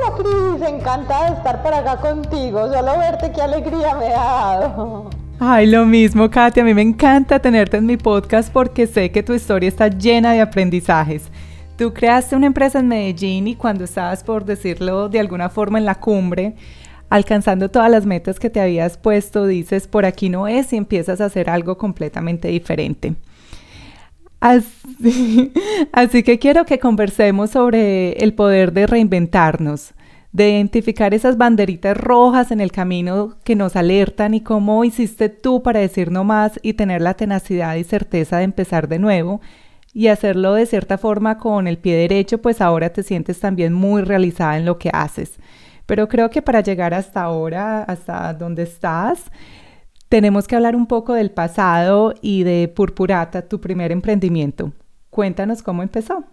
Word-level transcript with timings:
Hola 0.00 0.16
Cris, 0.16 0.68
encantada 0.68 1.30
de 1.30 1.36
estar 1.36 1.62
por 1.62 1.74
acá 1.74 1.96
contigo. 1.96 2.72
Solo 2.72 2.98
verte, 2.98 3.32
qué 3.32 3.42
alegría 3.42 3.94
me 3.96 4.06
ha 4.06 4.60
dado. 4.60 5.10
Ay, 5.38 5.66
lo 5.66 5.84
mismo, 5.84 6.30
Katy. 6.30 6.60
A 6.60 6.64
mí 6.64 6.72
me 6.72 6.82
encanta 6.82 7.38
tenerte 7.38 7.76
en 7.76 7.86
mi 7.86 7.96
podcast 7.96 8.52
porque 8.52 8.86
sé 8.86 9.10
que 9.10 9.22
tu 9.22 9.34
historia 9.34 9.68
está 9.68 9.88
llena 9.88 10.32
de 10.32 10.40
aprendizajes. 10.40 11.30
Tú 11.76 11.92
creaste 11.92 12.36
una 12.36 12.46
empresa 12.46 12.78
en 12.78 12.88
Medellín 12.88 13.48
y 13.48 13.56
cuando 13.56 13.84
estabas, 13.84 14.24
por 14.24 14.44
decirlo 14.44 15.08
de 15.08 15.20
alguna 15.20 15.50
forma, 15.50 15.78
en 15.78 15.84
la 15.84 15.96
cumbre, 15.96 16.54
alcanzando 17.10 17.70
todas 17.70 17.90
las 17.90 18.06
metas 18.06 18.38
que 18.38 18.48
te 18.48 18.60
habías 18.60 18.96
puesto, 18.96 19.46
dices, 19.46 19.86
por 19.86 20.06
aquí 20.06 20.28
no 20.30 20.48
es 20.48 20.72
y 20.72 20.76
empiezas 20.76 21.20
a 21.20 21.26
hacer 21.26 21.50
algo 21.50 21.76
completamente 21.76 22.48
diferente. 22.48 23.16
Así, 24.40 26.22
que 26.24 26.38
quiero 26.38 26.64
que 26.64 26.78
conversemos 26.78 27.50
sobre 27.50 28.12
el 28.12 28.32
poder 28.32 28.72
de 28.72 28.86
reinventarnos, 28.86 29.92
de 30.32 30.50
identificar 30.50 31.12
esas 31.12 31.36
banderitas 31.36 31.96
rojas 31.96 32.52
en 32.52 32.60
el 32.60 32.70
camino 32.70 33.36
que 33.42 33.56
nos 33.56 33.74
alertan 33.74 34.34
y 34.34 34.42
cómo 34.42 34.84
hiciste 34.84 35.28
tú 35.28 35.62
para 35.62 35.80
decir 35.80 36.12
no 36.12 36.24
más 36.24 36.60
y 36.62 36.74
tener 36.74 37.02
la 37.02 37.14
tenacidad 37.14 37.74
y 37.74 37.84
certeza 37.84 38.38
de 38.38 38.44
empezar 38.44 38.88
de 38.88 38.98
nuevo 38.98 39.40
y 39.92 40.06
hacerlo 40.06 40.54
de 40.54 40.66
cierta 40.66 40.98
forma 40.98 41.38
con 41.38 41.66
el 41.66 41.78
pie 41.78 41.96
derecho, 41.96 42.40
pues 42.40 42.60
ahora 42.60 42.90
te 42.90 43.02
sientes 43.02 43.40
también 43.40 43.72
muy 43.72 44.02
realizada 44.02 44.56
en 44.56 44.64
lo 44.64 44.78
que 44.78 44.90
haces. 44.92 45.38
Pero 45.86 46.08
creo 46.08 46.30
que 46.30 46.42
para 46.42 46.60
llegar 46.60 46.94
hasta 46.94 47.22
ahora, 47.22 47.82
hasta 47.82 48.32
donde 48.34 48.62
estás, 48.62 49.24
tenemos 50.08 50.46
que 50.46 50.54
hablar 50.54 50.76
un 50.76 50.86
poco 50.86 51.14
del 51.14 51.32
pasado 51.32 52.14
y 52.20 52.44
de 52.44 52.68
Purpurata, 52.68 53.48
tu 53.48 53.60
primer 53.60 53.90
emprendimiento. 53.90 54.72
Cuéntanos 55.10 55.62
cómo 55.64 55.82
empezó. 55.82 56.24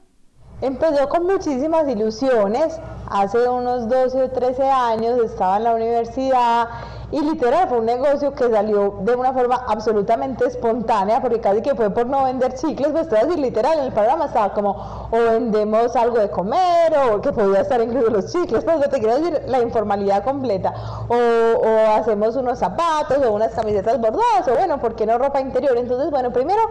Empezó 0.61 1.07
con 1.07 1.27
muchísimas 1.27 1.87
ilusiones. 1.87 2.79
Hace 3.09 3.47
unos 3.47 3.87
12 3.87 4.23
o 4.23 4.31
13 4.31 4.63
años 4.63 5.19
estaba 5.23 5.57
en 5.57 5.63
la 5.65 5.75
universidad 5.75 6.67
y 7.11 7.21
literal 7.21 7.69
fue 7.69 7.79
un 7.79 7.85
negocio 7.85 8.33
que 8.33 8.49
salió 8.49 8.95
de 9.01 9.15
una 9.15 9.31
forma 9.31 9.63
absolutamente 9.67 10.45
espontánea, 10.45 11.21
porque 11.21 11.39
casi 11.39 11.61
que 11.61 11.73
fue 11.73 11.89
por 11.89 12.05
no 12.05 12.25
vender 12.25 12.53
chicles, 12.55 12.89
pues 12.91 13.07
todo 13.07 13.19
así 13.19 13.39
literal, 13.39 13.79
en 13.79 13.85
el 13.85 13.93
programa 13.93 14.25
estaba 14.25 14.53
como, 14.53 15.07
o 15.11 15.17
vendemos 15.31 15.95
algo 15.95 16.19
de 16.19 16.29
comer, 16.29 16.93
o 17.11 17.21
que 17.21 17.31
podía 17.31 17.61
estar 17.61 17.79
incluido 17.81 18.09
los 18.09 18.33
chicles, 18.33 18.65
pues 18.65 18.79
yo 18.81 18.89
te 18.89 18.99
quiero 18.99 19.19
decir, 19.19 19.41
la 19.47 19.61
informalidad 19.61 20.23
completa, 20.25 20.73
o, 21.07 21.15
o 21.15 21.95
hacemos 21.95 22.35
unos 22.35 22.59
zapatos, 22.59 23.19
o 23.25 23.31
unas 23.31 23.53
camisetas 23.53 23.99
bordadas, 23.99 24.47
o 24.47 24.55
bueno, 24.55 24.79
¿por 24.79 24.95
qué 24.95 25.05
no 25.05 25.17
ropa 25.17 25.39
interior? 25.39 25.77
Entonces, 25.77 26.11
bueno, 26.11 26.31
primero 26.33 26.61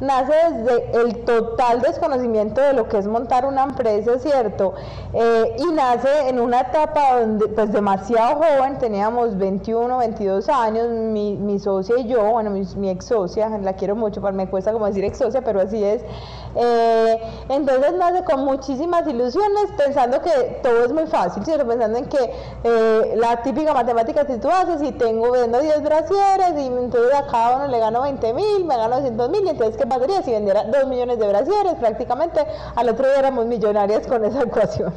nace 0.00 0.32
desde 0.52 1.00
el 1.00 1.24
total 1.24 1.80
desconocimiento 1.80 2.60
de 2.60 2.74
lo 2.74 2.88
que 2.88 2.98
es 2.98 3.08
montar 3.08 3.44
una 3.44 3.64
empresa, 3.64 4.18
¿cierto? 4.20 4.74
Eh, 5.12 5.56
y 5.58 5.66
nace 5.72 6.28
en 6.28 6.38
una 6.38 6.60
etapa 6.60 7.20
donde, 7.20 7.48
pues 7.48 7.72
demasiado 7.72 8.36
joven, 8.36 8.78
teníamos 8.78 9.36
21, 9.36 9.79
22 9.88 10.48
años, 10.48 10.88
mi, 10.88 11.36
mi 11.36 11.58
socia 11.58 11.98
y 11.98 12.08
yo, 12.08 12.24
bueno, 12.24 12.50
mi, 12.50 12.62
mi, 12.76 12.90
ex 12.90 13.06
socia, 13.06 13.48
la 13.58 13.74
quiero 13.74 13.96
mucho, 13.96 14.20
me 14.32 14.48
cuesta 14.48 14.72
como 14.72 14.86
decir 14.86 15.04
ex 15.04 15.18
socia, 15.18 15.42
pero 15.42 15.60
así 15.60 15.82
es. 15.82 16.02
Eh, 16.56 17.20
entonces 17.48 17.92
nace 17.94 18.24
con 18.24 18.44
muchísimas 18.44 19.06
ilusiones, 19.06 19.70
pensando 19.76 20.20
que 20.20 20.60
todo 20.62 20.84
es 20.84 20.92
muy 20.92 21.06
fácil, 21.06 21.44
¿cierto? 21.44 21.66
Pensando 21.66 21.98
en 21.98 22.06
que 22.06 22.32
eh, 22.64 23.14
la 23.16 23.42
típica 23.42 23.72
matemática 23.72 24.26
si 24.26 24.38
tú 24.38 24.48
haces 24.48 24.82
y 24.82 24.92
tengo, 24.92 25.30
vendo 25.30 25.60
10 25.60 25.82
brasieres 25.82 26.52
y 26.58 26.66
entonces 26.66 27.14
a 27.14 27.26
cada 27.26 27.56
uno 27.56 27.68
le 27.68 27.78
gano 27.78 28.02
20 28.02 28.34
mil, 28.34 28.64
me 28.64 28.76
gano 28.76 28.96
200 28.96 29.30
mil, 29.30 29.48
entonces 29.48 29.76
¿qué 29.76 29.86
pasaría 29.86 30.22
si 30.22 30.32
vendiera 30.32 30.64
2 30.64 30.86
millones 30.86 31.18
de 31.18 31.28
brasieres? 31.28 31.74
Prácticamente 31.74 32.44
al 32.74 32.88
otro 32.88 33.06
día 33.06 33.18
éramos 33.18 33.46
millonarias 33.46 34.06
con 34.06 34.24
esa 34.24 34.42
ecuación. 34.42 34.92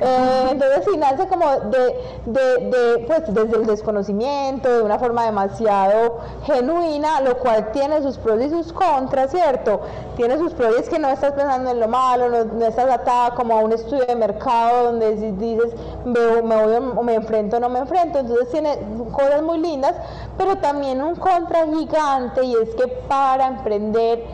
Eh, 0.00 0.48
entonces 0.50 0.84
sí 0.90 0.96
nace 0.96 1.26
como 1.28 1.46
de, 1.46 1.94
de, 2.26 2.70
de, 2.70 3.04
pues 3.06 3.22
desde 3.26 3.56
el 3.56 3.66
desconocimiento 3.66 4.74
de 4.74 4.82
una 4.82 4.98
forma 4.98 5.24
demasiado 5.24 6.20
genuina, 6.44 7.20
lo 7.20 7.38
cual 7.38 7.70
tiene 7.72 8.02
sus 8.02 8.18
pros 8.18 8.40
y 8.42 8.50
sus 8.50 8.72
contras, 8.72 9.30
¿cierto? 9.30 9.80
Tiene 10.16 10.38
sus 10.38 10.52
pros 10.54 10.74
y 10.78 10.89
que 10.90 10.98
no 10.98 11.08
estás 11.08 11.32
pensando 11.32 11.70
en 11.70 11.80
lo 11.80 11.88
malo, 11.88 12.28
no, 12.28 12.66
estás 12.66 12.90
atada 12.90 13.30
como 13.34 13.56
a 13.56 13.62
un 13.62 13.72
estudio 13.72 14.04
de 14.04 14.16
mercado 14.16 14.86
donde 14.86 15.14
dices, 15.14 15.72
me, 16.04 16.42
me 16.42 16.66
voy 16.66 17.04
me 17.04 17.14
enfrento 17.14 17.56
o 17.56 17.60
no 17.60 17.68
me 17.68 17.78
enfrento, 17.78 18.18
entonces 18.18 18.50
tiene 18.50 18.76
cosas 19.12 19.42
muy 19.42 19.58
lindas, 19.58 19.94
pero 20.36 20.56
también 20.58 21.00
un 21.00 21.14
contra 21.14 21.66
gigante 21.66 22.44
y 22.44 22.54
es 22.54 22.74
que 22.74 22.88
para 23.08 23.46
emprender 23.46 24.24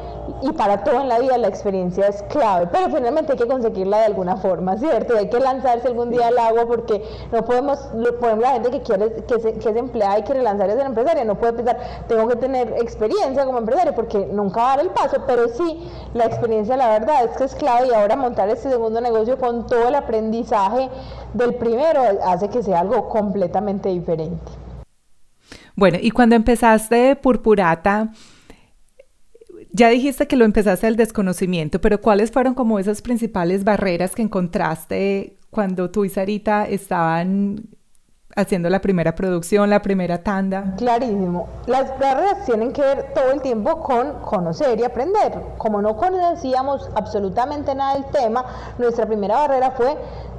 y 0.42 0.52
para 0.52 0.84
todo 0.84 1.00
en 1.00 1.08
la 1.08 1.18
vida 1.18 1.38
la 1.38 1.48
experiencia 1.48 2.06
es 2.08 2.22
clave, 2.24 2.68
pero 2.70 2.86
finalmente 2.94 3.32
hay 3.32 3.38
que 3.38 3.46
conseguirla 3.46 3.98
de 3.98 4.04
alguna 4.06 4.36
forma, 4.36 4.76
¿cierto? 4.76 5.16
Hay 5.16 5.28
que 5.28 5.40
lanzarse 5.40 5.88
algún 5.88 6.10
día 6.10 6.28
al 6.28 6.38
agua 6.38 6.66
porque 6.66 7.02
no 7.32 7.44
podemos, 7.44 7.78
podemos 8.20 8.42
la 8.42 8.52
gente 8.52 8.70
que 8.70 8.82
quiere 8.82 9.12
que, 9.24 9.58
que 9.58 9.68
es 9.70 9.76
empleada 9.76 10.18
y 10.18 10.22
quiere 10.22 10.42
lanzar 10.42 10.70
a 10.70 10.74
ser 10.74 10.86
empresaria, 10.86 11.24
no 11.24 11.36
puede 11.36 11.54
pensar, 11.54 11.78
tengo 12.08 12.28
que 12.28 12.36
tener 12.36 12.74
experiencia 12.80 13.44
como 13.44 13.58
empresaria 13.58 13.94
porque 13.94 14.26
nunca 14.26 14.60
va 14.60 14.72
a 14.72 14.76
dar 14.76 14.86
el 14.86 14.92
paso, 14.92 15.22
pero 15.26 15.48
sí, 15.48 15.90
la 16.14 16.26
experiencia 16.26 16.76
la 16.76 16.90
verdad 16.90 17.24
es 17.24 17.36
que 17.36 17.44
es 17.44 17.54
clave 17.54 17.88
y 17.88 17.94
ahora 17.94 18.16
montar 18.16 18.48
este 18.48 18.70
segundo 18.70 19.00
negocio 19.00 19.38
con 19.38 19.66
todo 19.66 19.88
el 19.88 19.94
aprendizaje 19.94 20.88
del 21.34 21.54
primero 21.54 22.02
hace 22.24 22.48
que 22.48 22.62
sea 22.62 22.80
algo 22.80 23.08
completamente 23.08 23.88
diferente. 23.88 24.52
Bueno, 25.74 25.98
y 26.00 26.10
cuando 26.10 26.34
empezaste 26.34 27.16
Purpurata, 27.16 28.08
ya 29.76 29.90
dijiste 29.90 30.26
que 30.26 30.36
lo 30.36 30.46
empezaste 30.46 30.86
del 30.86 30.96
desconocimiento, 30.96 31.82
pero 31.82 32.00
¿cuáles 32.00 32.30
fueron 32.30 32.54
como 32.54 32.78
esas 32.78 33.02
principales 33.02 33.62
barreras 33.62 34.14
que 34.14 34.22
encontraste 34.22 35.36
cuando 35.50 35.90
tú 35.90 36.06
y 36.06 36.08
Sarita 36.08 36.66
estaban 36.66 37.68
haciendo 38.34 38.70
la 38.70 38.80
primera 38.80 39.14
producción, 39.14 39.68
la 39.68 39.82
primera 39.82 40.22
tanda? 40.22 40.74
Clarísimo. 40.78 41.48
Las 41.66 41.90
barreras 41.98 42.46
tienen 42.46 42.72
que 42.72 42.80
ver 42.80 43.12
todo 43.14 43.30
el 43.32 43.42
tiempo 43.42 43.82
con 43.82 44.14
conocer 44.22 44.80
y 44.80 44.84
aprender. 44.84 45.32
Como 45.58 45.82
no 45.82 45.94
conocíamos 45.94 46.88
absolutamente 46.94 47.74
nada 47.74 47.94
del 47.94 48.06
tema, 48.06 48.46
nuestra 48.78 49.04
primera 49.06 49.40
barrera 49.40 49.72
fue 49.72 49.94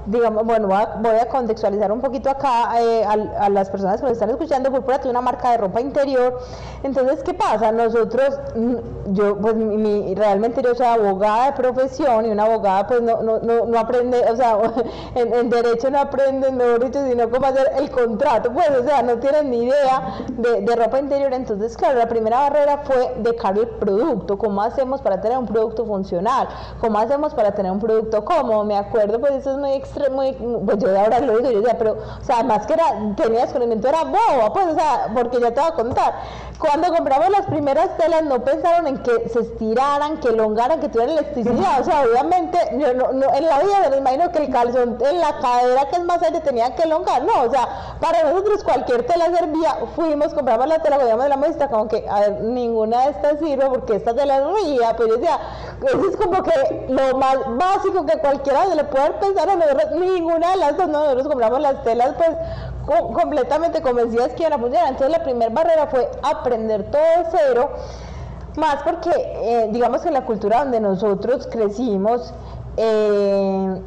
digamos, 0.08 0.46
bueno, 0.46 0.68
voy 0.68 1.16
a, 1.16 1.28
contextualizar 1.28 1.92
un 1.92 2.00
poquito 2.00 2.30
acá 2.30 2.82
eh, 2.82 3.04
a, 3.06 3.50
las 3.50 3.70
personas 3.70 4.00
que 4.00 4.04
nos 4.04 4.14
están 4.14 4.30
escuchando, 4.30 4.72
Púrpura 4.72 5.00
tiene 5.00 5.12
una 5.12 5.22
marca 5.22 5.52
de 5.52 5.58
ropa 5.58 5.82
interior, 5.82 6.40
entonces, 6.84 7.22
¿qué 7.24 7.34
pasa? 7.34 7.72
Nosotros, 7.72 8.40
mm, 8.56 9.14
yo, 9.14 9.38
pues, 9.38 9.56
mi, 9.56 10.16
realmente 10.16 10.62
yo 10.64 10.74
soy 10.76 10.86
abogada 10.86 11.48
de 11.48 11.52
profesión 11.54 12.26
y 12.26 12.30
una 12.30 12.46
abogada, 12.46 12.88
pues, 12.88 13.02
no, 13.02 13.22
no, 13.22 13.40
no, 13.40 13.66
no 13.66 13.80
aprende, 13.80 14.24
o 14.32 14.36
sea, 14.36 14.58
en, 15.16 15.50
derecho 15.50 15.92
no 15.92 16.00
aprende, 16.00 16.52
mejor 16.52 16.86
dicho, 16.86 17.06
sino 17.06 17.30
cómo 17.30 17.46
hacer 17.46 17.72
el 17.78 17.92
contrato, 17.92 18.52
pues, 18.54 18.70
o 18.70 18.84
sea, 18.84 19.02
no 19.02 19.18
tienen 19.18 19.52
ni 19.52 19.64
idea 19.64 20.20
de, 20.30 20.62
de 20.62 20.76
ropa 20.76 21.00
interior, 21.00 21.34
entonces, 21.34 21.76
claro, 21.76 22.00
la 22.00 22.08
primera 22.08 22.40
barrera 22.40 22.80
fue 22.86 23.14
de 23.18 23.36
caro 23.36 23.62
el 23.62 23.68
producto, 23.68 24.38
¿cómo 24.38 24.62
hacemos 24.62 25.02
para 25.02 25.20
tener 25.20 25.38
un 25.38 25.48
producto 25.48 25.86
funcional? 25.86 26.48
¿Cómo 26.80 26.98
hacemos 26.98 27.34
para 27.34 27.54
tener 27.54 27.72
un 27.72 27.80
producto 27.80 28.24
cómodo? 28.24 28.64
Me 28.64 28.78
acuerdo, 28.78 29.20
pues, 29.20 29.34
eso 29.34 29.52
es 29.52 29.58
muy 29.58 29.72
extraño 29.72 29.97
muy, 30.12 30.32
pues 30.66 30.78
yo 30.80 30.98
ahora 30.98 31.20
lo 31.20 31.38
digo, 31.38 31.52
yo 31.52 31.62
decía, 31.62 31.78
pero, 31.78 31.94
o 31.94 32.24
sea, 32.24 32.44
más 32.44 32.66
que 32.66 32.74
era, 32.74 32.86
tenía 33.16 33.42
desconocimiento, 33.42 33.88
era 33.88 34.04
boba, 34.04 34.54
pues, 34.54 34.68
o 34.68 34.74
sea, 34.76 35.10
porque 35.14 35.40
ya 35.40 35.54
te 35.54 35.60
voy 35.60 35.70
a 35.70 35.74
contar. 35.74 36.14
Cuando 36.60 36.88
compramos 36.88 37.30
las 37.30 37.46
primeras 37.46 37.96
telas 37.98 38.24
no 38.24 38.44
pensaron 38.44 38.88
en 38.88 38.98
que 39.04 39.30
se 39.30 39.40
estiraran, 39.42 40.20
que 40.20 40.30
elongaran, 40.30 40.80
que 40.80 40.90
tuvieran 40.90 41.18
elasticidad, 41.18 41.82
o 41.82 41.84
sea, 41.84 42.04
obviamente, 42.04 42.58
yo 42.78 42.94
no, 42.94 43.12
no, 43.12 43.34
en 43.34 43.46
la 43.46 43.60
vida 43.60 43.90
me 43.92 43.98
imagino 43.98 44.32
que 44.32 44.40
el 44.40 44.52
calzón 44.52 44.98
en 45.00 45.20
la 45.20 45.38
cadera, 45.40 45.86
que 45.90 45.98
es 45.98 46.04
más 46.06 46.22
aire, 46.24 46.40
tenía 46.42 46.76
que 46.76 46.84
elongar, 46.84 47.24
no, 47.24 47.44
o 47.44 47.52
sea, 47.52 47.98
para 48.00 48.24
nosotros 48.24 48.64
cualquier 48.64 49.06
tela 49.06 49.26
servía, 49.26 49.78
fuimos, 49.96 50.34
compramos 50.34 50.68
la 50.68 50.80
tela, 50.80 50.98
cogíamos 50.98 51.30
la 51.30 51.38
muestra, 51.38 51.70
como 51.70 51.88
que, 51.88 52.08
a 52.10 52.30
ninguna 52.30 53.04
de 53.04 53.12
estas 53.12 53.40
sirve 53.40 53.68
porque 53.70 53.96
esta 53.96 54.14
tela 54.16 54.38
es 54.38 54.44
ría, 54.66 54.96
pues 54.96 55.10
yo 55.10 55.18
decía, 55.18 55.40
eso 55.86 56.10
es 56.10 56.18
como 56.18 56.42
que 56.42 56.86
lo 56.90 57.18
más 57.18 57.38
básico 57.56 58.06
que 58.06 58.18
cualquiera 58.18 58.66
se 58.66 58.76
le 58.76 58.84
puede 58.84 59.12
pensar, 59.12 59.48
o 59.50 59.58
ninguna 59.92 60.52
de 60.52 60.58
las 60.58 60.78
dos, 60.78 60.88
nosotros 60.88 61.28
compramos 61.28 61.60
las 61.62 61.84
telas 61.84 62.16
pues 62.18 62.30
completamente 63.14 63.82
convencidas 63.82 64.34
que 64.34 64.44
iban 64.44 64.54
a 64.54 64.58
funcionar. 64.58 64.90
Entonces 64.90 65.18
la 65.18 65.24
primera 65.24 65.54
barrera 65.54 65.88
fue 65.88 66.10
aprender 66.24 66.90
todo 66.92 67.02
de 67.02 67.26
cero, 67.32 67.70
más 68.56 68.82
porque 68.84 69.12
eh, 69.14 69.70
digamos 69.72 70.02
que 70.02 70.12
la 70.12 70.26
cultura 70.26 70.60
donde 70.60 70.80
nosotros 70.80 71.48
crecimos, 71.52 72.34
eh, 72.78 73.82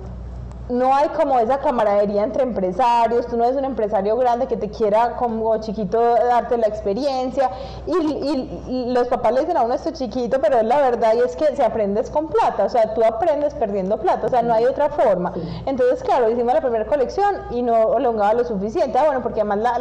no 0.71 0.95
hay 0.95 1.09
como 1.09 1.39
esa 1.39 1.59
camaradería 1.59 2.23
entre 2.23 2.43
empresarios, 2.43 3.27
tú 3.27 3.37
no 3.37 3.45
eres 3.45 3.57
un 3.57 3.65
empresario 3.65 4.17
grande 4.17 4.47
que 4.47 4.57
te 4.57 4.71
quiera 4.71 5.17
como 5.17 5.57
chiquito 5.61 6.01
darte 6.01 6.57
la 6.57 6.67
experiencia 6.67 7.51
y, 7.87 8.91
los 8.93 9.09
papás 9.09 9.33
le 9.33 9.41
dicen 9.41 9.57
a 9.57 9.63
uno 9.63 9.75
esto 9.75 9.91
chiquito, 9.91 10.41
pero 10.41 10.59
es 10.59 10.65
la 10.65 10.81
verdad 10.81 11.15
y 11.15 11.21
es 11.21 11.37
que 11.37 11.55
se 11.57 11.65
aprendes 11.65 12.11
con 12.11 12.29
plata, 12.29 12.65
o 12.65 12.69
sea, 12.69 12.95
tú 12.95 13.05
aprendes 13.05 13.55
perdiendo 13.55 13.99
plata, 13.99 14.27
o 14.27 14.31
sea, 14.31 14.43
no 14.43 14.55
hay 14.55 14.65
otra 14.65 14.91
forma. 14.91 15.33
Entonces, 15.67 16.03
claro, 16.03 16.31
hicimos 16.31 16.55
la 16.55 16.61
primera 16.61 16.87
colección 16.87 17.37
y 17.51 17.63
no 17.63 17.97
elongaba 17.99 18.35
lo 18.35 18.45
suficiente, 18.45 18.99
ah, 18.99 19.05
bueno, 19.05 19.23
porque 19.23 19.41
además 19.41 19.59
la, 19.59 19.79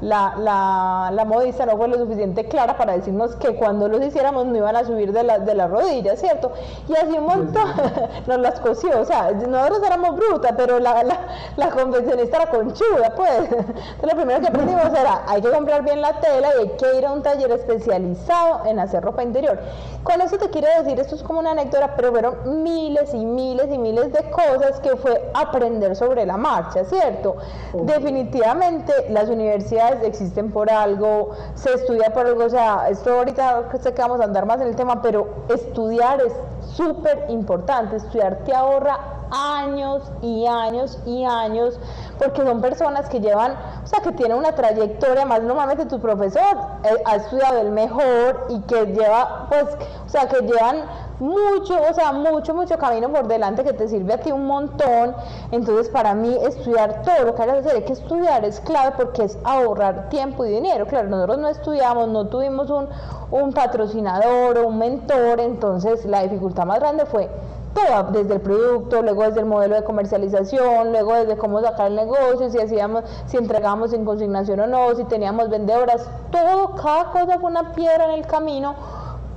la, 0.00 0.34
la, 0.36 1.10
la, 1.12 1.24
modista 1.24 1.66
no 1.66 1.76
fue 1.76 1.88
lo 1.88 1.96
suficiente 1.96 2.46
clara 2.48 2.76
para 2.76 2.94
decirnos 2.94 3.36
que 3.36 3.54
cuando 3.54 3.88
los 3.88 4.04
hiciéramos 4.04 4.46
no 4.46 4.56
iban 4.56 4.76
a 4.76 4.84
subir 4.84 5.12
de 5.12 5.22
la, 5.22 5.38
de 5.38 5.54
la 5.54 5.66
rodilla, 5.68 6.16
¿cierto? 6.16 6.52
Y 6.88 6.92
así 6.96 7.16
un 7.16 7.26
montón 7.26 7.68
nos 8.26 8.38
las 8.38 8.60
cosió, 8.60 9.00
o 9.00 9.04
sea, 9.04 9.30
nosotros 9.32 9.82
éramos 9.84 10.16
pero 10.56 10.78
la, 10.78 11.02
la, 11.02 11.18
la 11.56 11.70
confeccionista 11.70 12.36
era 12.42 12.50
conchuda, 12.50 13.14
pues. 13.16 13.30
Entonces 13.50 14.02
lo 14.02 14.16
primero 14.16 14.40
que 14.40 14.48
aprendimos 14.48 14.86
era, 14.86 15.22
hay 15.26 15.40
que 15.40 15.50
comprar 15.50 15.82
bien 15.82 16.00
la 16.00 16.20
tela 16.20 16.48
y 16.56 16.62
hay 16.62 16.68
que 16.76 16.98
ir 16.98 17.06
a 17.06 17.12
un 17.12 17.22
taller 17.22 17.50
especializado 17.50 18.66
en 18.66 18.78
hacer 18.78 19.02
ropa 19.02 19.22
interior. 19.22 19.58
Con 20.02 20.20
eso 20.20 20.36
te 20.38 20.50
quiero 20.50 20.68
decir, 20.82 20.98
esto 21.00 21.14
es 21.14 21.22
como 21.22 21.40
una 21.40 21.52
anécdota, 21.52 21.94
pero 21.96 22.10
fueron 22.10 22.62
miles 22.62 23.14
y 23.14 23.24
miles 23.24 23.68
y 23.70 23.78
miles 23.78 24.12
de 24.12 24.30
cosas 24.30 24.80
que 24.80 24.96
fue 24.96 25.30
aprender 25.34 25.96
sobre 25.96 26.26
la 26.26 26.36
marcha, 26.36 26.84
¿cierto? 26.84 27.36
Definitivamente 27.72 28.92
las 29.10 29.28
universidades 29.28 30.02
existen 30.02 30.50
por 30.52 30.70
algo, 30.70 31.30
se 31.54 31.72
estudia 31.72 32.12
por 32.12 32.26
algo, 32.26 32.44
o 32.44 32.50
sea, 32.50 32.88
esto 32.88 33.18
ahorita 33.18 33.70
sé 33.80 33.94
que 33.94 34.02
vamos 34.02 34.20
a 34.20 34.24
andar 34.24 34.46
más 34.46 34.60
en 34.60 34.68
el 34.68 34.76
tema, 34.76 35.00
pero 35.02 35.26
estudiar 35.48 36.20
es 36.20 36.32
súper 36.74 37.26
importante, 37.28 37.96
estudiar 37.96 38.38
te 38.44 38.54
ahorra 38.54 38.98
años 39.30 40.02
y 40.22 40.46
años 40.46 40.98
y 41.06 41.24
años, 41.24 41.78
porque 42.18 42.42
son 42.42 42.60
personas 42.60 43.08
que 43.08 43.20
llevan, 43.20 43.52
o 43.82 43.86
sea, 43.86 44.00
que 44.00 44.12
tienen 44.12 44.38
una 44.38 44.52
trayectoria, 44.52 45.24
más 45.24 45.42
normalmente 45.42 45.86
tu 45.86 46.00
profesor 46.00 46.56
eh, 46.84 47.02
ha 47.04 47.16
estudiado 47.16 47.60
el 47.60 47.70
mejor 47.70 48.46
y 48.48 48.60
que 48.62 48.86
lleva, 48.86 49.46
pues, 49.48 49.66
o 50.06 50.08
sea, 50.08 50.28
que 50.28 50.40
llevan 50.40 50.84
mucho, 51.20 51.74
o 51.90 51.94
sea, 51.94 52.12
mucho, 52.12 52.54
mucho 52.54 52.78
camino 52.78 53.08
por 53.10 53.26
delante 53.28 53.64
que 53.64 53.72
te 53.72 53.88
sirve 53.88 54.14
a 54.14 54.18
ti 54.18 54.32
un 54.32 54.46
montón. 54.46 55.14
Entonces, 55.52 55.88
para 55.88 56.14
mí, 56.14 56.36
estudiar 56.42 57.02
todo 57.02 57.26
lo 57.26 57.34
que 57.34 57.42
hay 57.42 57.50
que 57.50 57.58
hacer, 57.58 57.76
hay 57.76 57.84
que 57.84 57.92
estudiar 57.92 58.44
es 58.44 58.60
clave 58.60 58.94
porque 58.96 59.24
es 59.24 59.38
ahorrar 59.44 60.08
tiempo 60.08 60.44
y 60.44 60.50
dinero. 60.50 60.86
Claro, 60.86 61.08
nosotros 61.08 61.38
no 61.38 61.48
estudiamos, 61.48 62.08
no 62.08 62.26
tuvimos 62.26 62.70
un, 62.70 62.88
un 63.30 63.52
patrocinador 63.52 64.58
o 64.58 64.68
un 64.68 64.78
mentor, 64.78 65.40
entonces 65.40 66.04
la 66.04 66.22
dificultad 66.22 66.66
más 66.66 66.80
grande 66.80 67.06
fue 67.06 67.30
todo, 67.74 68.04
desde 68.12 68.34
el 68.34 68.40
producto, 68.40 69.02
luego 69.02 69.24
desde 69.24 69.40
el 69.40 69.46
modelo 69.46 69.74
de 69.74 69.84
comercialización, 69.84 70.92
luego 70.92 71.14
desde 71.14 71.36
cómo 71.36 71.60
sacar 71.60 71.88
el 71.88 71.96
negocio, 71.96 72.48
si 72.50 72.58
hacíamos, 72.58 73.04
si 73.26 73.36
entregamos 73.36 73.92
en 73.92 74.04
consignación 74.04 74.60
o 74.60 74.66
no, 74.66 74.94
si 74.94 75.04
teníamos 75.04 75.50
vendedoras, 75.50 76.08
todo, 76.30 76.74
cada 76.76 77.10
cosa 77.10 77.38
fue 77.38 77.50
una 77.50 77.72
piedra 77.74 78.06
en 78.06 78.20
el 78.20 78.26
camino 78.26 78.74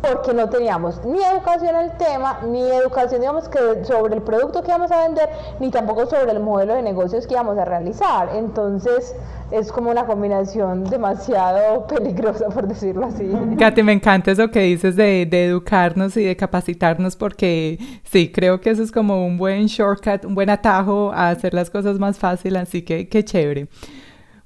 porque 0.01 0.33
no 0.33 0.49
teníamos 0.49 1.03
ni 1.05 1.21
educación 1.23 1.75
en 1.75 1.81
el 1.89 1.97
tema, 1.97 2.39
ni 2.47 2.61
educación, 2.61 3.21
digamos, 3.21 3.49
que 3.49 3.83
sobre 3.83 4.15
el 4.15 4.21
producto 4.21 4.61
que 4.61 4.69
íbamos 4.69 4.91
a 4.91 5.03
vender, 5.03 5.29
ni 5.59 5.69
tampoco 5.71 6.05
sobre 6.05 6.31
el 6.31 6.39
modelo 6.39 6.75
de 6.75 6.81
negocios 6.81 7.25
que 7.25 7.33
íbamos 7.33 7.57
a 7.57 7.65
realizar. 7.65 8.29
Entonces, 8.35 9.15
es 9.51 9.71
como 9.71 9.89
una 9.89 10.05
combinación 10.05 10.83
demasiado 10.83 11.87
peligrosa, 11.87 12.49
por 12.49 12.67
decirlo 12.67 13.05
así. 13.05 13.29
Katy, 13.57 13.83
me 13.83 13.93
encanta 13.93 14.31
eso 14.31 14.49
que 14.49 14.61
dices 14.61 14.95
de, 14.95 15.25
de, 15.25 15.45
educarnos 15.45 16.15
y 16.17 16.23
de 16.23 16.35
capacitarnos, 16.35 17.15
porque 17.15 17.79
sí, 18.03 18.31
creo 18.31 18.61
que 18.61 18.69
eso 18.69 18.83
es 18.83 18.91
como 18.91 19.25
un 19.25 19.37
buen 19.37 19.65
shortcut, 19.67 20.25
un 20.25 20.35
buen 20.35 20.49
atajo 20.49 21.11
a 21.11 21.29
hacer 21.29 21.53
las 21.53 21.69
cosas 21.69 21.97
más 21.99 22.17
fáciles, 22.17 22.61
así 22.61 22.81
que 22.83 23.07
qué 23.09 23.23
chévere. 23.23 23.67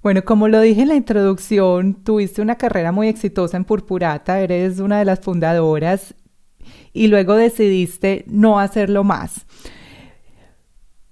Bueno, 0.03 0.23
como 0.25 0.47
lo 0.47 0.59
dije 0.61 0.81
en 0.81 0.87
la 0.87 0.95
introducción, 0.95 1.93
tuviste 1.93 2.41
una 2.41 2.55
carrera 2.55 2.91
muy 2.91 3.07
exitosa 3.07 3.55
en 3.55 3.65
Purpurata, 3.65 4.41
eres 4.41 4.79
una 4.79 4.97
de 4.97 5.05
las 5.05 5.19
fundadoras 5.19 6.15
y 6.91 7.07
luego 7.07 7.35
decidiste 7.35 8.23
no 8.27 8.59
hacerlo 8.59 9.03
más. 9.03 9.45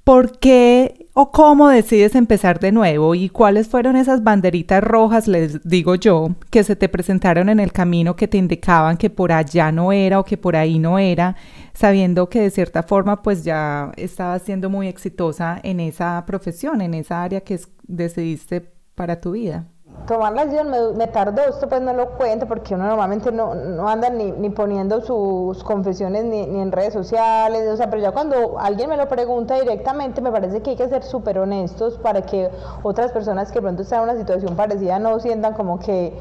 ¿Por 0.03 0.39
qué 0.39 1.07
o 1.13 1.31
cómo 1.31 1.69
decides 1.69 2.15
empezar 2.15 2.59
de 2.59 2.71
nuevo 2.71 3.13
y 3.13 3.29
cuáles 3.29 3.67
fueron 3.67 3.95
esas 3.95 4.23
banderitas 4.23 4.83
rojas, 4.83 5.27
les 5.27 5.61
digo 5.63 5.93
yo, 5.93 6.29
que 6.49 6.63
se 6.63 6.75
te 6.75 6.89
presentaron 6.89 7.47
en 7.49 7.59
el 7.59 7.71
camino 7.71 8.15
que 8.15 8.27
te 8.27 8.37
indicaban 8.37 8.97
que 8.97 9.11
por 9.11 9.31
allá 9.31 9.71
no 9.71 9.91
era 9.91 10.19
o 10.19 10.25
que 10.25 10.37
por 10.37 10.55
ahí 10.55 10.79
no 10.79 10.97
era, 10.97 11.35
sabiendo 11.73 12.27
que 12.27 12.41
de 12.41 12.49
cierta 12.49 12.81
forma 12.81 13.21
pues 13.21 13.43
ya 13.43 13.91
estabas 13.97 14.41
siendo 14.41 14.71
muy 14.71 14.87
exitosa 14.87 15.59
en 15.61 15.79
esa 15.79 16.25
profesión, 16.25 16.81
en 16.81 16.95
esa 16.95 17.21
área 17.21 17.41
que 17.41 17.59
decidiste 17.83 18.78
para 18.99 19.21
tu 19.21 19.31
vida? 19.31 19.63
tomar 20.05 20.33
la 20.33 20.45
decisión 20.45 20.97
me, 20.97 21.07
tardó, 21.07 21.43
esto 21.43 21.69
pues 21.69 21.81
no 21.81 21.93
lo 21.93 22.17
cuento 22.17 22.47
porque 22.47 22.73
uno 22.73 22.87
normalmente 22.87 23.31
no, 23.31 23.53
no 23.53 23.87
anda 23.87 24.09
ni, 24.09 24.31
ni, 24.31 24.49
poniendo 24.49 25.01
sus 25.01 25.63
confesiones 25.63 26.25
ni, 26.25 26.47
ni, 26.47 26.59
en 26.61 26.71
redes 26.71 26.93
sociales, 26.93 27.69
o 27.69 27.77
sea, 27.77 27.89
pero 27.89 28.01
ya 28.01 28.11
cuando 28.11 28.59
alguien 28.59 28.89
me 28.89 28.97
lo 28.97 29.07
pregunta 29.07 29.59
directamente 29.59 30.19
me 30.19 30.31
parece 30.31 30.61
que 30.61 30.71
hay 30.71 30.75
que 30.75 30.89
ser 30.89 31.03
súper 31.03 31.37
honestos 31.37 31.99
para 31.99 32.23
que 32.23 32.49
otras 32.81 33.11
personas 33.11 33.51
que 33.51 33.61
pronto 33.61 33.83
están 33.83 33.99
en 33.99 34.09
una 34.09 34.17
situación 34.17 34.55
parecida 34.55 34.99
no 34.99 35.19
sientan 35.19 35.53
como 35.53 35.79
que 35.79 36.17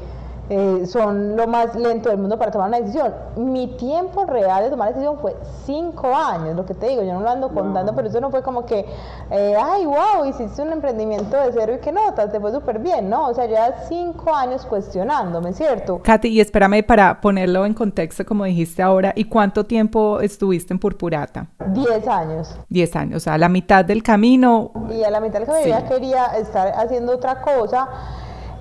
eh, 0.49 0.87
son 0.87 1.35
lo 1.35 1.45
más 1.45 1.75
lento 1.75 2.09
del 2.09 2.17
mundo 2.17 2.37
para 2.39 2.49
tomar 2.49 2.69
una 2.69 2.79
decisión. 2.79 3.13
Mi 3.37 3.67
tiempo 3.77 4.25
real 4.25 4.63
de 4.63 4.71
tomar 4.71 4.87
la 4.87 4.93
decisión 4.93 5.19
fue 5.19 5.35
cinco 5.65 6.15
años, 6.15 6.55
lo 6.55 6.65
que 6.65 6.73
te 6.73 6.87
digo, 6.87 7.03
yo 7.03 7.13
no 7.13 7.21
lo 7.21 7.29
ando 7.29 7.49
contando, 7.49 7.93
pero 7.95 8.07
eso 8.07 8.19
no 8.19 8.31
fue 8.31 8.41
como 8.41 8.65
que, 8.65 8.85
eh, 9.29 9.55
ay, 9.61 9.85
wow, 9.85 10.25
hiciste 10.27 10.61
un 10.63 10.71
emprendimiento 10.71 11.37
de 11.37 11.51
cero 11.53 11.73
y 11.75 11.79
qué 11.79 11.91
notas, 11.91 12.31
te 12.31 12.39
fue 12.39 12.51
súper 12.51 12.79
bien, 12.79 13.09
¿no? 13.09 13.27
O 13.27 13.33
sea, 13.33 13.45
ya 13.45 13.85
cinco 13.87 14.33
años 14.33 14.65
cuestionándome, 14.65 15.53
¿cierto? 15.53 15.99
Katy, 16.01 16.29
y 16.29 16.41
espérame 16.41 16.83
para 16.83 17.21
ponerlo 17.21 17.65
en 17.65 17.75
contexto, 17.75 18.25
como 18.25 18.45
dijiste 18.45 18.81
ahora, 18.81 19.13
¿y 19.15 19.25
cuánto 19.25 19.65
tiempo 19.65 20.19
estuviste 20.19 20.73
en 20.73 20.79
Purpurata? 20.79 21.45
Diez 21.67 22.07
años. 22.07 22.57
Diez 22.69 22.95
años, 22.95 23.17
o 23.17 23.19
sea, 23.19 23.35
a 23.35 23.37
la 23.37 23.49
mitad 23.49 23.85
del 23.85 24.01
camino. 24.01 24.71
Y 24.89 25.03
a 25.03 25.11
la 25.11 25.19
mitad 25.19 25.39
del 25.39 25.47
camino 25.47 25.67
ya 25.67 25.87
quería 25.87 26.25
estar 26.37 26.69
haciendo 26.75 27.13
otra 27.13 27.41
cosa 27.41 27.87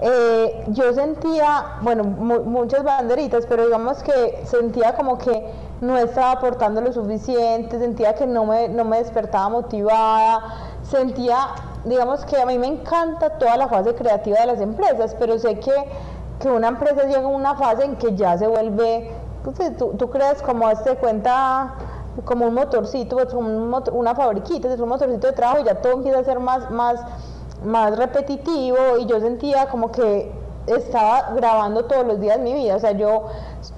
eh, 0.01 0.65
yo 0.69 0.93
sentía, 0.93 1.79
bueno, 1.83 2.05
muchas 2.05 2.85
banderitas, 2.85 3.47
pero 3.47 3.65
digamos 3.65 4.03
que 4.03 4.43
sentía 4.45 4.95
como 4.95 5.19
que 5.19 5.53
no 5.81 5.99
estaba 5.99 6.33
aportando 6.33 6.81
lo 6.81 6.93
suficiente, 6.93 7.79
sentía 7.81 8.15
que 8.15 8.27
no 8.27 8.45
me, 8.45 8.69
no 8.69 8.85
me 8.85 8.99
despertaba 8.99 9.49
motivada, 9.49 10.41
sentía, 10.83 11.49
digamos 11.85 12.25
que 12.25 12.41
a 12.41 12.47
mí 12.47 12.59
me 12.59 12.69
encanta 12.69 13.31
toda 13.39 13.57
la 13.57 13.67
fase 13.67 13.95
creativa 13.95 14.39
de 14.39 14.47
las 14.47 14.61
empresas, 14.61 15.17
pero 15.19 15.37
sé 15.39 15.59
que, 15.59 15.75
que 16.39 16.49
una 16.49 16.69
empresa 16.69 17.03
llega 17.05 17.25
a 17.25 17.27
una 17.27 17.57
fase 17.57 17.85
en 17.85 17.97
que 17.97 18.15
ya 18.15 18.39
se 18.39 18.47
vuelve, 18.47 19.11
tú, 19.77 19.95
tú 19.99 20.11
creas 20.11 20.43
como 20.43 20.71
este 20.71 20.95
cuenta 20.97 21.75
como 22.25 22.47
un 22.47 22.55
motorcito, 22.55 23.17
pues, 23.17 23.35
una 23.35 24.15
fabriquita, 24.15 24.73
es 24.73 24.81
un 24.81 24.89
motorcito 24.89 25.27
de 25.27 25.33
trabajo 25.33 25.61
y 25.61 25.65
ya 25.65 25.81
todo 25.81 25.95
empieza 25.95 26.19
a 26.19 26.25
ser 26.25 26.41
más, 26.41 26.71
más 26.71 27.01
más 27.65 27.97
repetitivo 27.97 28.99
y 29.01 29.07
yo 29.07 29.21
sentía 29.21 29.67
como 29.67 29.91
que 29.91 30.31
estaba 30.67 31.31
grabando 31.35 31.85
todos 31.87 32.07
los 32.07 32.21
días 32.21 32.39
mi 32.39 32.53
vida. 32.53 32.77
O 32.77 32.79
sea, 32.79 32.93
yo 32.93 33.27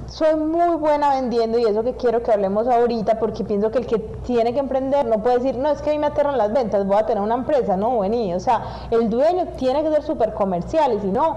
soy 0.07 0.35
muy 0.35 0.77
buena 0.77 1.15
vendiendo 1.15 1.59
y 1.59 1.65
eso 1.65 1.83
que 1.83 1.95
quiero 1.95 2.23
que 2.23 2.33
hablemos 2.33 2.67
ahorita 2.67 3.19
porque 3.19 3.45
pienso 3.45 3.71
que 3.71 3.79
el 3.79 3.87
que 3.87 3.99
tiene 3.99 4.53
que 4.53 4.59
emprender 4.59 5.07
no 5.07 5.23
puede 5.23 5.39
decir, 5.39 5.57
no, 5.57 5.71
es 5.71 5.81
que 5.83 5.91
a 5.91 5.93
mí 5.93 5.99
me 5.99 6.07
aterran 6.09 6.37
las 6.37 6.53
ventas, 6.53 6.87
voy 6.87 6.97
a 6.97 7.07
tener 7.07 7.23
una 7.23 7.37
empresa, 7.37 7.77
no, 7.77 7.91
bueno, 7.91 8.37
o 8.37 8.41
sea, 8.41 8.63
el 8.91 9.09
dueño 9.09 9.49
tiene 9.57 9.83
que 9.83 9.91
ser 9.91 10.03
súper 10.03 10.35
comercial 10.35 10.93
y 10.95 11.01
si 11.01 11.07
no, 11.09 11.37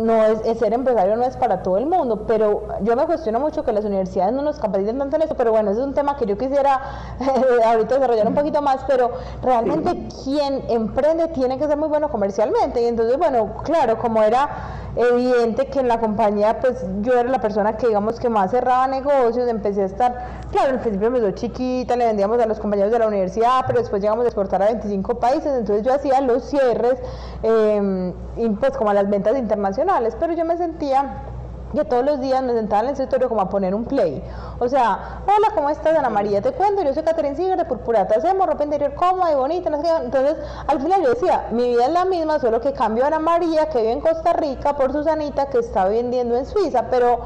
no 0.00 0.24
es, 0.24 0.58
ser 0.58 0.72
empresario 0.72 1.16
no 1.16 1.24
es 1.24 1.36
para 1.36 1.62
todo 1.62 1.78
el 1.78 1.86
mundo, 1.86 2.24
pero 2.26 2.62
yo 2.82 2.96
me 2.96 3.04
cuestiono 3.06 3.40
mucho 3.40 3.64
que 3.64 3.72
las 3.72 3.84
universidades 3.84 4.32
no 4.32 4.42
nos 4.42 4.58
capaciten 4.58 4.98
tanto 4.98 5.16
en 5.16 5.22
eso, 5.22 5.34
pero 5.36 5.52
bueno, 5.52 5.70
ese 5.70 5.80
es 5.80 5.86
un 5.86 5.94
tema 5.94 6.16
que 6.16 6.26
yo 6.26 6.36
quisiera 6.36 6.80
eh, 7.20 7.64
ahorita 7.64 7.94
desarrollar 7.94 8.26
un 8.26 8.34
poquito 8.34 8.62
más, 8.62 8.78
pero 8.86 9.10
realmente 9.42 10.08
quien 10.24 10.64
emprende 10.68 11.28
tiene 11.28 11.58
que 11.58 11.66
ser 11.66 11.76
muy 11.76 11.88
bueno 11.88 12.10
comercialmente 12.10 12.82
y 12.82 12.86
entonces 12.86 13.16
bueno, 13.18 13.54
claro, 13.62 13.98
como 13.98 14.22
era 14.22 14.48
evidente 14.96 15.66
que 15.66 15.80
en 15.80 15.88
la 15.88 16.00
compañía 16.00 16.60
pues 16.60 16.84
yo 17.02 17.12
era 17.12 17.28
la 17.30 17.40
persona 17.40 17.76
que 17.76 17.88
digamos 17.88 18.18
que 18.18 18.28
más 18.28 18.50
cerraba 18.50 18.88
negocios, 18.88 19.48
empecé 19.48 19.82
a 19.82 19.86
estar, 19.86 20.14
claro, 20.50 20.70
al 20.72 20.80
principio 20.80 21.10
me 21.10 21.34
chiquita, 21.34 21.96
le 21.96 22.06
vendíamos 22.06 22.40
a 22.40 22.46
los 22.46 22.58
compañeros 22.58 22.92
de 22.92 22.98
la 22.98 23.08
universidad, 23.08 23.64
pero 23.66 23.80
después 23.80 24.02
llegamos 24.02 24.24
a 24.24 24.28
exportar 24.28 24.62
a 24.62 24.66
25 24.66 25.18
países, 25.20 25.52
entonces 25.56 25.84
yo 25.84 25.94
hacía 25.94 26.20
los 26.20 26.44
cierres, 26.44 26.96
eh, 27.42 28.12
y 28.36 28.48
pues 28.50 28.76
como 28.76 28.90
a 28.90 28.94
las 28.94 29.08
ventas 29.08 29.38
internacionales, 29.38 30.16
pero 30.18 30.32
yo 30.32 30.44
me 30.44 30.56
sentía 30.56 31.24
que 31.72 31.84
todos 31.84 32.04
los 32.04 32.20
días 32.20 32.42
me 32.42 32.52
sentaba 32.52 32.82
en 32.82 32.88
el 32.88 32.92
escritorio 32.92 33.28
como 33.28 33.42
a 33.42 33.48
poner 33.48 33.74
un 33.74 33.84
play. 33.84 34.22
O 34.58 34.68
sea, 34.68 35.22
hola, 35.24 35.54
¿cómo 35.54 35.70
estás, 35.70 35.96
Ana 35.96 36.10
María? 36.10 36.42
Te 36.42 36.52
cuento, 36.52 36.82
yo 36.82 36.92
soy 36.92 37.02
Catherine 37.02 37.36
Siger 37.36 37.56
de 37.56 37.64
Purpurata, 37.64 38.16
hacemos 38.16 38.46
ropa 38.46 38.64
interior 38.64 38.94
cómoda 38.94 39.32
y 39.32 39.34
bonita, 39.34 39.70
no 39.70 39.80
sé. 39.80 39.88
Entonces, 40.04 40.36
al 40.66 40.80
final 40.80 41.02
yo 41.02 41.10
decía, 41.10 41.46
mi 41.52 41.68
vida 41.68 41.86
es 41.86 41.92
la 41.92 42.04
misma, 42.04 42.38
solo 42.38 42.60
que 42.60 42.72
cambio 42.72 43.04
a 43.04 43.08
Ana 43.08 43.18
María, 43.18 43.68
que 43.68 43.78
vive 43.78 43.92
en 43.92 44.00
Costa 44.00 44.32
Rica, 44.32 44.76
por 44.76 44.92
Susanita, 44.92 45.46
que 45.46 45.58
está 45.58 45.84
vendiendo 45.86 46.36
en 46.36 46.46
Suiza, 46.46 46.86
pero 46.90 47.20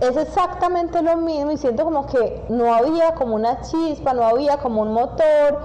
es 0.00 0.16
exactamente 0.16 1.00
lo 1.00 1.16
mismo 1.16 1.52
y 1.52 1.56
siento 1.56 1.84
como 1.84 2.06
que 2.06 2.44
no 2.48 2.74
había 2.74 3.14
como 3.14 3.36
una 3.36 3.60
chispa, 3.60 4.12
no 4.12 4.24
había 4.24 4.58
como 4.58 4.82
un 4.82 4.92
motor 4.92 5.60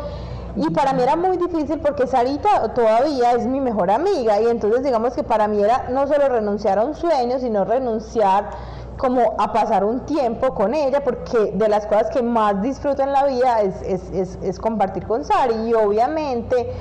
y 0.57 0.69
para 0.71 0.93
mí 0.93 1.03
era 1.03 1.15
muy 1.15 1.37
difícil 1.37 1.79
porque 1.79 2.07
Sarita 2.07 2.73
todavía 2.73 3.33
es 3.33 3.45
mi 3.45 3.61
mejor 3.61 3.91
amiga 3.91 4.41
y 4.41 4.47
entonces 4.47 4.83
digamos 4.83 5.13
que 5.13 5.23
para 5.23 5.47
mí 5.47 5.61
era 5.61 5.85
no 5.89 6.07
solo 6.07 6.29
renunciar 6.29 6.79
a 6.79 6.83
un 6.83 6.95
sueño, 6.95 7.37
sino 7.39 7.63
renunciar 7.63 8.49
como 8.97 9.35
a 9.37 9.53
pasar 9.53 9.83
un 9.83 9.99
tiempo 10.07 10.55
con 10.55 10.73
ella, 10.73 11.03
porque 11.03 11.51
de 11.53 11.69
las 11.69 11.85
cosas 11.85 12.09
que 12.09 12.23
más 12.23 12.59
disfruto 12.63 13.03
en 13.03 13.13
la 13.13 13.25
vida 13.25 13.61
es, 13.61 13.83
es, 13.83 14.39
es, 14.41 14.59
compartir 14.59 15.05
con 15.05 15.23
Sari 15.23 15.53
y 15.67 15.73
obviamente 15.75 16.73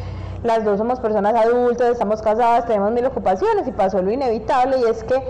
las 0.42 0.64
dos 0.64 0.78
somos 0.78 0.98
personas 0.98 1.34
adultas, 1.34 1.90
estamos 1.90 2.22
casadas, 2.22 2.64
tenemos 2.64 2.90
mil 2.92 3.04
ocupaciones 3.04 3.68
y 3.68 3.72
pasó 3.72 4.00
lo 4.00 4.10
inevitable 4.10 4.78
y 4.78 4.84
es 4.84 5.04
que 5.04 5.22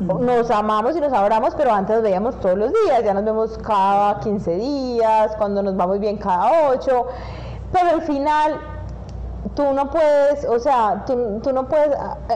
nos 0.00 0.50
amamos 0.50 0.94
y 0.94 1.00
nos 1.00 1.14
abrazamos, 1.14 1.54
pero 1.54 1.72
antes 1.72 1.96
nos 1.96 2.02
veíamos 2.02 2.38
todos 2.40 2.58
los 2.58 2.70
días, 2.70 3.02
ya 3.02 3.14
nos 3.14 3.24
vemos 3.24 3.58
cada 3.66 4.20
15 4.20 4.56
días, 4.56 5.34
cuando 5.38 5.62
nos 5.62 5.74
vamos 5.74 5.98
bien 5.98 6.18
cada 6.18 6.68
8 6.68 7.06
pero 7.76 7.96
al 7.96 8.02
final 8.02 8.60
tú 9.54 9.72
no 9.72 9.90
puedes, 9.90 10.44
o 10.46 10.58
sea, 10.58 11.04
tú, 11.06 11.40
tú, 11.42 11.52
no 11.52 11.68
puedes 11.68 11.90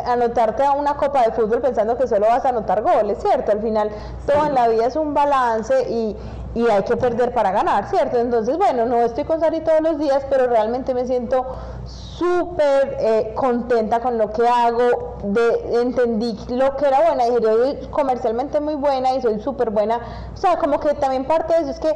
anotarte 0.06 0.64
a 0.64 0.73
una 0.73 0.97
copa 0.97 1.23
de 1.23 1.32
fútbol 1.32 1.61
pensando 1.61 1.97
que 1.97 2.06
solo 2.06 2.26
vas 2.26 2.44
a 2.44 2.50
anotar 2.50 2.82
goles, 2.82 3.18
¿cierto? 3.20 3.52
Al 3.52 3.61
final 3.61 3.90
todo 4.26 4.47
en 4.47 4.54
la 4.54 4.68
vida 4.68 4.87
es 4.87 4.97
un 4.97 5.14
balance 5.14 5.90
y, 5.90 6.16
y 6.54 6.68
hay 6.68 6.82
que 6.82 6.97
perder 6.97 7.32
para 7.32 7.52
ganar, 7.52 7.88
¿cierto? 7.88 8.18
Entonces, 8.18 8.56
bueno, 8.59 8.87
no 8.87 8.99
estoy 8.99 9.25
con 9.25 9.40
Sari 9.40 9.61
todos 9.61 9.80
los 9.80 9.99
días, 9.99 10.25
pero 10.28 10.47
realmente 10.47 10.94
me 10.94 11.06
siento 11.06 11.47
súper 11.85 12.97
eh, 13.00 13.32
contenta 13.35 14.00
con 14.00 14.18
lo 14.18 14.30
que 14.30 14.47
hago, 14.47 15.16
de, 15.25 15.80
entendí 15.80 16.38
lo 16.49 16.76
que 16.76 16.87
era 16.87 17.00
buena, 17.02 17.25
dije, 17.25 17.40
yo 17.40 17.90
comercialmente 17.90 18.61
muy 18.61 18.75
buena 18.75 19.14
y 19.14 19.23
soy 19.23 19.40
súper 19.40 19.70
buena, 19.70 20.00
o 20.35 20.37
sea, 20.37 20.59
como 20.59 20.80
que 20.80 20.94
también 20.94 21.25
parte 21.25 21.54
de 21.54 21.61
eso 21.61 21.70
es 21.70 21.80
que 21.80 21.94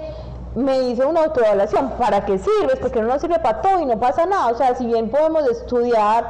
me 0.55 0.91
hice 0.91 1.05
una 1.05 1.25
autoevaluación, 1.25 1.91
¿para 1.99 2.25
qué 2.25 2.39
sirve? 2.39 2.77
Porque 2.81 3.01
no 3.01 3.09
nos 3.09 3.21
sirve 3.21 3.39
para 3.39 3.61
todo 3.61 3.81
y 3.81 3.87
no 3.87 3.99
pasa 3.99 4.27
nada. 4.27 4.49
O 4.49 4.57
sea, 4.57 4.75
si 4.75 4.87
bien 4.87 5.11
podemos 5.11 5.47
estudiar 5.49 6.29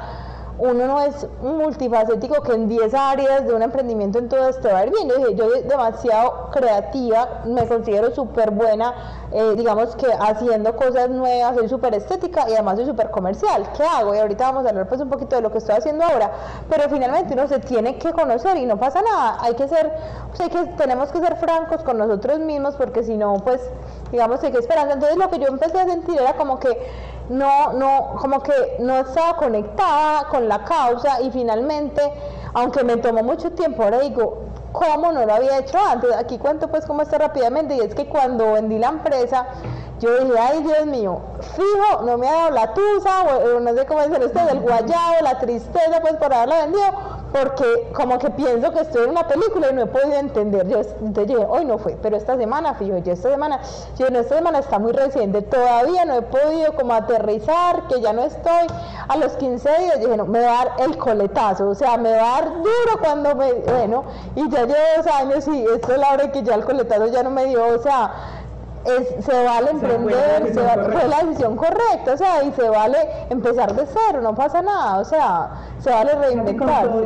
uno 0.58 0.86
no 0.86 1.00
es 1.00 1.26
multifacético 1.42 2.42
que 2.42 2.52
en 2.52 2.68
10 2.68 2.94
áreas 2.94 3.46
de 3.46 3.54
un 3.54 3.62
emprendimiento 3.62 4.18
en 4.18 4.28
todo 4.28 4.52
te 4.52 4.72
va 4.72 4.80
a 4.80 4.86
ir 4.86 4.92
bien. 4.92 5.08
Yo 5.08 5.16
dije, 5.16 5.34
yo 5.34 5.50
soy 5.50 5.62
demasiado 5.62 6.50
creativa, 6.52 7.42
me 7.44 7.66
considero 7.66 8.14
súper 8.14 8.52
buena, 8.52 8.94
eh, 9.32 9.54
digamos 9.56 9.96
que 9.96 10.06
haciendo 10.06 10.76
cosas 10.76 11.10
nuevas, 11.10 11.56
soy 11.56 11.68
súper 11.68 11.94
estética 11.94 12.48
y 12.48 12.52
además 12.52 12.76
soy 12.76 12.86
súper 12.86 13.10
comercial. 13.10 13.68
¿Qué 13.76 13.82
hago? 13.82 14.14
Y 14.14 14.18
ahorita 14.18 14.44
vamos 14.44 14.66
a 14.66 14.68
hablar 14.70 14.88
pues 14.88 15.00
un 15.00 15.10
poquito 15.10 15.34
de 15.36 15.42
lo 15.42 15.50
que 15.50 15.58
estoy 15.58 15.74
haciendo 15.76 16.04
ahora. 16.04 16.30
Pero 16.70 16.88
finalmente 16.88 17.34
uno 17.34 17.48
se 17.48 17.58
tiene 17.58 17.98
que 17.98 18.12
conocer 18.12 18.56
y 18.56 18.66
no 18.66 18.78
pasa 18.78 19.02
nada. 19.02 19.38
Hay 19.40 19.54
que 19.54 19.66
ser, 19.66 19.92
o 20.32 20.36
sea, 20.36 20.48
que, 20.48 20.64
tenemos 20.76 21.10
que 21.10 21.18
ser 21.18 21.36
francos 21.36 21.82
con 21.82 21.98
nosotros 21.98 22.38
mismos 22.38 22.76
porque 22.76 23.02
si 23.02 23.16
no, 23.16 23.34
pues, 23.42 23.60
digamos, 24.12 24.42
hay 24.44 24.52
que 24.52 24.58
esperanza. 24.58 24.94
Entonces 24.94 25.18
lo 25.18 25.28
que 25.30 25.38
yo 25.40 25.48
empecé 25.48 25.80
a 25.80 25.86
sentir 25.86 26.20
era 26.20 26.34
como 26.34 26.60
que 26.60 26.78
no, 27.28 27.72
no, 27.72 28.16
como 28.18 28.42
que 28.42 28.52
no 28.80 29.00
estaba 29.00 29.36
conectada 29.36 30.28
con 30.28 30.48
la 30.48 30.64
causa 30.64 31.20
y 31.22 31.30
finalmente, 31.30 32.02
aunque 32.52 32.84
me 32.84 32.96
tomó 32.98 33.22
mucho 33.22 33.50
tiempo, 33.52 33.82
ahora 33.82 34.00
digo, 34.00 34.44
¿cómo 34.74 35.12
no 35.12 35.24
lo 35.24 35.32
había 35.32 35.58
hecho 35.60 35.78
antes? 35.78 36.12
Aquí 36.16 36.36
cuento 36.36 36.66
pues 36.68 36.84
cómo 36.84 37.02
está 37.02 37.16
rápidamente 37.16 37.76
y 37.76 37.80
es 37.80 37.94
que 37.94 38.06
cuando 38.08 38.52
vendí 38.54 38.76
la 38.76 38.88
empresa, 38.88 39.46
yo 40.00 40.18
dije, 40.18 40.38
ay 40.38 40.62
Dios 40.62 40.86
mío, 40.86 41.20
fijo, 41.54 42.02
no 42.02 42.18
me 42.18 42.28
ha 42.28 42.32
dado 42.32 42.50
la 42.50 42.74
tusa, 42.74 43.22
o, 43.22 43.60
no 43.60 43.74
sé 43.74 43.86
cómo 43.86 44.00
decir 44.00 44.24
usted, 44.24 44.48
el 44.50 44.60
guayabo, 44.60 45.14
la 45.22 45.38
tristeza 45.38 46.00
pues 46.00 46.14
por 46.16 46.34
haberla 46.34 46.62
vendido, 46.62 46.84
porque 47.32 47.90
como 47.94 48.18
que 48.18 48.30
pienso 48.30 48.72
que 48.72 48.80
estoy 48.80 49.04
en 49.04 49.10
una 49.10 49.26
película 49.26 49.70
y 49.70 49.74
no 49.74 49.82
he 49.82 49.86
podido 49.86 50.14
entender. 50.14 50.68
Yo, 50.68 50.80
entonces 51.00 51.26
dije, 51.28 51.46
hoy 51.48 51.64
no 51.64 51.78
fue, 51.78 51.96
pero 52.00 52.16
esta 52.16 52.36
semana, 52.36 52.74
fijo, 52.74 52.98
yo 52.98 53.12
esta 53.12 53.30
semana, 53.30 53.60
yo 53.96 54.06
en 54.08 54.16
esta 54.16 54.36
semana 54.36 54.58
está 54.58 54.78
muy 54.78 54.92
reciente, 54.92 55.42
todavía 55.42 56.04
no 56.04 56.14
he 56.14 56.22
podido 56.22 56.74
como 56.74 56.92
aterrizar, 56.92 57.88
que 57.88 58.00
ya 58.00 58.12
no 58.12 58.22
estoy. 58.22 58.66
A 59.08 59.16
los 59.16 59.32
15 59.32 59.68
días 59.78 60.00
dije, 60.00 60.16
no, 60.16 60.26
me 60.26 60.40
va 60.40 60.60
a 60.60 60.64
dar 60.64 60.72
el 60.78 60.96
coletazo, 60.96 61.68
o 61.68 61.74
sea, 61.74 61.96
me 61.96 62.12
va 62.12 62.36
a 62.36 62.40
dar 62.40 62.52
duro 62.54 63.00
cuando 63.00 63.34
me, 63.34 63.52
bueno, 63.52 64.04
y 64.34 64.48
ya 64.50 64.63
llevo 64.66 64.80
dos 64.96 65.06
años 65.06 65.48
y 65.48 65.64
esto 65.64 65.92
es 65.92 65.98
la 65.98 66.12
hora 66.12 66.32
que 66.32 66.42
ya 66.42 66.54
el 66.54 66.64
coletazo 66.64 67.06
ya 67.06 67.22
no 67.22 67.30
me 67.30 67.46
dio, 67.46 67.64
o 67.66 67.82
sea, 67.82 68.12
es, 68.84 69.24
se 69.24 69.44
vale 69.44 69.70
emprender, 69.70 70.46
se 70.46 70.90
fue 70.92 71.08
la 71.08 71.22
decisión 71.24 71.56
correcta, 71.56 72.12
o 72.12 72.16
sea, 72.16 72.44
y 72.44 72.52
se 72.52 72.68
vale 72.68 72.98
empezar 73.30 73.74
de 73.74 73.86
cero, 73.86 74.20
no 74.22 74.34
pasa 74.34 74.62
nada, 74.62 74.98
o 74.98 75.04
sea, 75.04 75.50
se 75.80 75.90
vale 75.90 76.14
reinventarse. 76.14 77.04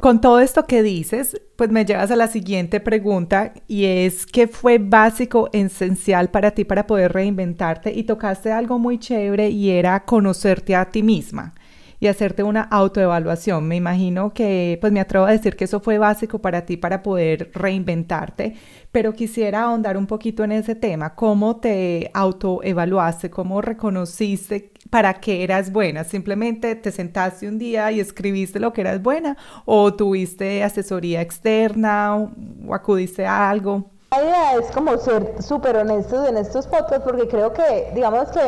Con 0.00 0.20
todo 0.20 0.40
esto 0.40 0.66
que 0.66 0.82
dices, 0.82 1.40
pues 1.56 1.70
me 1.70 1.84
llevas 1.84 2.10
a 2.10 2.16
la 2.16 2.28
siguiente 2.28 2.80
pregunta 2.80 3.52
y 3.66 3.86
es 3.86 4.26
¿qué 4.26 4.46
fue 4.46 4.78
básico, 4.78 5.48
esencial 5.52 6.28
para 6.28 6.52
ti 6.52 6.64
para 6.64 6.86
poder 6.86 7.12
reinventarte? 7.12 7.92
Y 7.92 8.04
tocaste 8.04 8.52
algo 8.52 8.78
muy 8.78 8.98
chévere 8.98 9.48
y 9.48 9.70
era 9.70 10.04
conocerte 10.04 10.76
a 10.76 10.90
ti 10.90 11.02
misma 11.02 11.54
y 12.00 12.08
hacerte 12.08 12.42
una 12.42 12.62
autoevaluación. 12.62 13.66
Me 13.66 13.76
imagino 13.76 14.32
que, 14.32 14.78
pues 14.80 14.92
me 14.92 15.00
atrevo 15.00 15.26
a 15.26 15.30
decir 15.30 15.56
que 15.56 15.64
eso 15.64 15.80
fue 15.80 15.98
básico 15.98 16.38
para 16.40 16.66
ti 16.66 16.76
para 16.76 17.02
poder 17.02 17.50
reinventarte, 17.54 18.56
pero 18.92 19.12
quisiera 19.12 19.64
ahondar 19.64 19.96
un 19.96 20.06
poquito 20.06 20.44
en 20.44 20.52
ese 20.52 20.74
tema. 20.74 21.14
¿Cómo 21.14 21.56
te 21.56 22.10
autoevaluaste? 22.14 23.30
¿Cómo 23.30 23.60
reconociste 23.60 24.72
para 24.90 25.14
qué 25.14 25.42
eras 25.42 25.72
buena? 25.72 26.04
¿Simplemente 26.04 26.74
te 26.76 26.92
sentaste 26.92 27.48
un 27.48 27.58
día 27.58 27.90
y 27.92 28.00
escribiste 28.00 28.60
lo 28.60 28.72
que 28.72 28.82
eras 28.82 29.02
buena? 29.02 29.36
¿O 29.64 29.94
tuviste 29.94 30.62
asesoría 30.62 31.20
externa 31.20 32.16
o 32.16 32.74
acudiste 32.74 33.26
a 33.26 33.50
algo? 33.50 33.90
La 34.12 34.22
idea 34.22 34.54
es 34.54 34.70
como 34.70 34.96
ser 34.98 35.42
súper 35.42 35.76
honestos 35.76 36.28
en 36.28 36.36
estos 36.36 36.66
podcasts 36.66 37.02
porque 37.04 37.26
creo 37.28 37.52
que, 37.52 37.90
digamos 37.94 38.28
que 38.30 38.40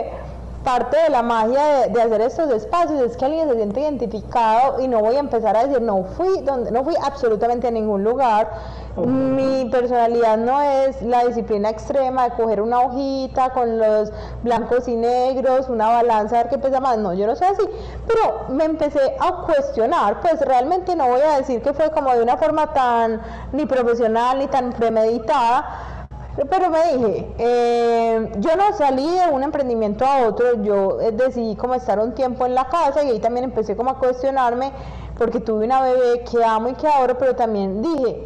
parte 0.65 0.97
de 1.01 1.11
la 1.11 1.23
magia 1.23 1.89
de, 1.89 2.03
hacer 2.03 2.21
estos 2.21 2.51
espacios 2.51 3.01
es 3.01 3.17
que 3.17 3.25
alguien 3.25 3.49
se 3.49 3.55
siente 3.55 3.81
identificado 3.81 4.81
y 4.81 4.89
no 4.89 5.01
voy 5.01 5.17
a 5.17 5.21
empezar 5.21 5.57
a 5.57 5.65
decir 5.65 5.81
no 5.81 6.05
fui 6.17 6.41
donde 6.43 6.71
no 6.71 6.85
fui 6.85 6.95
absolutamente 7.03 7.69
a 7.69 7.71
ningún 7.71 8.05
lugar. 8.05 8.51
Mi 8.97 9.69
personalidad 9.71 10.37
no 10.37 10.61
es 10.61 11.01
la 11.03 11.25
disciplina 11.25 11.71
extrema 11.71 12.25
de 12.25 12.37
coger 12.37 12.61
una 12.61 12.81
hojita 12.81 13.51
con 13.51 13.79
los 13.79 14.11
blancos 14.43 14.89
y 14.89 14.97
negros 14.97 15.69
una 15.69 15.89
balanza 15.89 16.41
a 16.41 16.43
ver 16.43 16.51
qué 16.51 16.59
pesa 16.59 16.81
más. 16.81 16.99
No 16.99 17.15
yo 17.15 17.27
no 17.27 17.37
soy 17.37 17.49
así. 17.49 17.63
Pero 18.07 18.49
me 18.49 18.65
empecé 18.65 19.17
a 19.21 19.45
cuestionar 19.47 20.21
pues 20.21 20.41
realmente 20.41 20.97
no 20.97 21.09
voy 21.09 21.21
a 21.21 21.39
decir 21.39 21.63
que 21.63 21.73
fue 21.73 21.91
como 21.91 22.13
de 22.13 22.23
una 22.23 22.37
forma 22.37 22.73
tan 22.73 23.21
ni 23.53 23.67
profesional 23.67 24.39
ni 24.39 24.49
tan 24.49 24.73
premeditada 24.73 25.98
pero 26.47 26.71
me 26.71 26.79
dije, 26.93 27.35
eh, 27.39 28.31
yo 28.39 28.57
no 28.57 28.73
salí 28.77 29.09
de 29.09 29.33
un 29.33 29.43
emprendimiento 29.43 30.05
a 30.07 30.27
otro, 30.27 30.63
yo 30.63 31.01
eh, 31.01 31.11
decidí 31.13 31.57
como 31.57 31.75
estar 31.75 31.99
un 31.99 32.15
tiempo 32.15 32.47
en 32.47 32.55
la 32.55 32.69
casa 32.69 33.03
y 33.03 33.11
ahí 33.11 33.19
también 33.19 33.45
empecé 33.45 33.75
como 33.77 33.91
a 33.91 33.99
cuestionarme 33.99 34.71
porque 35.19 35.41
tuve 35.41 35.65
una 35.65 35.83
bebé 35.83 36.23
que 36.23 36.45
amo 36.45 36.69
y 36.69 36.75
que 36.75 36.87
adoro, 36.87 37.19
pero 37.19 37.35
también 37.35 37.83
dije, 37.83 38.25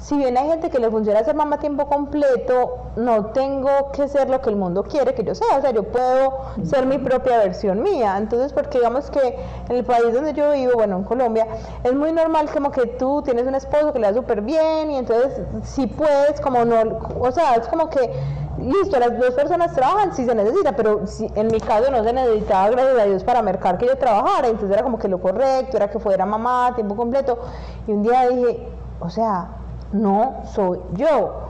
si 0.00 0.16
bien 0.16 0.36
hay 0.38 0.48
gente 0.48 0.70
que 0.70 0.78
le 0.78 0.90
funciona 0.90 1.22
ser 1.24 1.34
mamá 1.34 1.56
a 1.56 1.58
tiempo 1.58 1.86
completo, 1.86 2.76
no 2.96 3.26
tengo 3.26 3.90
que 3.92 4.08
ser 4.08 4.30
lo 4.30 4.40
que 4.40 4.50
el 4.50 4.56
mundo 4.56 4.84
quiere 4.84 5.14
que 5.14 5.24
yo 5.24 5.34
sea, 5.34 5.58
o 5.58 5.60
sea, 5.60 5.70
yo 5.72 5.82
puedo 5.82 6.38
ser 6.62 6.86
mi 6.86 6.98
propia 6.98 7.38
versión 7.38 7.82
mía. 7.82 8.16
Entonces, 8.16 8.52
porque 8.52 8.78
digamos 8.78 9.10
que 9.10 9.36
en 9.68 9.76
el 9.76 9.84
país 9.84 10.12
donde 10.14 10.32
yo 10.34 10.52
vivo, 10.52 10.72
bueno, 10.74 10.96
en 10.98 11.04
Colombia, 11.04 11.46
es 11.82 11.94
muy 11.94 12.12
normal 12.12 12.48
como 12.52 12.70
que 12.70 12.86
tú 12.86 13.22
tienes 13.22 13.46
un 13.46 13.54
esposo 13.54 13.92
que 13.92 13.98
le 13.98 14.06
da 14.06 14.14
súper 14.14 14.42
bien 14.42 14.90
y 14.90 14.98
entonces 14.98 15.40
si 15.64 15.86
puedes, 15.86 16.40
como 16.40 16.64
no, 16.64 16.98
o 17.20 17.32
sea, 17.32 17.54
es 17.54 17.66
como 17.68 17.90
que 17.90 18.10
listo, 18.58 18.98
las 18.98 19.18
dos 19.18 19.34
personas 19.34 19.72
trabajan 19.72 20.14
si 20.14 20.24
se 20.24 20.34
necesita, 20.34 20.74
pero 20.74 21.06
si, 21.06 21.30
en 21.34 21.48
mi 21.48 21.60
caso 21.60 21.90
no 21.90 22.02
se 22.02 22.12
necesitaba, 22.12 22.70
gracias 22.70 22.98
a 22.98 23.04
Dios, 23.04 23.24
para 23.24 23.42
mercar 23.42 23.78
que 23.78 23.86
yo 23.86 23.96
trabajara, 23.96 24.48
entonces 24.48 24.70
era 24.70 24.82
como 24.82 24.98
que 24.98 25.08
lo 25.08 25.20
correcto, 25.20 25.76
era 25.76 25.88
que 25.90 25.98
fuera 25.98 26.26
mamá 26.26 26.68
a 26.68 26.74
tiempo 26.74 26.96
completo. 26.96 27.38
Y 27.86 27.92
un 27.92 28.02
día 28.02 28.28
dije, 28.28 28.68
o 29.00 29.10
sea, 29.10 29.57
no 29.92 30.42
soy 30.54 30.80
yo. 30.94 31.44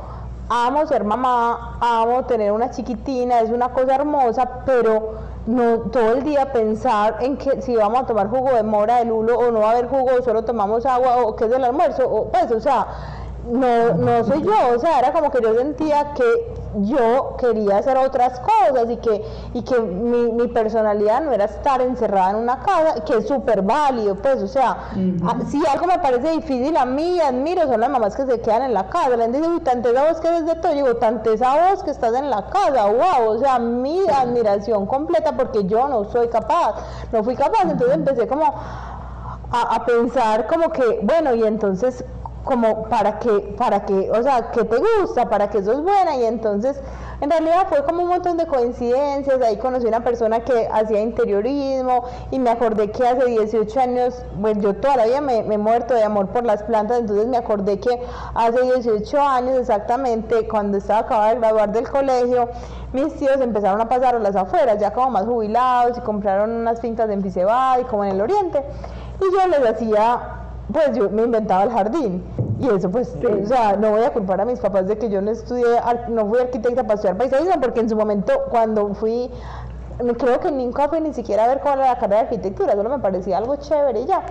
Amo 0.51 0.87
ser 0.87 1.05
mamá, 1.05 1.77
amo 1.81 2.25
tener 2.25 2.53
una 2.53 2.71
chiquitina, 2.71 3.41
es 3.41 3.51
una 3.51 3.69
cosa 3.69 3.97
hermosa, 3.97 4.49
pero 4.65 5.19
no 5.47 5.79
todo 5.91 6.13
el 6.13 6.25
día 6.25 6.53
pensar 6.53 7.19
en 7.21 7.37
que 7.37 7.61
si 7.61 7.77
vamos 7.77 8.01
a 8.01 8.07
tomar 8.07 8.29
jugo 8.29 8.53
de 8.53 8.63
mora 8.63 8.97
de 8.97 9.05
lulo 9.07 9.39
o 9.39 9.51
no 9.51 9.61
va 9.61 9.69
a 9.69 9.71
haber 9.73 9.89
jugo, 9.89 10.23
solo 10.23 10.45
tomamos 10.45 10.87
agua 10.87 11.19
o 11.23 11.37
qué 11.37 11.47
es 11.47 11.53
el 11.53 11.65
almuerzo, 11.65 12.09
o 12.09 12.29
pues, 12.31 12.51
o 12.51 12.61
sea, 12.61 12.87
no, 13.49 13.95
no 13.95 14.25
soy 14.25 14.43
yo, 14.43 14.77
o 14.77 14.79
sea, 14.79 14.99
era 14.99 15.13
como 15.13 15.31
que 15.31 15.41
yo 15.43 15.55
sentía 15.55 16.13
que 16.15 16.59
yo 16.83 17.37
quería 17.39 17.79
hacer 17.79 17.97
otras 17.97 18.41
cosas 18.41 18.91
y 18.91 18.97
que, 18.99 19.25
y 19.55 19.63
que 19.63 19.81
mi, 19.81 20.31
mi 20.33 20.49
personalidad 20.49 21.23
no 21.23 21.33
era 21.33 21.47
estar 21.47 21.81
encerrada 21.81 22.31
en 22.31 22.37
una 22.37 22.61
casa, 22.61 23.03
que 23.05 23.17
es 23.17 23.27
súper 23.29 23.63
válido, 23.63 24.17
pues, 24.17 24.43
o 24.43 24.47
sea, 24.47 24.91
si 25.49 25.65
algo 25.67 25.87
me 25.87 25.99
parece 25.99 26.31
difícil 26.33 26.77
a 26.77 26.85
mí, 26.85 27.19
admiro, 27.21 27.67
son 27.67 27.81
las 27.81 27.91
mamás 27.91 28.15
que 28.15 28.27
se 28.27 28.41
quedan 28.41 28.63
en 28.63 28.75
la 28.75 28.89
casa, 28.89 29.11
la 29.11 29.25
gente 29.25 29.39
dice, 29.39 29.51
uy, 29.51 29.61
tante 29.61 29.91
esa 29.91 30.09
voz 30.09 30.21
que 30.21 30.37
es 30.37 30.47
de 30.47 30.55
todo, 30.57 30.73
digo, 30.73 30.97
tante 30.97 31.33
esa 31.33 31.71
voz 31.71 31.83
que 31.83 31.91
estás 31.91 32.15
en 32.15 32.29
la 32.31 32.47
casa, 32.47 32.87
wow, 32.87 33.31
o 33.31 33.39
sea, 33.39 33.59
mi 33.59 34.01
admiración 34.09 34.87
completa 34.87 35.33
porque 35.33 35.65
yo 35.65 35.89
no 35.89 36.05
soy 36.05 36.29
capaz, 36.29 36.75
no 37.13 37.25
fui 37.25 37.35
capaz, 37.35 37.63
entonces 37.63 37.95
empecé 37.97 38.29
como 38.29 38.45
a, 39.51 39.75
a 39.75 39.85
pensar 39.87 40.47
como 40.47 40.71
que, 40.71 41.01
bueno, 41.03 41.35
y 41.35 41.45
entonces 41.45 42.05
como 42.49 42.85
para 42.85 43.19
que, 43.19 43.55
para 43.59 43.85
que, 43.85 44.11
o 44.11 44.23
sea, 44.23 44.51
que 44.51 44.65
te 44.65 44.77
gusta, 44.79 45.29
para 45.29 45.51
que 45.51 45.63
sos 45.63 45.83
buena 45.83 46.17
y 46.17 46.25
entonces 46.25 46.81
en 47.21 47.29
realidad 47.31 47.67
fue 47.69 47.85
como 47.85 48.05
un 48.05 48.09
montón 48.09 48.39
de 48.39 48.47
coincidencias, 48.47 49.43
ahí 49.43 49.59
conocí 49.59 49.87
una 49.87 50.03
persona 50.03 50.41
que 50.41 50.67
hacía 50.73 51.03
interiorismo 51.03 52.05
y 52.31 52.39
me 52.39 52.49
acordé 52.49 52.91
que 52.91 53.07
hace 53.07 53.27
18 53.27 53.81
años, 53.81 54.15
pues 54.41 54.57
yo 54.61 54.75
todavía 54.77 55.21
me, 55.21 55.43
me 55.43 55.57
he 55.57 55.59
muerto 55.59 55.93
de 55.93 56.05
amor 56.05 56.29
por 56.29 56.45
las 56.45 56.63
plantas, 56.63 57.01
entonces 57.01 57.27
me 57.27 57.37
acordé 57.37 57.81
que 57.81 58.01
hace 58.35 58.63
18 58.63 59.21
años 59.21 59.59
exactamente, 59.59 60.49
cuando 60.49 60.79
estaba 60.79 61.01
acabada 61.01 61.35
de 61.35 61.41
graduar 61.41 61.73
del 61.73 61.87
colegio, 61.87 62.49
mis 62.95 63.13
tíos 63.17 63.39
empezaron 63.43 63.83
a 63.83 63.91
pasar 63.91 64.15
a 64.15 64.21
las 64.21 64.37
afueras, 64.37 64.79
ya 64.79 64.95
como 64.95 65.11
más 65.11 65.27
jubilados 65.27 65.99
y 65.99 66.01
compraron 66.01 66.53
unas 66.53 66.81
fincas 66.81 67.11
en 67.11 67.21
Pisebad 67.21 67.81
y 67.81 67.85
como 67.85 68.05
en 68.05 68.13
el 68.13 68.23
oriente, 68.23 68.65
y 69.21 69.35
yo 69.35 69.49
les 69.49 69.69
hacía 69.69 70.48
pues 70.73 70.97
yo 70.97 71.11
me 71.11 71.23
inventaba 71.23 71.65
el 71.65 71.71
jardín. 71.71 72.25
Y 72.61 72.69
eso 72.69 72.91
pues, 72.91 73.15
o 73.15 73.47
sea, 73.47 73.77
no 73.77 73.93
voy 73.93 74.03
a 74.03 74.11
culpar 74.11 74.41
a 74.41 74.45
mis 74.45 74.59
papás 74.59 74.87
de 74.89 74.99
que 74.99 75.09
yo 75.09 75.23
no 75.23 75.31
estudié, 75.31 75.65
no 76.09 76.27
fui 76.27 76.41
arquitecta 76.41 76.83
para 76.83 76.95
estudiar 76.95 77.17
paisajismo, 77.17 77.61
porque 77.61 77.81
en 77.81 77.89
su 77.89 77.97
momento 77.97 78.33
cuando 78.51 78.95
fui, 78.95 79.31
creo 80.19 80.41
que 80.41 80.51
nunca 80.51 80.89
fui 80.89 81.01
ni 81.01 81.15
siquiera 81.15 81.45
a 81.45 81.49
ver 81.49 81.61
cuál 81.61 81.79
era 81.79 81.89
la 81.91 81.99
carrera 81.99 82.23
de 82.23 82.29
arquitectura, 82.29 82.75
solo 82.75 82.91
me 82.91 82.99
parecía 82.99 83.39
algo 83.39 83.57
chévere 83.57 84.01
y 84.01 84.07
ya. 84.07 84.23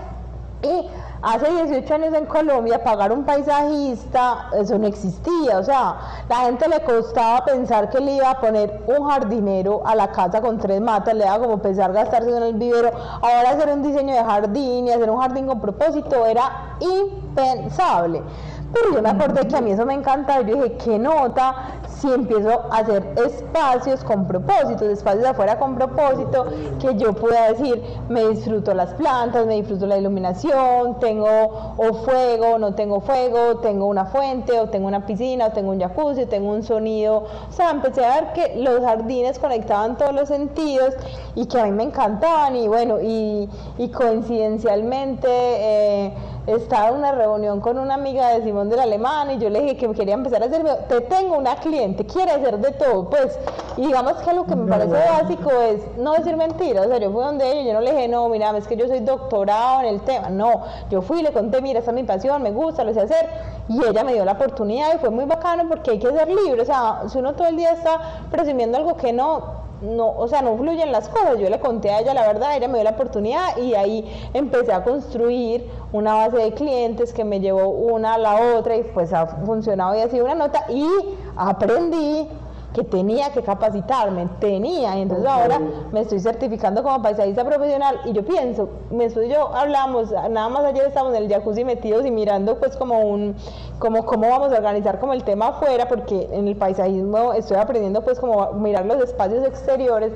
Y 0.62 0.90
hace 1.22 1.50
18 1.52 1.94
años 1.96 2.14
en 2.14 2.26
Colombia 2.26 2.84
pagar 2.84 3.12
un 3.12 3.24
paisajista, 3.24 4.50
eso 4.54 4.78
no 4.78 4.88
existía, 4.88 5.60
o 5.60 5.64
sea, 5.64 5.98
la 6.30 6.38
gente 6.38 6.68
le 6.68 6.82
costaba 6.82 7.46
pensar 7.46 7.90
que 7.90 8.00
le 8.00 8.16
iba 8.16 8.30
a 8.30 8.40
poner 8.40 8.84
un 8.88 9.08
jardinero 9.08 9.82
a 9.86 9.96
la 9.96 10.12
casa 10.12 10.42
con 10.42 10.58
tres 10.58 10.82
matas, 10.82 11.14
le 11.14 11.26
daba 11.26 11.46
como 11.46 11.62
pensar 11.62 11.94
gastarse 11.94 12.36
en 12.36 12.44
el 12.44 12.56
vivero, 12.56 12.92
ahora 13.22 13.52
hacer 13.52 13.70
un 13.70 13.84
diseño 13.84 14.14
de 14.14 14.24
jardín 14.24 14.88
y 14.88 14.92
hacer 14.92 15.10
un 15.10 15.20
jardín 15.20 15.48
con 15.48 15.60
propósito 15.60 16.26
era 16.26 16.76
impensable. 16.80 18.22
Pero 18.74 18.96
yo 18.96 19.02
me 19.02 19.10
acordé 19.10 19.48
que 19.48 19.56
a 19.56 19.62
mí 19.62 19.72
eso 19.72 19.86
me 19.86 19.94
encanta, 19.94 20.42
yo 20.42 20.56
dije, 20.56 20.78
qué 20.84 21.00
nota 21.00 21.56
si 21.88 22.12
empiezo 22.12 22.66
a 22.72 22.78
hacer 22.78 23.04
espacios 23.16 24.04
con 24.04 24.28
propósitos, 24.28 24.84
espacios 24.84 25.26
afuera 25.26 25.58
con 25.58 25.76
propósito, 25.76 26.46
que 26.80 26.96
yo 26.96 27.14
pueda 27.14 27.54
decir, 27.54 27.82
me 28.10 28.28
disfruto 28.28 28.74
las 28.74 28.94
plantas, 28.94 29.48
me 29.48 29.56
disfruto 29.56 29.88
la 29.88 29.98
iluminación, 29.98 31.00
tengo 31.00 31.74
o 31.78 31.94
fuego, 32.06 32.60
no 32.60 32.76
tengo 32.76 33.02
fuego, 33.02 33.58
tengo 33.58 33.88
una 33.88 34.06
fuente, 34.06 34.60
o 34.60 34.70
tengo 34.70 34.88
una 34.88 35.06
piscina, 35.06 35.48
o 35.48 35.52
tengo 35.52 35.72
un 35.72 35.80
jacuzzi, 35.80 36.24
o 36.24 36.28
tengo 36.28 36.52
un 36.52 36.62
sonido. 36.62 37.26
O 37.50 37.52
sea, 37.52 37.72
empecé 37.72 38.06
a 38.06 38.22
ver 38.22 38.34
que 38.34 38.58
los 38.58 38.82
jardines 38.82 39.40
conectaban 39.40 39.98
todos 39.98 40.14
los 40.14 40.28
sentidos 40.28 40.94
y 41.36 41.48
que 41.48 41.60
a 41.60 41.66
mí 41.66 41.72
me 41.72 41.84
encantaban 41.84 42.56
y 42.56 42.68
bueno, 42.68 43.00
y, 43.02 43.50
y 43.78 43.90
coincidencialmente... 43.90 45.28
Eh, 45.30 46.14
estaba 46.48 46.88
en 46.90 46.96
una 46.96 47.12
reunión 47.12 47.60
con 47.60 47.78
una 47.78 47.96
amiga 47.96 48.30
de 48.30 48.44
Simón 48.44 48.70
del 48.70 48.80
Alemán 48.80 49.32
y 49.32 49.38
yo 49.38 49.50
le 49.50 49.60
dije 49.62 49.76
que 49.76 49.92
quería 49.92 50.14
empezar 50.14 50.42
a 50.42 50.46
hacer, 50.46 50.64
te 50.88 51.02
tengo 51.02 51.38
una 51.38 51.58
cliente, 51.58 52.06
quiere 52.06 52.32
hacer 52.32 52.58
de 52.60 52.72
todo, 52.72 53.10
pues, 53.10 53.38
y 53.76 53.88
digamos 53.88 54.14
que 54.14 54.34
lo 54.34 54.46
que 54.46 54.56
me 54.56 54.70
parece 54.70 54.94
básico 54.94 55.52
es 55.52 55.98
no 55.98 56.14
decir 56.14 56.38
mentiras, 56.38 56.86
o 56.86 56.90
sea, 56.90 57.00
yo 57.00 57.12
fui 57.12 57.22
donde 57.22 57.52
ella, 57.52 57.64
yo 57.64 57.74
no 57.74 57.82
le 57.82 57.92
dije, 57.92 58.08
no, 58.08 58.30
mira, 58.30 58.56
es 58.58 58.66
que 58.66 58.78
yo 58.78 58.88
soy 58.88 59.02
doctorado 59.02 59.82
en 59.82 59.88
el 59.88 60.02
tema, 60.02 60.30
no, 60.30 60.64
yo 60.90 61.02
fui 61.02 61.20
y 61.20 61.24
le 61.24 61.34
conté, 61.34 61.62
mira, 61.62 61.80
esta 61.80 61.92
es 61.92 61.96
mi 61.96 62.04
pasión, 62.04 62.42
me 62.42 62.52
gusta, 62.52 62.86
lo 62.86 62.94
sé 62.94 63.02
hacer, 63.02 63.28
y 63.68 63.86
ella 63.86 64.06
me 64.06 64.14
dio 64.14 64.24
la 64.24 64.32
oportunidad 64.32 64.96
y 64.96 65.00
fue 65.00 65.10
muy 65.10 65.26
bacano 65.26 65.68
porque 65.68 65.92
hay 65.92 66.00
que 66.00 66.10
ser 66.10 66.30
libre, 66.30 66.62
o 66.62 66.66
sea, 66.66 67.02
si 67.10 67.18
uno 67.18 67.34
todo 67.34 67.50
el 67.50 67.58
día 67.58 67.72
está 67.72 68.00
presumiendo 68.32 68.78
algo 68.78 68.96
que 68.96 69.12
no, 69.12 69.57
no, 69.82 70.10
o 70.10 70.28
sea, 70.28 70.42
no 70.42 70.58
fluyen 70.58 70.92
las 70.92 71.10
cosas. 71.10 71.38
Yo 71.40 71.50
le 71.50 71.60
conté 71.60 71.90
a 71.92 72.00
ella 72.00 72.14
la 72.14 72.26
verdad, 72.26 72.56
ella 72.56 72.68
me 72.68 72.76
dio 72.76 72.84
la 72.84 72.92
oportunidad 72.92 73.58
y 73.58 73.76
ahí 73.76 74.30
empecé 74.34 74.74
a 74.74 74.84
construir 74.84 75.70
una 75.92 76.16
base 76.16 76.38
de 76.38 76.54
clientes 76.54 77.14
que 77.14 77.24
me 77.24 77.40
llevó 77.40 77.70
una 77.70 78.16
a 78.16 78.18
la 78.18 78.56
otra 78.58 78.76
y 78.76 78.84
pues 78.84 79.14
ha 79.14 79.26
funcionado 79.26 79.96
y 79.96 80.02
ha 80.02 80.10
sido 80.10 80.26
una 80.26 80.36
nota 80.36 80.66
y 80.70 80.88
aprendí 81.36 82.28
que 82.74 82.84
tenía 82.84 83.32
que 83.32 83.42
capacitarme, 83.42 84.28
tenía, 84.40 84.98
y 84.98 85.02
entonces 85.02 85.26
ahora 85.28 85.60
me 85.92 86.02
estoy 86.02 86.20
certificando 86.20 86.84
como 86.84 87.02
paisajista 87.02 87.44
profesional 87.44 88.02
y 88.06 88.14
yo 88.14 88.24
pienso, 88.26 88.70
me 88.92 89.06
estoy 89.06 89.30
yo 89.30 89.56
hablamos, 89.56 90.12
nada 90.12 90.50
más 90.50 90.66
ayer 90.66 90.86
estábamos 90.86 91.16
en 91.18 91.24
el 91.24 91.30
jacuzzi 91.30 91.64
metidos 91.64 92.06
y 92.06 92.12
mirando 92.12 92.60
pues 92.60 92.76
como 92.78 93.00
un, 93.00 93.36
como 93.80 94.06
cómo 94.06 94.30
vamos 94.30 94.52
a 94.52 94.58
organizar 94.58 95.00
como 95.00 95.14
el 95.14 95.24
tema 95.24 95.48
afuera, 95.48 95.88
porque 95.88 96.30
en 96.32 96.48
el 96.48 96.56
paisajismo 96.56 97.34
estoy 97.34 97.58
aprendiendo 97.58 98.02
pues 98.04 98.20
como 98.20 98.52
mirar 98.54 98.86
los 98.86 99.02
espacios 99.02 99.46
exteriores 99.46 100.12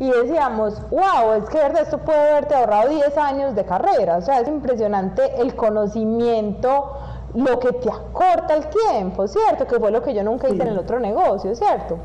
y 0.00 0.10
decíamos, 0.10 0.80
wow, 0.90 1.32
es 1.42 1.48
que 1.48 1.58
verdad, 1.58 1.82
esto 1.82 1.98
puede 1.98 2.30
haberte 2.30 2.54
ahorrado 2.54 2.88
10 2.88 3.18
años 3.18 3.54
de 3.56 3.64
carrera, 3.64 4.18
o 4.18 4.22
sea, 4.22 4.40
es 4.40 4.48
impresionante 4.48 5.40
el 5.40 5.56
conocimiento 5.56 6.92
lo 7.38 7.58
que 7.58 7.72
te 7.72 7.90
acorta 7.90 8.56
el 8.56 8.64
tiempo, 8.68 9.26
¿cierto? 9.28 9.66
Que 9.66 9.78
fue 9.78 9.90
lo 9.90 10.02
que 10.02 10.14
yo 10.14 10.22
nunca 10.22 10.48
hice 10.48 10.62
en 10.62 10.68
el 10.68 10.78
otro 10.78 10.98
negocio, 10.98 11.54
¿cierto? 11.54 11.98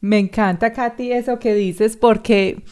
Me 0.00 0.18
encanta, 0.18 0.72
Katy, 0.72 1.12
eso 1.12 1.38
que 1.38 1.54
dices, 1.54 1.96
porque 1.96 2.62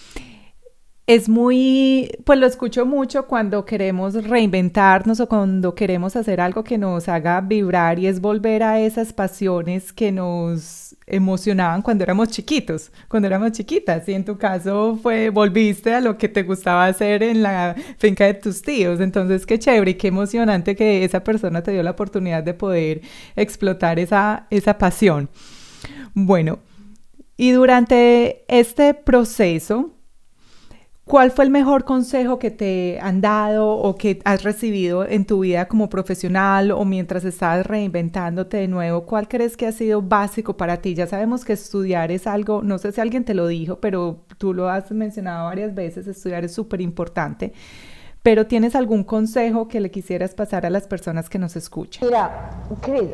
es 1.07 1.29
muy, 1.29 2.11
pues 2.25 2.39
lo 2.39 2.47
escucho 2.47 2.87
mucho 2.87 3.27
cuando 3.27 3.65
queremos 3.65 4.15
reinventarnos 4.15 5.19
o 5.21 5.29
cuando 5.29 5.75
queremos 5.75 6.15
hacer 6.15 6.41
algo 6.41 6.63
que 6.63 6.79
nos 6.79 7.09
haga 7.09 7.41
vibrar 7.41 7.99
y 7.99 8.07
es 8.07 8.21
volver 8.21 8.63
a 8.63 8.81
esas 8.81 9.13
pasiones 9.13 9.93
que 9.93 10.13
nos 10.13 10.86
emocionaban 11.07 11.83
cuando 11.83 12.05
éramos 12.05 12.29
chiquitos, 12.29 12.91
cuando 13.09 13.27
éramos 13.29 13.53
chiquitas. 13.53 14.09
Y 14.09 14.15
en 14.15 14.25
tu 14.25 14.37
caso 14.37 14.99
fue, 15.01 15.31
volviste 15.31 15.95
a 15.95 16.01
lo 16.01 16.19
que 16.19 16.29
te 16.29 16.43
gustaba 16.43 16.87
hacer 16.87 17.23
en 17.23 17.43
la 17.43 17.77
finca 17.99 18.27
de 18.27 18.35
tus 18.35 18.63
tíos. 18.63 19.01
Entonces, 19.01 19.47
qué 19.47 19.59
chévere 19.59 19.93
y 19.93 19.95
qué 19.95 20.09
emocionante 20.09 20.75
que 20.75 21.05
esa 21.05 21.23
persona 21.23 21.63
te 21.63 21.73
dio 21.73 21.83
la 21.83 21.93
oportunidad 21.93 22.43
de 22.43 22.55
poder 22.55 23.03
explotar 23.37 23.99
esa, 23.99 24.47
esa 24.51 24.79
pasión. 24.79 25.29
Bueno, 26.15 26.61
y 27.37 27.51
durante 27.51 28.45
este 28.49 28.95
proceso, 28.95 29.96
¿Cuál 31.09 31.31
fue 31.31 31.45
el 31.45 31.53
mejor 31.53 31.85
consejo 31.85 32.41
que 32.41 32.51
te 32.51 32.99
han 33.01 33.21
dado 33.21 33.69
o 33.69 33.95
que 33.95 34.19
has 34.25 34.43
recibido 34.43 35.07
en 35.07 35.25
tu 35.25 35.39
vida 35.39 35.69
como 35.69 35.89
profesional 35.89 36.73
o 36.73 36.85
mientras 36.85 37.25
estabas 37.25 37.65
reinventándote 37.65 38.57
de 38.57 38.67
nuevo? 38.67 39.07
¿Cuál 39.07 39.29
crees 39.29 39.57
que 39.57 39.69
ha 39.69 39.73
sido 39.73 40.03
básico 40.03 40.57
para 40.57 40.79
ti? 40.79 40.97
Ya 40.97 41.07
sabemos 41.07 41.45
que 41.45 41.53
estudiar 41.53 42.11
es 42.11 42.27
algo, 42.27 42.61
no 42.61 42.79
sé 42.79 42.91
si 42.91 43.01
alguien 43.01 43.25
te 43.25 43.35
lo 43.35 43.47
dijo, 43.47 43.77
pero 43.79 44.25
tú 44.37 44.53
lo 44.53 44.69
has 44.69 44.91
mencionado 44.91 45.45
varias 45.45 45.77
veces, 45.77 46.09
estudiar 46.09 46.45
es 46.45 46.53
súper 46.53 46.81
importante. 46.81 47.53
Pero 48.25 48.49
¿tienes 48.49 48.75
algún 48.75 49.05
consejo 49.05 49.69
que 49.69 49.79
le 49.79 49.93
quisieras 49.93 50.35
pasar 50.35 50.67
a 50.67 50.71
las 50.71 50.89
personas 50.89 51.31
que 51.31 51.39
nos 51.39 51.55
escuchan? 51.55 52.05
Mira, 52.05 52.51
Cris, 52.81 53.11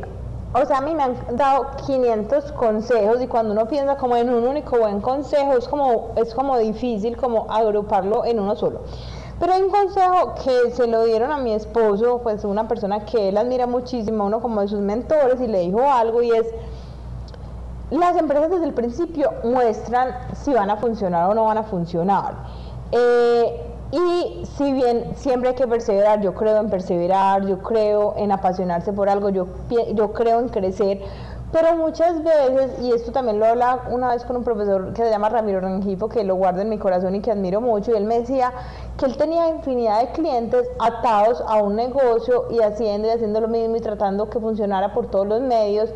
o 0.53 0.65
sea, 0.65 0.77
a 0.77 0.81
mí 0.81 0.93
me 0.93 1.03
han 1.03 1.15
dado 1.35 1.67
500 1.85 2.51
consejos 2.51 3.21
y 3.21 3.27
cuando 3.27 3.53
uno 3.53 3.67
piensa 3.67 3.97
como 3.97 4.15
en 4.15 4.29
un 4.29 4.47
único 4.47 4.77
buen 4.77 5.01
consejo 5.01 5.53
es 5.57 5.67
como, 5.67 6.11
es 6.15 6.33
como 6.33 6.57
difícil 6.59 7.17
como 7.17 7.51
agruparlo 7.51 8.23
en 8.25 8.39
uno 8.39 8.55
solo. 8.55 8.81
Pero 9.39 9.53
hay 9.53 9.63
un 9.63 9.71
consejo 9.71 10.35
que 10.43 10.71
se 10.71 10.87
lo 10.87 11.03
dieron 11.05 11.31
a 11.31 11.37
mi 11.37 11.53
esposo, 11.53 12.19
pues 12.21 12.43
una 12.43 12.67
persona 12.67 13.03
que 13.03 13.29
él 13.29 13.37
admira 13.37 13.65
muchísimo, 13.65 14.25
uno 14.25 14.41
como 14.41 14.61
de 14.61 14.67
sus 14.67 14.79
mentores, 14.79 15.41
y 15.41 15.47
le 15.47 15.61
dijo 15.61 15.81
algo 15.81 16.21
y 16.21 16.29
es, 16.29 16.47
las 17.89 18.15
empresas 18.15 18.51
desde 18.51 18.65
el 18.65 18.73
principio 18.73 19.33
muestran 19.43 20.15
si 20.35 20.53
van 20.53 20.69
a 20.69 20.77
funcionar 20.77 21.31
o 21.31 21.33
no 21.33 21.45
van 21.45 21.57
a 21.57 21.63
funcionar. 21.63 22.35
Eh, 22.91 23.72
y 23.93 24.43
si 24.57 24.73
bien 24.73 25.15
siempre 25.15 25.49
hay 25.49 25.55
que 25.55 25.67
perseverar, 25.67 26.19
yo 26.21 26.33
creo 26.33 26.57
en 26.57 26.67
perseverar, 26.67 27.45
yo 27.45 27.59
creo 27.59 28.15
en 28.17 28.31
apasionarse 28.31 28.91
por 28.91 29.07
algo, 29.07 29.29
yo, 29.29 29.45
yo 29.93 30.13
creo 30.13 30.39
en 30.39 30.49
crecer, 30.49 30.99
pero 31.51 31.75
muchas 31.77 32.23
veces, 32.23 32.71
y 32.81 32.91
esto 32.91 33.11
también 33.11 33.37
lo 33.37 33.45
hablaba 33.45 33.83
una 33.91 34.09
vez 34.09 34.25
con 34.25 34.37
un 34.37 34.43
profesor 34.43 34.93
que 34.93 35.03
se 35.03 35.11
llama 35.11 35.29
Ramiro 35.29 35.59
Rengifo, 35.59 36.09
que 36.09 36.23
lo 36.23 36.33
guardo 36.33 36.61
en 36.61 36.69
mi 36.69 36.79
corazón 36.79 37.13
y 37.13 37.19
que 37.19 37.29
admiro 37.29 37.61
mucho, 37.61 37.91
y 37.91 37.95
él 37.95 38.05
me 38.05 38.21
decía 38.21 38.51
que 38.97 39.05
él 39.05 39.15
tenía 39.15 39.47
infinidad 39.49 40.01
de 40.01 40.07
clientes 40.13 40.67
atados 40.79 41.43
a 41.47 41.61
un 41.61 41.75
negocio 41.75 42.45
y 42.49 42.61
haciendo 42.61 43.07
y 43.07 43.11
haciendo 43.11 43.41
lo 43.41 43.47
mismo 43.47 43.75
y 43.75 43.81
tratando 43.81 44.27
que 44.27 44.39
funcionara 44.39 44.91
por 44.95 45.11
todos 45.11 45.27
los 45.27 45.41
medios. 45.41 45.91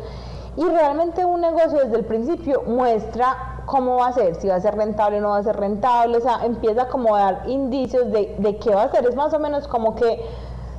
Y 0.58 0.64
realmente 0.64 1.24
un 1.24 1.40
negocio 1.40 1.78
desde 1.78 1.96
el 1.98 2.04
principio 2.04 2.64
muestra 2.66 3.62
cómo 3.64 3.98
va 3.98 4.08
a 4.08 4.12
ser, 4.12 4.34
si 4.34 4.48
va 4.48 4.56
a 4.56 4.60
ser 4.60 4.74
rentable 4.74 5.18
o 5.18 5.20
no 5.20 5.28
va 5.28 5.36
a 5.36 5.42
ser 5.44 5.56
rentable, 5.56 6.16
o 6.16 6.20
sea, 6.20 6.44
empieza 6.44 6.88
como 6.88 7.14
a 7.14 7.20
dar 7.20 7.42
indicios 7.46 8.10
de, 8.10 8.34
de 8.38 8.56
qué 8.56 8.74
va 8.74 8.82
a 8.82 8.90
ser, 8.90 9.06
es 9.06 9.14
más 9.14 9.32
o 9.32 9.38
menos 9.38 9.68
como 9.68 9.94
que 9.94 10.20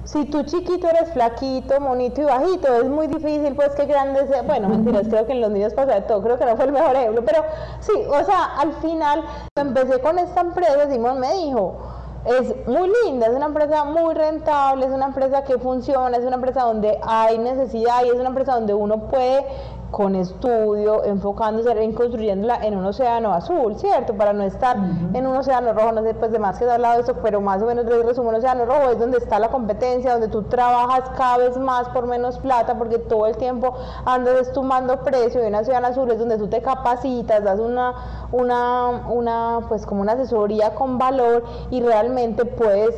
si 0.04 0.26
tú 0.26 0.44
chiquito 0.44 0.90
eres 0.90 1.14
flaquito, 1.14 1.80
monito 1.80 2.22
y 2.22 2.26
bajito, 2.26 2.76
es 2.76 2.90
muy 2.90 3.08
difícil 3.08 3.56
pues 3.56 3.70
que 3.70 3.86
grande 3.86 4.28
sea, 4.28 4.42
bueno, 4.42 4.68
mentiras, 4.70 5.08
creo 5.08 5.26
que 5.26 5.32
en 5.32 5.40
los 5.40 5.52
niños 5.52 5.74
pasa 5.74 5.96
de 5.96 6.02
todo, 6.02 6.22
creo 6.24 6.38
que 6.38 6.46
no 6.46 6.58
fue 6.58 6.66
el 6.66 6.72
mejor 6.74 6.98
ejemplo, 6.98 7.24
pero 7.24 7.46
sí, 7.80 7.94
o 8.06 8.26
sea, 8.26 8.56
al 8.58 8.74
final, 8.82 9.24
empecé 9.56 10.02
con 10.02 10.20
esta 10.20 10.42
empresa, 10.42 10.92
Simón 10.92 11.22
me 11.22 11.32
dijo, 11.36 11.78
es 12.26 12.68
muy 12.68 12.92
linda, 13.06 13.28
es 13.28 13.34
una 13.34 13.46
empresa 13.46 13.86
muy 13.86 14.14
rentable, 14.14 14.86
es 14.86 14.92
una 14.92 15.08
empresa 15.08 15.44
que 15.44 15.58
funciona, 15.58 16.18
es 16.18 16.24
una 16.24 16.36
empresa 16.36 16.64
donde 16.64 17.00
hay 17.02 17.38
necesidad 17.38 18.04
y 18.06 18.10
es 18.10 18.16
una 18.16 18.30
empresa 18.30 18.56
donde 18.56 18.74
uno 18.74 19.08
puede 19.08 19.46
con 19.92 20.16
estudio, 20.16 21.04
enfocándose 21.04 21.72
en 21.72 21.94
construyéndola 21.94 22.64
en 22.64 22.78
un 22.78 22.86
océano 22.86 23.34
azul, 23.34 23.76
¿cierto? 23.78 24.14
Para 24.14 24.34
no 24.34 24.44
estar 24.44 24.78
en 24.78 25.28
un 25.28 25.36
océano 25.36 25.74
rojo, 25.74 25.92
no 25.92 26.04
sé 26.04 26.14
pues 26.14 26.32
de 26.32 26.40
más 26.40 26.58
que 26.60 26.66
he 26.66 26.72
hablado 26.72 26.96
de 26.96 27.02
eso, 27.02 27.16
pero 27.24 27.42
más 27.42 27.62
o 27.62 27.66
menos 27.66 27.86
les 27.86 28.06
resumo, 28.06 28.30
un 28.30 28.36
océano 28.36 28.66
rojo 28.66 28.92
es 28.92 29.00
donde 29.00 29.18
está 29.18 29.40
la 29.40 29.50
competencia, 29.50 30.12
donde 30.12 30.28
tú 30.28 30.44
trabajas 30.44 31.10
cada 31.18 31.38
vez 31.38 31.58
más 31.58 31.90
por 31.90 32.06
menos 32.06 32.38
plata, 32.40 32.78
porque 32.78 33.00
todo 33.00 33.26
el 33.26 33.38
tiempo 33.38 33.74
andas 34.06 34.52
tomando 34.54 35.00
precio, 35.02 35.44
y 35.44 35.48
un 35.48 35.56
océano 35.56 35.88
azul 35.88 36.12
es 36.12 36.20
donde 36.20 36.38
tú 36.38 36.48
te 36.48 36.62
capacitas, 36.62 37.44
das 37.44 37.60
una, 37.60 37.94
una, 38.32 39.08
una, 39.10 39.62
pues 39.68 39.86
como 39.86 40.02
una 40.02 40.14
asesoría 40.14 40.76
con 40.76 40.98
valor 40.98 41.44
y 41.72 41.82
realmente 41.82 42.46
puedes, 42.46 42.96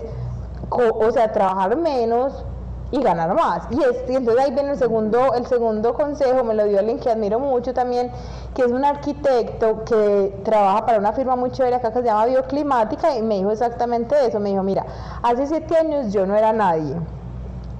o 0.69 1.11
sea, 1.11 1.31
trabajar 1.31 1.77
menos, 1.77 2.45
y 2.91 3.01
ganar 3.01 3.33
más. 3.33 3.63
Y, 3.71 3.81
entonces 4.13 4.43
ahí 4.43 4.51
viene 4.51 4.71
el 4.71 4.77
segundo, 4.77 5.33
el 5.33 5.45
segundo 5.47 5.93
consejo, 5.93 6.43
me 6.43 6.53
lo 6.53 6.65
dio 6.65 6.79
alguien 6.79 6.99
que 6.99 7.09
admiro 7.09 7.39
mucho 7.39 7.73
también, 7.73 8.11
que 8.53 8.63
es 8.63 8.71
un 8.71 8.83
arquitecto 8.83 9.83
que 9.85 10.33
trabaja 10.43 10.85
para 10.85 10.99
una 10.99 11.13
firma 11.13 11.35
muy 11.35 11.51
chévere 11.51 11.77
acá 11.77 11.91
que 11.91 11.99
se 11.99 12.05
llama 12.05 12.25
Bioclimática 12.25 13.15
y 13.15 13.21
me 13.21 13.35
dijo 13.35 13.51
exactamente 13.51 14.15
eso, 14.27 14.39
me 14.39 14.49
dijo, 14.49 14.63
mira, 14.63 14.85
hace 15.23 15.47
siete 15.47 15.77
años 15.77 16.11
yo 16.11 16.25
no 16.25 16.35
era 16.35 16.51
nadie. 16.53 16.95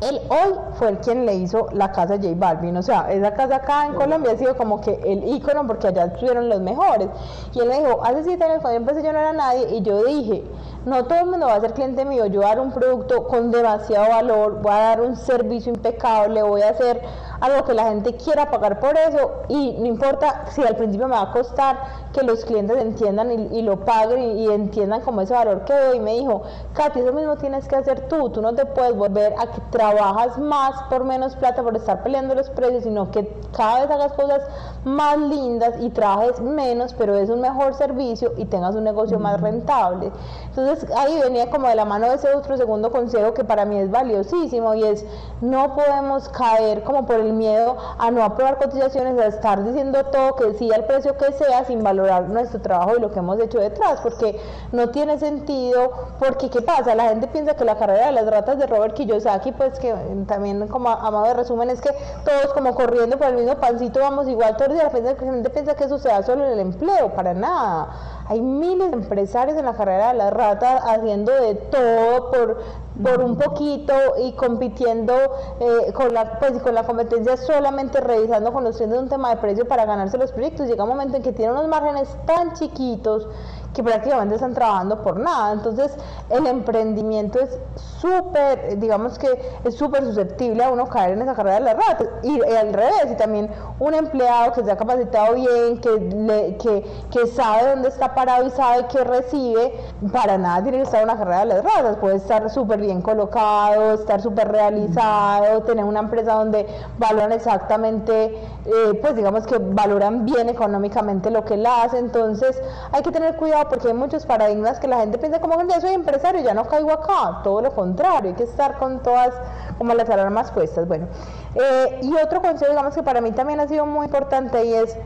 Él 0.02 0.20
hoy 0.30 0.56
fue 0.80 0.90
el 0.90 0.98
quien 0.98 1.28
le 1.28 1.36
hizo 1.36 1.68
la 1.74 1.92
casa 1.92 2.16
J 2.16 2.30
Balvin, 2.36 2.76
o 2.76 2.82
sea, 2.82 3.12
esa 3.12 3.36
casa 3.36 3.58
acá 3.58 3.86
en 3.86 3.94
Colombia 3.94 4.32
ha 4.32 4.38
sido 4.38 4.58
como 4.58 4.82
que 4.82 5.00
el 5.06 5.28
ícono 5.28 5.68
porque 5.68 5.90
allá 5.90 6.06
estuvieron 6.06 6.50
los 6.50 6.60
mejores. 6.60 7.08
Y 7.54 7.60
él 7.60 7.68
me 7.68 7.80
dijo, 7.80 8.04
hace 8.04 8.24
siete 8.24 8.44
años 8.44 8.62
cuando 8.62 8.80
empecé 8.80 9.04
yo 9.04 9.14
no 9.14 9.20
era 9.20 9.32
nadie 9.32 9.78
y 9.78 9.84
yo 9.84 10.04
dije, 10.04 10.44
no 10.86 11.06
todo 11.06 11.20
el 11.20 11.26
mundo 11.28 11.46
va 11.46 11.54
a 11.54 11.62
ser 11.62 11.74
cliente 11.74 12.04
mío, 12.04 12.26
yo 12.26 12.40
voy 12.40 12.46
a 12.46 12.56
dar 12.56 12.62
un 12.62 12.72
producto 12.72 13.28
con 13.28 13.52
demasiado 13.52 14.10
valor, 14.10 14.62
voy 14.64 14.72
a 14.72 14.78
dar 14.78 15.02
un 15.02 15.16
servicio 15.16 15.72
impecable, 15.72 16.42
voy 16.42 16.64
a 16.64 16.70
hacer 16.70 17.00
algo 17.42 17.66
que 17.66 17.74
la 17.74 17.86
gente 17.86 18.16
quiera 18.16 18.50
pagar 18.50 18.80
por 18.80 18.96
eso 18.98 19.32
y 19.50 19.76
no 19.80 19.88
importa 19.88 20.46
si 20.52 20.64
al 20.64 20.76
principio 20.76 21.08
me 21.08 21.16
va 21.16 21.24
a 21.24 21.32
costar 21.32 21.78
que 22.14 22.24
los 22.24 22.46
clientes 22.46 22.78
entiendan 22.78 23.54
y, 23.54 23.62
lo 23.62 23.84
paguen 23.86 24.38
y, 24.38 24.48
entiendan 24.48 25.02
como 25.02 25.22
ese 25.22 25.34
valor 25.34 25.64
que 25.66 25.74
doy. 25.74 25.98
Y 25.98 26.00
me 26.00 26.14
dijo, 26.14 26.44
Katy, 26.74 27.00
eso 27.00 27.14
mismo 27.14 27.38
tienes 27.38 27.68
que 27.68 27.76
hacer 27.76 28.08
tú, 28.08 28.30
tú 28.30 28.42
no 28.42 28.54
te 28.54 28.66
puedes 28.66 28.96
volver 28.96 29.34
a 29.40 29.48
que 29.48 29.62
trabajas 29.72 30.38
más 30.38 30.84
por 30.90 31.04
menos 31.04 31.36
plata 31.36 31.64
por 31.64 31.76
estar 31.76 32.04
peleando 32.04 32.36
los 32.36 32.50
precios, 32.50 32.84
sino 32.84 33.12
que 33.12 33.34
cada 33.56 33.82
vez 33.82 33.92
hagas 33.92 34.14
cosas 34.14 34.42
más 34.84 35.18
lindas 35.18 35.76
y 35.80 35.90
trabajes 35.90 36.40
menos, 36.42 36.94
pero 36.94 37.16
es 37.16 37.30
un 37.30 37.42
mejor 37.42 37.74
servicio 37.74 38.34
y 38.38 38.46
tengas 38.46 38.76
un 38.76 38.84
negocio 38.84 39.20
más 39.20 39.40
rentable. 39.40 40.12
Entonces 40.50 40.90
ahí 40.96 41.20
venía 41.22 41.50
como 41.50 41.68
de 41.68 41.76
la 41.76 41.86
mano 41.86 42.10
de 42.10 42.16
ese 42.16 42.34
otro 42.34 42.58
segundo 42.58 42.92
consejo 42.92 43.34
que 43.34 43.44
para 43.44 43.66
mí 43.66 43.78
es 43.78 43.90
valiosísimo 43.90 44.74
y 44.76 44.84
es 44.84 45.06
no 45.42 45.76
podemos 45.76 46.30
caer 46.30 46.84
como 46.84 47.06
por 47.06 47.16
el 47.16 47.31
miedo 47.32 47.78
a 47.98 48.12
no 48.12 48.24
aprobar 48.24 48.58
cotizaciones, 48.58 49.20
a 49.20 49.28
estar 49.28 49.64
diciendo 49.64 50.04
todo 50.06 50.36
que 50.36 50.54
sí 50.56 50.72
al 50.72 50.86
precio 50.86 51.18
que 51.18 51.32
sea 51.34 51.66
sin 51.66 51.84
valorar 51.84 52.30
nuestro 52.30 52.62
trabajo 52.62 52.98
y 52.98 53.02
lo 53.02 53.12
que 53.12 53.20
hemos 53.20 53.40
hecho 53.40 53.60
detrás, 53.60 54.02
porque 54.02 54.40
no 54.72 54.90
tiene 54.90 55.20
sentido, 55.20 55.92
porque 56.20 56.50
¿qué 56.50 56.62
pasa? 56.62 56.96
La 56.96 57.10
gente 57.10 57.28
piensa 57.28 57.56
que 57.56 57.66
la 57.66 57.78
carrera 57.78 58.08
de 58.08 58.12
las 58.14 58.28
ratas 58.28 58.58
de 58.58 58.68
Robert 58.68 58.94
Kiyosaki, 58.94 59.52
pues 59.52 59.80
que 59.80 59.94
también 60.28 60.68
como 60.68 60.90
amado 60.90 61.26
de 61.26 61.34
resumen 61.34 61.70
es 61.70 61.82
que 61.82 61.90
todos 62.26 62.54
como 62.54 62.76
corriendo 62.76 63.18
por 63.18 63.28
el 63.28 63.36
mismo 63.36 63.56
pancito 63.56 64.00
vamos 64.00 64.28
igual 64.28 64.58
todos 64.58 64.74
días, 64.74 64.94
la 64.94 65.16
gente 65.16 65.50
piensa 65.50 65.76
que 65.76 65.86
eso 65.86 65.98
se 65.98 66.10
da 66.10 66.24
solo 66.24 66.46
en 66.46 66.52
el 66.52 66.60
empleo, 66.60 67.14
para 67.14 67.34
nada 67.34 67.90
hay 68.32 68.40
miles 68.40 68.92
de 68.92 68.96
empresarios 68.96 69.58
en 69.58 69.66
la 69.66 69.74
carrera 69.74 70.14
de 70.14 70.20
las 70.20 70.32
ratas 70.32 70.82
haciendo 70.86 71.34
de 71.34 71.56
todo 71.56 72.32
por, 72.32 72.62
por 73.04 73.22
un 73.26 73.36
poquito 73.38 73.94
y 74.24 74.32
compitiendo 74.32 75.14
eh, 75.60 75.92
con, 75.92 76.14
la, 76.14 76.40
pues, 76.40 76.54
con 76.62 76.74
la 76.74 76.84
competencia 76.84 77.36
solamente 77.36 78.00
revisando, 78.00 78.54
conociendo 78.54 78.98
un 78.98 79.10
tema 79.10 79.32
de 79.32 79.42
precio 79.42 79.68
para 79.68 79.84
ganarse 79.84 80.18
los 80.18 80.32
proyectos. 80.32 80.70
Llega 80.70 80.82
un 80.86 80.92
momento 80.92 81.18
en 81.18 81.24
que 81.24 81.34
tienen 81.34 81.58
unos 81.58 81.68
márgenes 81.68 82.08
tan 82.26 82.54
chiquitos 82.54 83.28
que 83.74 83.84
prácticamente 83.84 84.36
están 84.36 84.54
trabajando 84.54 85.02
por 85.02 85.18
nada. 85.20 85.54
Entonces, 85.54 85.96
el 86.30 86.46
emprendimiento 86.48 87.40
es 87.40 87.58
súper, 88.00 88.78
digamos 88.80 89.18
que 89.18 89.28
es 89.64 89.76
súper 89.76 90.04
susceptible 90.04 90.64
a 90.64 90.70
uno 90.70 90.88
caer 90.88 91.14
en 91.14 91.22
esa 91.22 91.36
carrera 91.36 91.56
de 91.56 91.62
las 91.62 91.76
ratas. 91.76 92.08
Y, 92.24 92.42
al 92.42 92.74
revés, 92.74 93.08
y 93.12 93.16
también 93.16 93.50
un 93.80 93.94
empleado 93.94 94.54
que 94.54 94.64
se 94.64 94.72
ha 94.72 94.78
capacitado 94.78 95.36
bien, 95.36 95.80
que, 95.80 95.90
le, 95.90 96.58
que, 96.58 96.86
que 97.12 97.28
sabe 97.28 97.70
dónde 97.70 97.90
está 97.90 98.14
parado 98.14 98.46
y 98.46 98.52
sabe 98.52 98.88
qué 98.88 99.04
recibe, 99.04 99.74
para 100.12 100.38
nada 100.38 100.62
tiene 100.64 100.80
que 100.80 100.84
estar 100.84 101.02
en 101.02 101.10
una 101.10 101.18
carrera 101.18 101.40
de 101.40 101.46
las 101.46 101.64
ratas. 101.64 101.98
Puede 101.98 102.16
estar 102.18 102.50
súper 102.50 102.82
bien 102.82 103.02
colocado, 103.02 103.94
estar 103.94 104.22
súper 104.22 104.52
realizado, 104.52 105.62
tener 105.64 105.86
una 105.86 106.02
empresa 106.02 106.34
donde 106.34 106.66
valoran 106.98 107.32
exactamente, 107.32 108.26
eh, 108.66 109.00
pues 109.02 109.16
digamos 109.16 109.46
que 109.46 109.58
valoran 109.60 110.26
bien 110.26 110.50
económicamente 110.50 111.32
lo 111.32 111.46
que 111.46 111.54
él 111.54 111.66
hace. 111.66 112.00
Entonces, 112.00 112.62
hay 112.92 113.02
que 113.02 113.12
tener 113.12 113.36
cuidado 113.38 113.61
porque 113.70 113.90
hay 113.90 113.94
muchos 113.94 114.26
paradigmas 114.26 114.80
que 114.80 114.88
la 114.88 115.00
gente 115.00 115.18
piensa 115.18 115.40
como 115.40 115.62
ya 115.68 115.82
soy 115.82 115.94
empresario, 115.94 116.42
ya 116.42 116.54
no 116.54 116.66
caigo 116.66 116.92
acá, 116.92 117.42
todo 117.44 117.62
lo 117.62 117.72
contrario, 117.72 118.30
hay 118.30 118.36
que 118.36 118.44
estar 118.44 118.78
con 118.78 119.02
todas 119.02 119.34
como 119.78 119.94
las 119.94 120.10
alarmas 120.10 120.52
puestas. 120.52 120.88
Bueno, 120.88 121.08
eh, 121.56 122.00
y 122.02 122.14
otro 122.16 122.42
consejo, 122.42 122.72
digamos 122.72 122.96
que 122.96 123.04
para 123.04 123.22
mí 123.22 123.32
también 123.32 123.60
ha 123.60 123.68
sido 123.68 123.86
muy 123.86 124.06
importante 124.06 124.64
y 124.66 124.74
es 124.74 124.98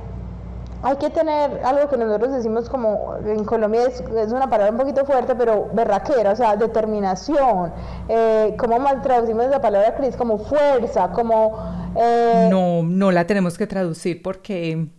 hay 0.85 0.97
que 0.97 1.09
tener 1.09 1.61
algo 1.63 1.89
que 1.89 1.97
nosotros 1.97 2.31
decimos 2.31 2.69
como 2.69 3.15
en 3.25 3.43
Colombia 3.43 3.87
es, 3.87 4.03
una 4.31 4.47
palabra 4.47 4.71
un 4.71 4.77
poquito 4.77 5.03
fuerte, 5.03 5.33
pero 5.33 5.67
berraquera, 5.73 6.31
o 6.31 6.35
sea, 6.35 6.55
determinación. 6.55 7.73
Eh, 8.07 8.55
¿Cómo 8.59 8.77
mal 8.77 9.01
traducimos 9.01 9.45
esa 9.45 9.59
palabra, 9.59 9.95
Cris? 9.95 10.15
Como 10.15 10.37
fuerza, 10.37 11.09
como... 11.09 11.57
Eh, 11.95 12.49
no, 12.51 12.83
no 12.83 13.11
la 13.11 13.25
tenemos 13.25 13.57
que 13.57 13.65
traducir 13.65 14.21
porque 14.21 14.89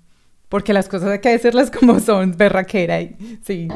porque 0.57 0.73
las 0.73 0.89
cosas 0.89 1.11
hay 1.11 1.19
que 1.19 1.29
decirlas 1.29 1.71
como 1.71 2.01
son, 2.01 2.35
berraquera, 2.35 2.99
y, 2.99 3.15
sí. 3.45 3.69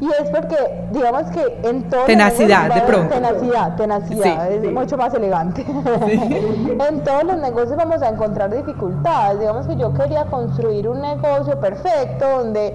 Y 0.00 0.06
es 0.06 0.30
porque, 0.30 0.56
digamos 0.90 1.24
que 1.24 1.68
en 1.68 1.86
todo... 1.90 2.06
Tenacidad, 2.06 2.74
de 2.74 2.80
pronto. 2.80 3.14
Tenacidad, 3.14 3.76
tenacidad, 3.76 4.50
es 4.50 4.72
mucho 4.72 4.96
más 4.96 5.12
elegante. 5.12 5.60
en 6.88 7.04
todos 7.04 7.24
los 7.24 7.36
negocios 7.36 7.76
vamos 7.76 8.00
a 8.00 8.08
encontrar 8.08 8.56
dificultades. 8.56 9.40
Digamos 9.40 9.66
que 9.66 9.76
yo 9.76 9.92
quería 9.92 10.24
construir 10.24 10.88
un 10.88 11.02
negocio 11.02 11.60
perfecto 11.60 12.26
donde 12.38 12.72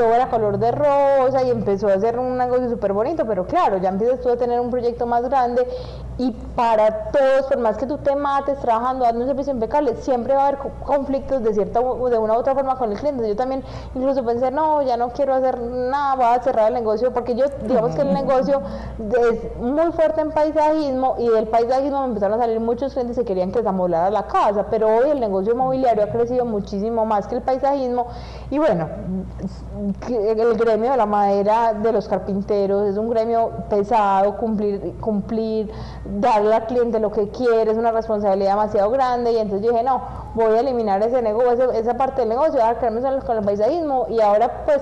todo 0.00 0.14
era 0.14 0.30
color 0.30 0.58
de 0.58 0.72
rosa 0.72 1.42
y 1.42 1.50
empezó 1.50 1.88
a 1.88 1.92
hacer 1.92 2.18
un 2.18 2.38
negocio 2.38 2.70
súper 2.70 2.94
bonito, 2.94 3.26
pero 3.26 3.44
claro, 3.44 3.76
ya 3.76 3.90
empiezas 3.90 4.20
tú 4.20 4.30
a 4.30 4.36
tener 4.38 4.58
un 4.58 4.70
proyecto 4.70 5.06
más 5.06 5.22
grande 5.24 5.68
y 6.16 6.32
para 6.56 7.10
todos, 7.10 7.46
por 7.48 7.58
más 7.58 7.76
que 7.76 7.84
tú 7.84 7.98
te 7.98 8.16
mates 8.16 8.58
trabajando, 8.60 9.04
dando 9.04 9.20
un 9.20 9.26
servicio 9.26 9.52
impecable, 9.52 9.96
siempre 9.96 10.34
va 10.34 10.44
a 10.44 10.48
haber 10.48 10.60
conflictos 10.86 11.42
de 11.42 11.52
cierta 11.52 11.80
de 11.80 12.18
una 12.18 12.32
u 12.32 12.36
otra 12.36 12.54
forma 12.54 12.76
con 12.76 12.92
el 12.92 12.98
cliente. 12.98 13.28
Yo 13.28 13.36
también 13.36 13.62
incluso 13.94 14.24
pensé, 14.24 14.50
no, 14.50 14.80
ya 14.80 14.96
no 14.96 15.10
quiero 15.10 15.34
hacer 15.34 15.60
nada, 15.60 16.16
voy 16.16 16.24
a 16.24 16.42
cerrar 16.42 16.68
el 16.68 16.74
negocio, 16.74 17.12
porque 17.12 17.34
yo, 17.34 17.44
digamos 17.66 17.94
que 17.94 18.00
el 18.00 18.14
negocio 18.14 18.62
es 18.98 19.56
muy 19.58 19.92
fuerte 19.92 20.22
en 20.22 20.30
paisajismo 20.30 21.16
y 21.18 21.28
del 21.28 21.46
paisajismo 21.48 22.00
me 22.00 22.06
empezaron 22.06 22.38
a 22.38 22.42
salir 22.42 22.58
muchos 22.58 22.94
clientes 22.94 23.18
que 23.18 23.24
querían 23.26 23.52
que 23.52 23.58
desamolara 23.58 24.08
la 24.10 24.26
casa, 24.26 24.66
pero 24.70 24.88
hoy 24.88 25.10
el 25.10 25.20
negocio 25.20 25.52
inmobiliario 25.52 26.04
ha 26.04 26.08
crecido 26.08 26.46
muchísimo 26.46 27.04
más 27.04 27.26
que 27.26 27.34
el 27.34 27.42
paisajismo 27.42 28.06
y 28.50 28.58
bueno, 28.58 28.88
el 30.08 30.56
gremio 30.56 30.90
de 30.90 30.96
la 30.96 31.06
madera 31.06 31.74
de 31.74 31.92
los 31.92 32.08
carpinteros 32.08 32.88
es 32.88 32.96
un 32.96 33.10
gremio 33.10 33.50
pesado, 33.68 34.36
cumplir, 34.36 34.94
cumplir, 35.00 35.70
darle 36.20 36.54
al 36.54 36.66
cliente 36.66 37.00
lo 37.00 37.10
que 37.10 37.28
quiere, 37.28 37.70
es 37.70 37.78
una 37.78 37.92
responsabilidad 37.92 38.50
demasiado 38.50 38.90
grande 38.90 39.32
y 39.32 39.38
entonces 39.38 39.66
yo 39.66 39.72
dije, 39.72 39.84
no, 39.84 40.02
voy 40.34 40.56
a 40.56 40.60
eliminar 40.60 41.02
ese 41.02 41.22
negocio, 41.22 41.72
esa 41.72 41.94
parte 41.96 42.22
del 42.22 42.30
negocio, 42.30 42.54
voy 42.54 42.62
a 42.62 42.78
quedarme 42.78 43.00
con 43.20 43.36
el 43.36 43.44
paisajismo 43.44 44.06
y 44.10 44.20
ahora 44.20 44.64
pues 44.64 44.80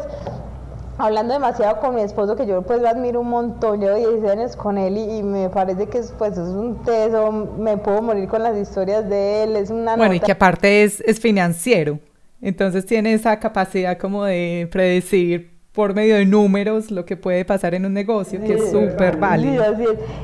hablando 0.99 1.33
demasiado 1.33 1.81
con 1.81 1.95
mi 1.95 2.03
esposo, 2.03 2.37
que 2.37 2.47
yo 2.47 2.63
pues 2.63 2.83
lo 2.83 2.89
admiro 2.89 3.21
un 3.21 3.31
montón, 3.31 3.81
llevo 3.81 3.97
16 3.97 4.31
años 4.31 4.57
con 4.57 4.77
él 4.79 4.99
y, 4.99 5.23
me 5.23 5.49
parece 5.49 5.87
que 5.87 6.03
pues, 6.19 6.33
es 6.33 6.39
un 6.39 6.83
teso, 6.83 7.31
me 7.33 7.77
puedo 7.79 8.03
morir 8.03 8.29
con 8.29 8.43
las 8.43 8.57
historias 8.57 9.09
de 9.09 9.45
él, 9.45 9.57
es 9.57 9.71
una 9.71 9.97
Bueno, 9.97 10.15
y 10.15 10.21
que 10.21 10.33
aparte 10.33 10.83
es, 10.83 11.01
es 11.01 11.21
financiero. 11.21 12.01
Entonces 12.41 12.87
tiene 12.87 13.13
esa 13.15 13.41
capacidad 13.41 13.99
como 13.99 14.25
de 14.25 14.69
predecir 14.71 15.58
por 15.79 15.95
medio 15.95 16.17
de 16.17 16.27
números 16.27 16.91
lo 16.91 17.05
que 17.05 17.17
puede 17.17 17.45
pasar 17.45 17.73
en 17.73 17.87
un 17.87 17.95
negocio, 17.95 18.41
que 18.41 18.55
es 18.55 18.73
súper 18.73 19.17
válido. 19.17 19.63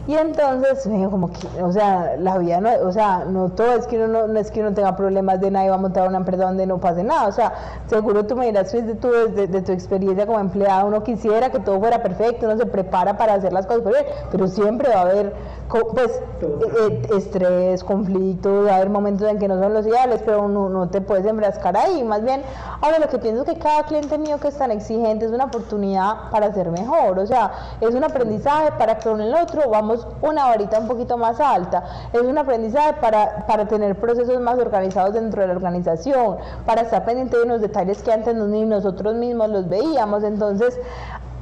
Y 0.08 0.14
entonces, 0.14 0.82
como 1.08 1.30
que, 1.30 1.62
o 1.62 1.70
sea, 1.70 2.16
la 2.18 2.38
vida 2.38 2.60
no, 2.60 2.70
o 2.82 2.90
sea, 2.90 3.24
no 3.24 3.50
todo 3.50 3.74
es 3.74 3.86
que 3.86 4.02
uno 4.02 4.26
no, 4.26 4.36
es 4.40 4.50
que 4.50 4.62
uno 4.62 4.74
tenga 4.74 4.96
problemas 4.96 5.40
de 5.40 5.52
nada 5.52 5.66
y 5.66 5.68
va 5.68 5.76
a 5.76 5.78
montar 5.78 6.08
una 6.08 6.18
empresa 6.18 6.46
donde 6.46 6.66
no 6.66 6.80
pase 6.80 7.04
nada, 7.04 7.28
o 7.28 7.30
sea, 7.30 7.52
seguro 7.86 8.26
tú 8.26 8.34
me 8.34 8.46
dirás 8.46 8.72
desde 8.72 8.96
tu, 8.96 9.12
desde, 9.12 9.62
tu 9.62 9.70
experiencia 9.70 10.26
como 10.26 10.40
empleado, 10.40 10.88
uno 10.88 11.04
quisiera 11.04 11.50
que 11.50 11.60
todo 11.60 11.78
fuera 11.78 12.02
perfecto, 12.02 12.46
uno 12.46 12.56
se 12.56 12.66
prepara 12.66 13.16
para 13.16 13.34
hacer 13.34 13.52
las 13.52 13.64
cosas 13.68 13.84
bien, 13.84 14.06
pero 14.32 14.48
siempre 14.48 14.88
va 14.88 14.96
a 14.96 15.02
haber, 15.02 15.34
pues, 15.68 16.10
eh, 16.42 16.48
eh, 16.80 17.08
estrés, 17.16 17.84
conflictos, 17.84 18.66
va 18.66 18.72
a 18.72 18.76
haber 18.78 18.90
momentos 18.90 19.30
en 19.30 19.38
que 19.38 19.46
no 19.46 19.60
son 19.60 19.72
los 19.72 19.86
ideales, 19.86 20.20
pero 20.24 20.42
uno 20.42 20.68
no 20.68 20.88
te 20.88 21.00
puedes 21.00 21.24
embrascar 21.24 21.76
ahí, 21.76 22.02
más 22.02 22.24
bien, 22.24 22.42
ahora 22.84 22.98
lo 22.98 23.08
que 23.08 23.18
pienso 23.18 23.42
es 23.42 23.48
que 23.48 23.58
cada 23.58 23.84
cliente 23.84 24.18
mío 24.18 24.38
que 24.38 24.48
es 24.48 24.58
tan 24.58 24.70
exigente 24.70 25.24
es 25.24 25.32
una 25.32 25.44
oportunidad 25.44 26.28
para 26.30 26.52
ser 26.52 26.70
mejor, 26.70 27.18
o 27.18 27.26
sea, 27.26 27.50
es 27.80 27.94
un 27.94 28.04
aprendizaje 28.04 28.72
para 28.72 28.98
que 28.98 29.08
con 29.08 29.22
el 29.22 29.34
otro 29.34 29.70
vamos 29.70 30.06
una 30.20 30.44
varita 30.44 30.78
un 30.80 30.86
poquito 30.86 31.16
más 31.16 31.40
alta, 31.40 31.82
es 32.12 32.20
un 32.20 32.36
aprendizaje 32.36 32.92
para, 33.00 33.46
para 33.46 33.66
tener 33.66 33.96
procesos 33.96 34.38
más 34.38 34.58
organizados 34.58 35.14
dentro 35.14 35.40
de 35.40 35.48
la 35.48 35.54
organización, 35.54 36.36
para 36.66 36.82
estar 36.82 37.06
pendiente 37.06 37.38
de 37.38 37.44
unos 37.44 37.62
detalles 37.62 38.02
que 38.02 38.12
antes 38.12 38.34
ni 38.34 38.66
nosotros 38.66 39.14
mismos 39.14 39.48
los 39.48 39.66
veíamos, 39.66 40.22
entonces 40.22 40.78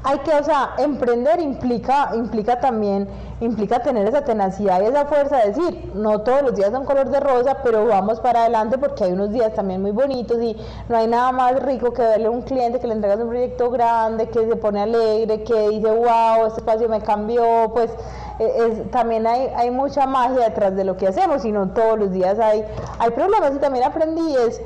hay 0.05 0.19
que, 0.21 0.33
o 0.33 0.43
sea, 0.43 0.75
emprender 0.79 1.41
implica, 1.41 2.11
implica 2.15 2.59
también, 2.59 3.09
implica 3.41 3.81
tener 3.81 4.09
esa 4.09 4.23
tenacidad 4.23 4.83
y 4.83 4.87
esa 4.87 5.07
fuerza 5.07 5.37
de 5.39 5.53
decir, 5.53 5.93
no 5.95 6.21
todos 6.23 6.43
los 6.43 6.55
días 6.57 6.73
son 6.73 6.85
color 6.85 7.09
de 7.11 7.21
rosa, 7.21 7.59
pero 7.63 7.87
vamos 7.87 8.19
para 8.19 8.41
adelante 8.41 8.79
porque 8.79 9.05
hay 9.05 9.13
unos 9.13 9.31
días 9.31 9.55
también 9.55 9.81
muy 9.81 9.93
bonitos 9.93 10.43
y 10.43 10.57
no 10.89 10.97
hay 10.97 11.07
nada 11.07 11.31
más 11.31 11.63
rico 11.63 11.93
que 11.93 12.03
verle 12.03 12.27
a 12.27 12.31
un 12.31 12.43
cliente 12.43 12.81
que 12.81 12.89
le 12.89 12.95
entregas 12.95 13.21
un 13.21 13.29
proyecto 13.29 13.71
grande, 13.71 14.29
que 14.29 14.45
se 14.45 14.57
pone 14.57 14.83
alegre, 14.83 15.45
que 15.45 15.69
dice, 15.69 15.89
wow, 15.89 16.47
este 16.47 16.61
espacio 16.61 16.89
me 16.89 17.01
cambió, 17.01 17.71
pues 17.73 17.91
e, 18.41 18.85
también 18.91 19.25
hay, 19.27 19.53
hay 19.55 19.71
mucha 19.71 20.07
magia 20.07 20.49
detrás 20.49 20.75
de 20.75 20.85
lo 20.85 20.97
que 20.97 21.07
hacemos 21.07 21.45
y 21.45 21.53
no 21.53 21.69
todos 21.71 21.99
los 21.99 22.11
días 22.11 22.41
hay, 22.41 22.65
hay 22.99 23.11
problemas. 23.11 23.55
Y 23.55 23.59
también 23.59 23.85
aprendí 23.85 24.35
es, 24.35 24.61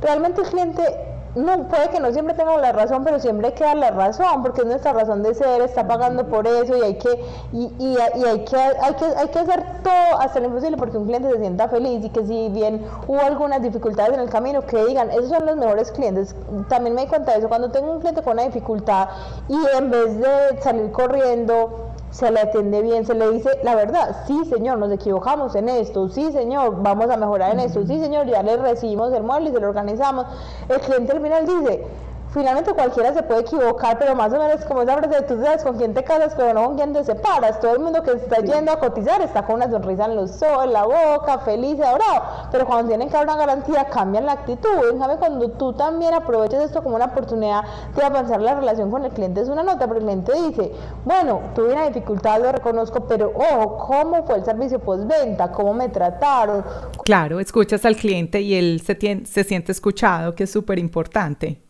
realmente 0.00 0.40
el 0.40 0.48
cliente 0.48 1.05
no, 1.36 1.68
puede 1.68 1.90
que 1.90 2.00
no 2.00 2.10
siempre 2.12 2.34
tenga 2.34 2.56
la 2.56 2.72
razón, 2.72 3.04
pero 3.04 3.20
siempre 3.20 3.48
hay 3.48 3.52
que 3.52 3.64
dar 3.64 3.76
la 3.76 3.90
razón, 3.90 4.42
porque 4.42 4.62
es 4.62 4.66
nuestra 4.66 4.94
razón 4.94 5.22
de 5.22 5.34
ser, 5.34 5.60
está 5.60 5.86
pagando 5.86 6.26
por 6.26 6.46
eso 6.46 6.74
y 6.76 6.82
hay 6.82 6.94
que, 6.94 7.10
y, 7.52 7.70
y, 7.78 7.96
hay 7.98 8.44
que, 8.44 8.56
hay 8.56 8.94
que, 8.94 9.04
hay 9.04 9.28
que 9.28 9.38
hacer 9.38 9.62
todo 9.82 10.20
hasta 10.20 10.40
lo 10.40 10.46
imposible 10.46 10.78
porque 10.78 10.96
un 10.96 11.04
cliente 11.04 11.30
se 11.30 11.38
sienta 11.38 11.68
feliz 11.68 12.02
y 12.04 12.08
que 12.08 12.24
si 12.26 12.48
bien 12.48 12.86
hubo 13.06 13.20
algunas 13.20 13.62
dificultades 13.62 14.14
en 14.14 14.20
el 14.20 14.30
camino, 14.30 14.62
que 14.62 14.82
digan, 14.86 15.10
esos 15.10 15.28
son 15.28 15.44
los 15.44 15.56
mejores 15.56 15.92
clientes. 15.92 16.34
También 16.70 16.94
me 16.94 17.02
di 17.02 17.08
cuenta 17.08 17.32
de 17.32 17.38
eso, 17.40 17.48
cuando 17.48 17.70
tengo 17.70 17.92
un 17.92 18.00
cliente 18.00 18.22
con 18.22 18.32
una 18.32 18.44
dificultad 18.44 19.08
y 19.48 19.58
en 19.76 19.90
vez 19.90 20.18
de 20.18 20.62
salir 20.62 20.90
corriendo, 20.90 21.90
se 22.16 22.30
le 22.30 22.40
atiende 22.40 22.80
bien, 22.80 23.04
se 23.04 23.14
le 23.14 23.30
dice 23.30 23.50
la 23.62 23.74
verdad, 23.74 24.24
sí 24.26 24.42
señor, 24.46 24.78
nos 24.78 24.90
equivocamos 24.90 25.54
en 25.54 25.68
esto, 25.68 26.08
sí 26.08 26.32
señor, 26.32 26.82
vamos 26.82 27.10
a 27.10 27.18
mejorar 27.18 27.52
en 27.52 27.60
esto, 27.60 27.86
sí 27.86 28.00
señor, 28.00 28.26
ya 28.26 28.42
le 28.42 28.56
recibimos 28.56 29.12
el 29.12 29.22
mueble 29.22 29.50
y 29.50 29.52
se 29.52 29.60
lo 29.60 29.68
organizamos. 29.68 30.24
El 30.66 30.80
cliente 30.80 31.12
al 31.12 31.20
final 31.20 31.46
dice, 31.46 31.86
finalmente 32.30 32.72
cualquiera 32.72 33.12
se 33.14 33.22
puede 33.22 33.40
equivocar, 33.40 33.98
pero 33.98 34.14
más 34.14 34.32
o 34.32 34.38
menos 34.38 34.64
como 34.64 34.82
esa 34.82 34.96
frase, 34.98 35.22
tú 35.22 35.40
sabes 35.42 35.62
con 35.62 35.76
quién 35.76 35.94
te 35.94 36.04
casas, 36.04 36.34
pero 36.36 36.54
no 36.54 36.66
con 36.66 36.76
quién 36.76 36.92
te 36.92 37.04
separas. 37.04 37.60
Todo 37.60 37.74
el 37.74 37.80
mundo 37.80 38.02
que 38.02 38.12
está 38.12 38.40
yendo 38.42 38.72
a 38.72 38.78
cotizar 38.78 39.20
está 39.22 39.44
con 39.44 39.56
una 39.56 39.70
sonrisa 39.70 40.06
en 40.06 40.16
los 40.16 40.42
ojos, 40.42 40.64
en 40.64 40.72
la 40.72 40.84
boca, 40.84 41.38
feliz, 41.40 41.80
adorado. 41.80 42.48
Pero 42.52 42.66
cuando 42.66 42.88
tienen 42.88 43.08
que 43.08 43.14
dar 43.14 43.24
una 43.24 43.36
garantía, 43.36 43.84
cambian 43.86 44.26
la 44.26 44.32
actitud. 44.32 44.68
En 44.90 44.98
cambio, 44.98 45.18
cuando 45.18 45.50
tú 45.52 45.72
también 45.72 46.14
aprovechas 46.14 46.64
esto 46.64 46.82
como 46.82 46.96
una 46.96 47.06
oportunidad 47.06 47.62
de 47.94 48.04
avanzar 48.04 48.40
la 48.40 48.54
relación 48.54 48.90
con 48.90 49.04
el 49.04 49.12
cliente, 49.12 49.40
es 49.40 49.48
una 49.48 49.62
nota, 49.62 49.86
porque 49.86 50.00
el 50.00 50.04
cliente 50.04 50.32
dice, 50.48 50.72
bueno, 51.04 51.40
tuve 51.54 51.72
una 51.72 51.86
dificultad, 51.86 52.40
lo 52.40 52.52
reconozco, 52.52 53.06
pero 53.06 53.32
ojo, 53.34 53.78
¿cómo 53.86 54.24
fue 54.24 54.36
el 54.36 54.44
servicio 54.44 54.78
postventa? 54.78 55.52
¿Cómo 55.52 55.74
me 55.74 55.88
trataron? 55.88 56.64
Claro, 57.04 57.40
escuchas 57.40 57.84
al 57.84 57.96
cliente 57.96 58.40
y 58.40 58.54
él 58.54 58.82
se, 58.84 58.96
se 59.24 59.44
siente 59.44 59.72
escuchado, 59.72 60.34
que 60.34 60.44
es 60.44 60.52
súper 60.52 60.78
importante. 60.78 61.65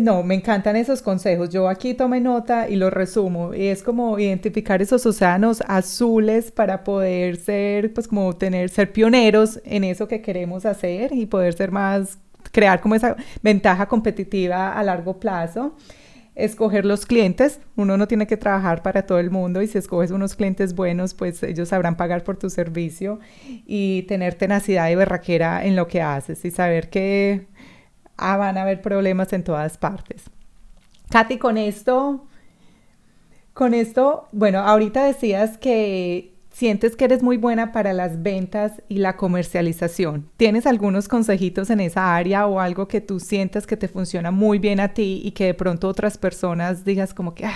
No, 0.00 0.22
me 0.22 0.34
encantan 0.34 0.76
esos 0.76 1.00
consejos. 1.00 1.48
Yo 1.48 1.66
aquí 1.66 1.94
tomé 1.94 2.20
nota 2.20 2.68
y 2.68 2.76
lo 2.76 2.90
resumo. 2.90 3.54
Y 3.54 3.68
es 3.68 3.82
como 3.82 4.18
identificar 4.18 4.82
esos 4.82 5.06
océanos 5.06 5.62
azules 5.66 6.50
para 6.50 6.84
poder 6.84 7.36
ser, 7.36 7.94
pues 7.94 8.06
como 8.06 8.34
tener, 8.36 8.68
ser 8.68 8.92
pioneros 8.92 9.60
en 9.64 9.84
eso 9.84 10.08
que 10.08 10.20
queremos 10.20 10.66
hacer 10.66 11.14
y 11.14 11.24
poder 11.24 11.54
ser 11.54 11.70
más, 11.70 12.18
crear 12.52 12.82
como 12.82 12.96
esa 12.96 13.16
ventaja 13.42 13.86
competitiva 13.86 14.78
a 14.78 14.82
largo 14.82 15.18
plazo. 15.18 15.74
Escoger 16.34 16.84
los 16.84 17.06
clientes. 17.06 17.58
Uno 17.74 17.96
no 17.96 18.06
tiene 18.06 18.26
que 18.26 18.36
trabajar 18.36 18.82
para 18.82 19.06
todo 19.06 19.20
el 19.20 19.30
mundo 19.30 19.62
y 19.62 19.68
si 19.68 19.78
escoges 19.78 20.10
unos 20.10 20.34
clientes 20.34 20.74
buenos, 20.74 21.14
pues 21.14 21.42
ellos 21.42 21.70
sabrán 21.70 21.96
pagar 21.96 22.24
por 22.24 22.36
tu 22.36 22.50
servicio 22.50 23.20
y 23.66 24.02
tener 24.02 24.34
tenacidad 24.34 24.90
y 24.90 24.96
berraquera 24.96 25.64
en 25.64 25.76
lo 25.76 25.88
que 25.88 26.02
haces 26.02 26.44
y 26.44 26.50
saber 26.50 26.90
que 26.90 27.46
ah, 28.16 28.36
van 28.36 28.58
a 28.58 28.62
haber 28.62 28.82
problemas 28.82 29.32
en 29.32 29.44
todas 29.44 29.78
partes. 29.78 30.24
Katy, 31.10 31.38
con 31.38 31.58
esto, 31.58 32.26
con 33.54 33.74
esto, 33.74 34.28
bueno, 34.32 34.60
ahorita 34.60 35.04
decías 35.04 35.58
que 35.58 36.32
sientes 36.52 36.96
que 36.96 37.04
eres 37.04 37.22
muy 37.22 37.36
buena 37.36 37.72
para 37.72 37.92
las 37.92 38.22
ventas 38.22 38.82
y 38.88 38.98
la 38.98 39.16
comercialización. 39.16 40.30
¿Tienes 40.36 40.66
algunos 40.66 41.08
consejitos 41.08 41.70
en 41.70 41.80
esa 41.80 42.14
área 42.14 42.46
o 42.46 42.60
algo 42.60 42.88
que 42.88 43.00
tú 43.00 43.20
sientas 43.20 43.66
que 43.66 43.76
te 43.76 43.88
funciona 43.88 44.30
muy 44.30 44.58
bien 44.58 44.80
a 44.80 44.94
ti 44.94 45.20
y 45.24 45.32
que 45.32 45.46
de 45.46 45.54
pronto 45.54 45.88
otras 45.88 46.18
personas 46.18 46.84
digas 46.84 47.14
como 47.14 47.34
que, 47.34 47.46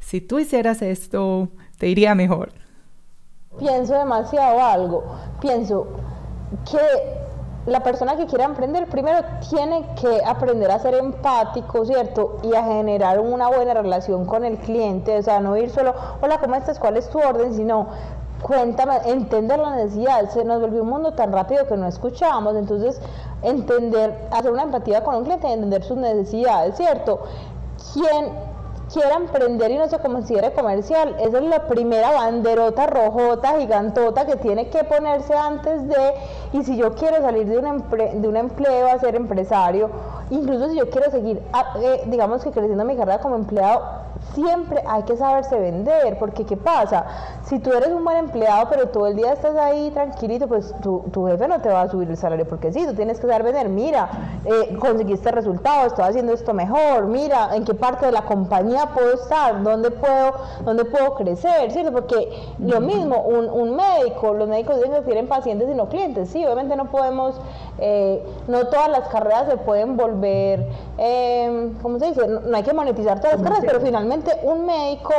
si 0.00 0.20
tú 0.20 0.38
hicieras 0.38 0.82
esto, 0.82 1.48
te 1.78 1.88
iría 1.88 2.14
mejor? 2.14 2.52
Pienso 3.58 3.98
demasiado 3.98 4.64
algo. 4.64 5.18
Pienso 5.40 5.88
que 6.70 6.78
la 7.66 7.80
persona 7.80 8.16
que 8.16 8.26
quiera 8.26 8.44
emprender 8.44 8.88
primero 8.88 9.20
tiene 9.48 9.86
que 10.00 10.20
aprender 10.24 10.70
a 10.70 10.78
ser 10.80 10.94
empático, 10.94 11.84
¿cierto? 11.84 12.38
Y 12.42 12.54
a 12.54 12.64
generar 12.64 13.20
una 13.20 13.48
buena 13.48 13.74
relación 13.74 14.24
con 14.24 14.44
el 14.44 14.58
cliente, 14.58 15.16
o 15.18 15.22
sea, 15.22 15.40
no 15.40 15.56
ir 15.56 15.70
solo, 15.70 15.94
hola, 16.20 16.38
¿cómo 16.38 16.56
estás? 16.56 16.78
¿Cuál 16.78 16.96
es 16.96 17.08
tu 17.08 17.18
orden? 17.20 17.54
Sino, 17.54 17.86
cuéntame, 18.42 18.96
entender 19.04 19.60
la 19.60 19.76
necesidad. 19.76 20.28
Se 20.30 20.44
nos 20.44 20.60
volvió 20.60 20.82
un 20.82 20.88
mundo 20.88 21.12
tan 21.12 21.32
rápido 21.32 21.66
que 21.68 21.76
no 21.76 21.86
escuchábamos, 21.86 22.56
entonces 22.56 23.00
entender, 23.42 24.28
hacer 24.32 24.50
una 24.50 24.62
empatía 24.62 25.04
con 25.04 25.14
un 25.14 25.24
cliente 25.24 25.52
entender 25.52 25.84
sus 25.84 25.96
necesidades, 25.96 26.76
¿cierto? 26.76 27.20
¿Quién 27.92 28.51
quiera 28.92 29.16
emprender 29.16 29.70
y 29.70 29.78
no 29.78 29.88
se 29.88 29.98
considere 29.98 30.52
comercial, 30.52 31.16
esa 31.20 31.38
es 31.38 31.44
la 31.44 31.66
primera 31.66 32.10
banderota 32.10 32.86
rojota, 32.86 33.58
gigantota 33.58 34.26
que 34.26 34.36
tiene 34.36 34.68
que 34.68 34.84
ponerse 34.84 35.34
antes 35.34 35.88
de, 35.88 36.14
y 36.52 36.62
si 36.62 36.76
yo 36.76 36.94
quiero 36.94 37.20
salir 37.22 37.46
de 37.46 37.58
un, 37.58 38.20
de 38.22 38.28
un 38.28 38.36
empleo 38.36 38.88
a 38.88 38.98
ser 38.98 39.14
empresario, 39.14 39.90
incluso 40.32 40.68
si 40.70 40.76
yo 40.76 40.88
quiero 40.90 41.10
seguir, 41.10 41.42
ah, 41.52 41.74
eh, 41.80 42.02
digamos 42.06 42.42
que 42.42 42.50
creciendo 42.50 42.84
mi 42.84 42.96
carrera 42.96 43.20
como 43.20 43.36
empleado, 43.36 43.82
siempre 44.34 44.82
hay 44.86 45.02
que 45.02 45.16
saberse 45.16 45.58
vender, 45.58 46.18
porque 46.18 46.44
¿qué 46.44 46.56
pasa? 46.56 47.04
Si 47.44 47.58
tú 47.58 47.72
eres 47.72 47.90
un 47.90 48.04
buen 48.04 48.16
empleado, 48.16 48.68
pero 48.70 48.88
todo 48.88 49.06
el 49.06 49.16
día 49.16 49.32
estás 49.32 49.56
ahí 49.56 49.90
tranquilito, 49.90 50.48
pues 50.48 50.74
tu, 50.80 51.00
tu 51.12 51.26
jefe 51.26 51.48
no 51.48 51.60
te 51.60 51.68
va 51.68 51.82
a 51.82 51.90
subir 51.90 52.08
el 52.08 52.16
salario, 52.16 52.46
porque 52.46 52.72
sí, 52.72 52.86
tú 52.86 52.94
tienes 52.94 53.20
que 53.20 53.26
saber 53.26 53.42
vender, 53.42 53.68
mira, 53.68 54.08
eh, 54.44 54.76
conseguiste 54.78 55.30
resultados, 55.30 55.88
estoy 55.88 56.04
haciendo 56.04 56.32
esto 56.32 56.54
mejor, 56.54 57.06
mira, 57.06 57.54
en 57.54 57.64
qué 57.64 57.74
parte 57.74 58.06
de 58.06 58.12
la 58.12 58.22
compañía 58.22 58.86
puedo 58.94 59.14
estar, 59.14 59.62
dónde 59.62 59.90
puedo, 59.90 60.32
dónde 60.64 60.84
puedo 60.84 61.14
crecer, 61.14 61.70
¿cierto? 61.70 61.92
Porque 61.92 62.28
lo 62.58 62.80
mismo, 62.80 63.22
un, 63.22 63.50
un 63.50 63.76
médico, 63.76 64.32
los 64.32 64.48
médicos 64.48 64.76
deben 64.76 64.92
que 64.92 65.02
tienen 65.02 65.28
pacientes 65.28 65.68
y 65.68 65.74
no 65.74 65.88
clientes, 65.88 66.30
sí, 66.30 66.44
obviamente 66.44 66.76
no 66.76 66.90
podemos, 66.90 67.40
eh, 67.78 68.24
no 68.48 68.66
todas 68.68 68.88
las 68.88 69.08
carreras 69.08 69.46
se 69.48 69.56
pueden 69.58 69.96
volver, 69.96 70.21
eh, 70.28 71.72
¿cómo 71.82 71.98
se 71.98 72.06
dice? 72.06 72.26
No, 72.26 72.56
hay 72.56 72.62
que 72.62 72.72
monetizar 72.72 73.20
todas 73.20 73.34
las 73.34 73.42
carreras, 73.42 73.64
pero 73.66 73.80
finalmente 73.80 74.30
un 74.42 74.66
médico 74.66 75.14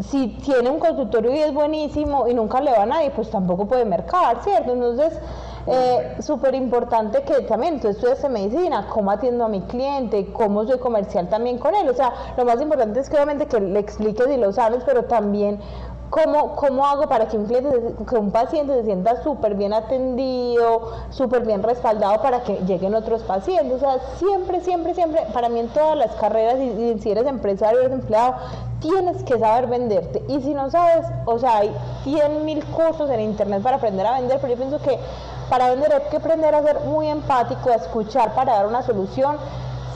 si 0.00 0.28
tiene 0.44 0.70
un 0.70 0.78
consultorio 0.78 1.32
y 1.32 1.38
es 1.38 1.54
buenísimo 1.54 2.26
y 2.26 2.34
nunca 2.34 2.60
le 2.60 2.72
va 2.72 2.82
a 2.82 2.86
nadie, 2.86 3.10
pues 3.10 3.30
tampoco 3.30 3.66
puede 3.66 3.84
mercar, 3.84 4.42
¿cierto? 4.42 4.72
Entonces, 4.72 5.18
eh, 5.66 6.16
súper 6.20 6.54
importante 6.56 7.22
que 7.22 7.42
también 7.42 7.80
tú 7.80 7.88
estudias 7.88 8.28
medicina, 8.28 8.88
cómo 8.88 9.12
atiendo 9.12 9.44
a 9.44 9.48
mi 9.48 9.60
cliente, 9.62 10.32
cómo 10.32 10.66
soy 10.66 10.78
comercial 10.78 11.28
también 11.28 11.58
con 11.58 11.74
él. 11.74 11.88
O 11.88 11.94
sea, 11.94 12.12
lo 12.36 12.44
más 12.44 12.60
importante 12.60 13.00
es 13.00 13.08
que 13.08 13.16
obviamente 13.16 13.46
que 13.46 13.60
le 13.60 13.78
expliques 13.78 14.26
y 14.28 14.36
lo 14.38 14.52
sabes, 14.52 14.82
pero 14.84 15.04
también 15.04 15.60
¿Cómo, 16.12 16.56
¿Cómo 16.56 16.84
hago 16.84 17.08
para 17.08 17.26
que 17.26 17.38
un, 17.38 17.46
cliente, 17.46 17.70
que 18.06 18.16
un 18.16 18.30
paciente 18.30 18.74
se 18.74 18.84
sienta 18.84 19.22
súper 19.22 19.54
bien 19.54 19.72
atendido, 19.72 20.92
súper 21.08 21.46
bien 21.46 21.62
respaldado 21.62 22.20
para 22.20 22.42
que 22.42 22.56
lleguen 22.66 22.94
otros 22.94 23.22
pacientes? 23.22 23.76
O 23.76 23.78
sea, 23.78 23.96
siempre, 24.18 24.60
siempre, 24.60 24.94
siempre, 24.94 25.22
para 25.32 25.48
mí 25.48 25.60
en 25.60 25.68
todas 25.68 25.96
las 25.96 26.14
carreras, 26.16 26.58
y, 26.58 26.98
si 27.00 27.10
eres 27.10 27.26
empresario, 27.26 27.80
eres 27.80 27.92
empleado, 27.92 28.34
tienes 28.80 29.22
que 29.22 29.38
saber 29.38 29.68
venderte. 29.68 30.22
Y 30.28 30.42
si 30.42 30.52
no 30.52 30.70
sabes, 30.70 31.06
o 31.24 31.38
sea, 31.38 31.56
hay 31.56 31.74
100 32.04 32.44
mil 32.44 32.62
cursos 32.62 33.08
en 33.08 33.20
internet 33.20 33.62
para 33.62 33.76
aprender 33.76 34.06
a 34.06 34.20
vender, 34.20 34.38
pero 34.38 34.52
yo 34.52 34.58
pienso 34.58 34.82
que 34.82 34.98
para 35.48 35.70
vender 35.70 35.94
hay 35.94 36.10
que 36.10 36.18
aprender 36.18 36.54
a 36.54 36.62
ser 36.62 36.80
muy 36.80 37.08
empático, 37.08 37.70
a 37.70 37.76
escuchar 37.76 38.34
para 38.34 38.52
dar 38.52 38.66
una 38.66 38.82
solución 38.82 39.38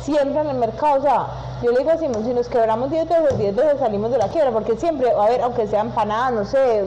siempre 0.06 0.40
en 0.40 0.50
el 0.50 0.56
mercado, 0.56 0.98
o 0.98 1.02
sea, 1.02 1.26
yo 1.62 1.72
le 1.72 1.78
digo 1.80 1.90
así, 1.90 2.06
si 2.24 2.32
nos 2.32 2.48
quebramos 2.48 2.90
10 2.90 3.08
veces, 3.08 3.38
10 3.38 3.56
veces 3.56 3.78
salimos 3.80 4.12
de 4.12 4.18
la 4.18 4.28
quiebra, 4.28 4.52
porque 4.52 4.76
siempre, 4.76 5.10
a 5.10 5.26
ver, 5.26 5.42
aunque 5.42 5.66
sea 5.66 5.80
empanada, 5.80 6.30
no 6.30 6.44
sé, 6.44 6.84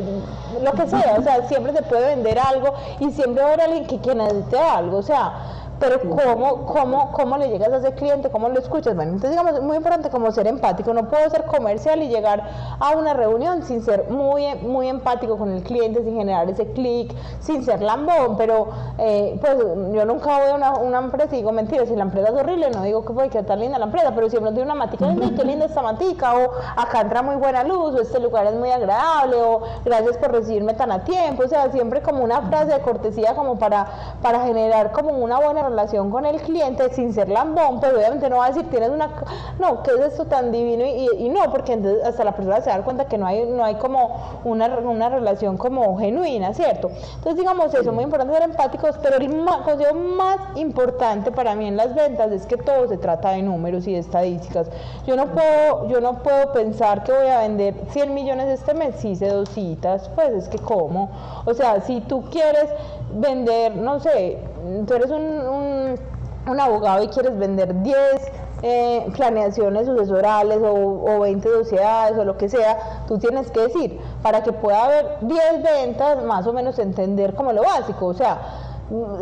lo 0.63 0.71
que 0.71 0.87
sea, 0.87 1.17
o 1.19 1.21
sea, 1.21 1.47
siempre 1.47 1.73
se 1.73 1.81
puede 1.83 2.15
vender 2.15 2.39
algo 2.39 2.73
y 2.99 3.11
siempre 3.11 3.43
va 3.43 3.49
a 3.49 3.53
haber 3.53 3.65
alguien 3.65 3.87
que, 3.87 3.99
que 3.99 4.15
necesite 4.15 4.57
algo, 4.57 4.97
o 4.97 5.03
sea, 5.03 5.33
pero 5.79 5.99
¿cómo, 6.01 6.65
cómo, 6.65 7.11
¿cómo 7.11 7.37
le 7.37 7.49
llegas 7.49 7.71
a 7.71 7.77
ese 7.77 7.93
cliente? 7.93 8.29
¿Cómo 8.29 8.49
lo 8.49 8.59
escuchas? 8.59 8.95
Bueno, 8.95 9.13
entonces 9.13 9.31
digamos, 9.31 9.53
es 9.53 9.61
muy 9.61 9.77
importante 9.77 10.09
como 10.09 10.31
ser 10.31 10.47
empático. 10.47 10.93
No 10.93 11.09
puedo 11.09 11.29
ser 11.29 11.45
comercial 11.45 12.03
y 12.03 12.09
llegar 12.09 12.43
a 12.79 12.91
una 12.91 13.13
reunión 13.13 13.63
sin 13.63 13.83
ser 13.83 14.09
muy, 14.09 14.55
muy 14.61 14.87
empático 14.89 15.37
con 15.37 15.51
el 15.51 15.63
cliente, 15.63 16.03
sin 16.03 16.17
generar 16.17 16.49
ese 16.49 16.71
clic, 16.73 17.13
sin 17.39 17.63
ser 17.63 17.81
lambón, 17.81 18.35
pero 18.37 18.69
eh, 18.97 19.37
pues 19.39 19.57
yo 19.57 20.05
nunca 20.05 20.37
voy 20.39 20.49
a 20.51 20.55
una, 20.55 20.73
una, 20.75 20.99
empresa 20.99 21.33
y 21.35 21.37
digo, 21.37 21.51
mentira, 21.51 21.85
si 21.85 21.95
la 21.95 22.03
empresa 22.03 22.29
es 22.29 22.35
horrible, 22.35 22.69
no 22.71 22.83
digo 22.83 23.05
que 23.05 23.13
puede 23.13 23.29
que 23.29 23.41
tan 23.43 23.59
linda 23.59 23.79
la 23.79 23.85
empresa, 23.85 24.11
pero 24.13 24.29
siempre 24.29 24.51
tiene 24.51 24.65
una 24.65 24.75
matica, 24.75 25.07
qué 25.35 25.43
linda 25.43 25.65
esta 25.65 25.81
matica, 25.81 26.35
o 26.35 26.51
acá 26.75 27.01
entra 27.01 27.21
muy 27.21 27.35
buena 27.35 27.63
luz, 27.63 27.95
o 27.95 28.01
este 28.01 28.19
lugar 28.19 28.47
es 28.47 28.55
muy 28.55 28.69
agradable, 28.69 29.37
o 29.37 29.61
gracias 29.85 30.17
por 30.17 30.31
recibirme 30.31 30.73
tan 30.73 30.91
a 30.91 31.03
tiempo, 31.03 31.43
o 31.43 31.47
sea, 31.47 31.71
siempre 31.71 32.01
como 32.01 32.23
una 32.23 32.41
frase 32.41 32.73
de 32.73 32.81
cortesía 32.81 33.33
como 33.33 33.57
para, 33.57 33.87
para 34.21 34.41
generar 34.41 34.91
como 34.91 35.11
una 35.11 35.39
buena 35.39 35.68
relación 35.69 36.09
con 36.09 36.25
el 36.25 36.41
cliente 36.41 36.89
sin 36.93 37.13
ser 37.13 37.29
lambón, 37.29 37.79
pero 37.79 37.97
obviamente 37.97 38.29
no 38.29 38.37
va 38.37 38.45
a 38.45 38.49
decir, 38.49 38.69
tienes 38.69 38.89
una, 38.89 39.09
no, 39.59 39.83
¿qué 39.83 39.91
es 39.91 39.99
esto 39.99 40.25
tan 40.25 40.51
divino? 40.51 40.85
Y, 40.85 41.29
no, 41.29 41.51
porque 41.51 41.73
entonces 41.73 42.03
hasta 42.03 42.23
la 42.23 42.33
persona 42.33 42.61
se 42.61 42.69
da 42.69 42.81
cuenta 42.81 43.05
que 43.05 43.17
no 43.17 43.25
hay, 43.25 43.45
no 43.45 43.63
hay 43.63 43.75
como 43.75 44.41
una, 44.43 44.67
una 44.79 45.09
relación 45.09 45.57
como 45.57 45.97
genuina, 45.97 46.53
¿cierto? 46.53 46.89
Entonces 46.89 47.37
digamos 47.37 47.73
eso, 47.73 47.91
muy 47.91 48.03
importante 48.03 48.33
ser 48.33 48.43
empáticos, 48.43 48.97
pero 49.01 49.17
el 49.17 49.29
consejo 49.63 49.93
más 49.95 50.37
importante 50.55 51.31
para 51.31 51.55
mí 51.55 51.67
en 51.67 51.77
las 51.77 51.93
ventas 51.95 52.31
es 52.31 52.45
que 52.45 52.57
todo 52.57 52.87
se 52.87 52.97
trata 52.97 53.31
de 53.31 53.41
números 53.41 53.87
y 53.87 53.93
de 53.93 53.99
estadísticas. 53.99 54.67
Yo 55.05 55.15
no 55.15 55.27
puedo, 55.27 55.87
yo 55.87 56.01
no 56.01 56.23
puedo 56.23 56.51
pensar 56.53 57.03
que 57.03 57.11
voy 57.11 57.27
a 57.27 57.41
vender 57.41 57.75
100 57.89 58.13
millones 58.13 58.59
este 58.59 58.73
mes 58.73 58.95
si 58.95 59.09
hice 59.09 59.27
dos 59.27 59.49
citas, 59.49 60.09
pues 60.15 60.31
es 60.31 60.49
que 60.49 60.57
cómo. 60.57 61.09
O 61.45 61.53
sea, 61.53 61.81
si 61.81 62.01
tú 62.01 62.23
quieres 62.29 62.65
vender, 63.13 63.75
no 63.75 63.99
sé, 63.99 64.37
tú 64.85 64.93
eres 64.93 65.11
un, 65.11 65.97
un, 66.47 66.59
abogado 66.59 67.03
y 67.03 67.07
quieres 67.09 67.37
vender 67.37 67.81
10 67.83 67.97
eh, 68.63 69.07
planeaciones 69.15 69.85
sucesorales 69.85 70.57
o, 70.57 70.73
o 70.73 71.19
20 71.19 71.47
sociedades 71.47 72.17
o 72.17 72.25
lo 72.25 72.37
que 72.37 72.49
sea, 72.49 73.03
tú 73.07 73.17
tienes 73.17 73.51
que 73.51 73.61
decir, 73.61 73.99
para 74.21 74.43
que 74.43 74.51
pueda 74.51 74.85
haber 74.85 75.17
10 75.21 75.63
ventas, 75.63 76.23
más 76.23 76.47
o 76.47 76.53
menos 76.53 76.79
entender 76.79 77.35
como 77.35 77.53
lo 77.53 77.61
básico, 77.61 78.07
o 78.07 78.13
sea, 78.13 78.39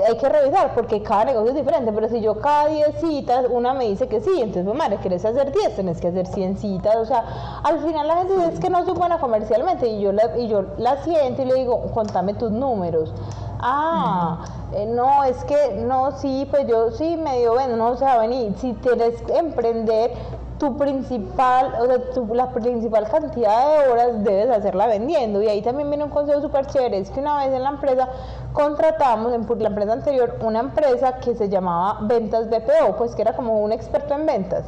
hay 0.08 0.18
que 0.18 0.30
revisar 0.30 0.74
porque 0.74 1.04
cada 1.04 1.26
negocio 1.26 1.50
es 1.50 1.56
diferente, 1.56 1.92
pero 1.92 2.08
si 2.08 2.22
yo 2.22 2.40
cada 2.40 2.68
10 2.68 3.02
citas, 3.02 3.46
una 3.50 3.74
me 3.74 3.86
dice 3.86 4.08
que 4.08 4.22
sí, 4.22 4.32
entonces, 4.36 4.64
pues, 4.64 4.78
madre, 4.78 4.98
¿quieres 5.02 5.26
hacer 5.26 5.52
10? 5.52 5.76
Tienes 5.76 6.00
que 6.00 6.08
hacer 6.08 6.26
100 6.26 6.58
citas, 6.58 6.96
o 6.96 7.06
sea, 7.06 7.24
al 7.64 7.80
final 7.80 8.08
la 8.08 8.18
gente 8.18 8.34
dice 8.34 8.54
es 8.54 8.60
que 8.60 8.70
no 8.70 8.86
soy 8.86 8.94
buena 8.94 9.20
comercialmente 9.20 9.88
y 9.88 10.00
yo 10.00 10.12
y 10.38 10.48
yo 10.48 10.64
la 10.78 11.04
siento 11.04 11.42
y 11.42 11.46
le 11.46 11.56
digo, 11.56 11.82
contame 11.94 12.34
tus 12.34 12.52
números. 12.52 13.14
Ah, 13.60 14.46
eh, 14.74 14.86
no, 14.86 15.24
es 15.24 15.44
que 15.46 15.76
no, 15.76 16.12
sí, 16.12 16.48
pues 16.50 16.68
yo 16.68 16.92
sí 16.92 17.18
medio 17.18 17.54
bueno, 17.54 17.76
no, 17.76 17.90
o 17.90 17.98
sea, 17.98 18.20
venir, 18.20 18.54
si 18.60 18.74
quieres 18.76 19.16
emprender, 19.30 20.12
tu 20.58 20.76
principal, 20.76 21.74
o 21.80 21.86
sea, 21.86 22.12
tu, 22.12 22.34
la 22.34 22.52
principal 22.52 23.08
cantidad 23.10 23.84
de 23.84 23.92
horas 23.92 24.24
debes 24.24 24.50
hacerla 24.50 24.88
vendiendo. 24.88 25.42
Y 25.42 25.48
ahí 25.48 25.62
también 25.62 25.90
viene 25.90 26.04
un 26.04 26.10
consejo 26.10 26.42
súper 26.42 26.66
chévere, 26.68 26.98
es 26.98 27.10
que 27.10 27.20
una 27.20 27.38
vez 27.38 27.54
en 27.54 27.64
la 27.64 27.70
empresa 27.70 28.08
contratamos, 28.54 29.34
en 29.34 29.46
la 29.60 29.68
empresa 29.68 29.94
anterior, 29.94 30.36
una 30.42 30.60
empresa 30.60 31.18
que 31.18 31.36
se 31.36 31.50
llamaba 31.50 32.00
Ventas 32.02 32.50
BPO, 32.50 32.98
pues 32.98 33.16
que 33.16 33.22
era 33.22 33.36
como 33.36 33.60
un 33.60 33.72
experto 33.72 34.16
en 34.16 34.26
ventas. 34.26 34.66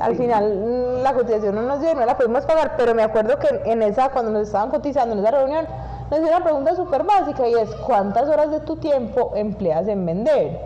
Al 0.00 0.16
final 0.16 0.54
mm, 0.54 1.02
la 1.02 1.12
cotización 1.12 1.54
no 1.56 1.62
nos 1.62 1.80
dio, 1.80 1.94
no 1.94 2.06
la 2.06 2.16
pudimos 2.16 2.44
pagar, 2.46 2.74
pero 2.76 2.94
me 2.94 3.02
acuerdo 3.02 3.38
que 3.38 3.62
en 3.70 3.82
esa, 3.82 4.10
cuando 4.10 4.30
nos 4.30 4.42
estaban 4.42 4.70
cotizando 4.70 5.14
en 5.14 5.20
esa 5.20 5.30
reunión, 5.32 5.66
dio 6.18 6.28
una 6.28 6.42
pregunta 6.42 6.74
súper 6.74 7.04
básica 7.04 7.46
y 7.48 7.54
es, 7.54 7.70
¿cuántas 7.86 8.28
horas 8.28 8.50
de 8.50 8.60
tu 8.60 8.76
tiempo 8.76 9.32
empleas 9.34 9.86
en 9.86 10.04
vender? 10.04 10.60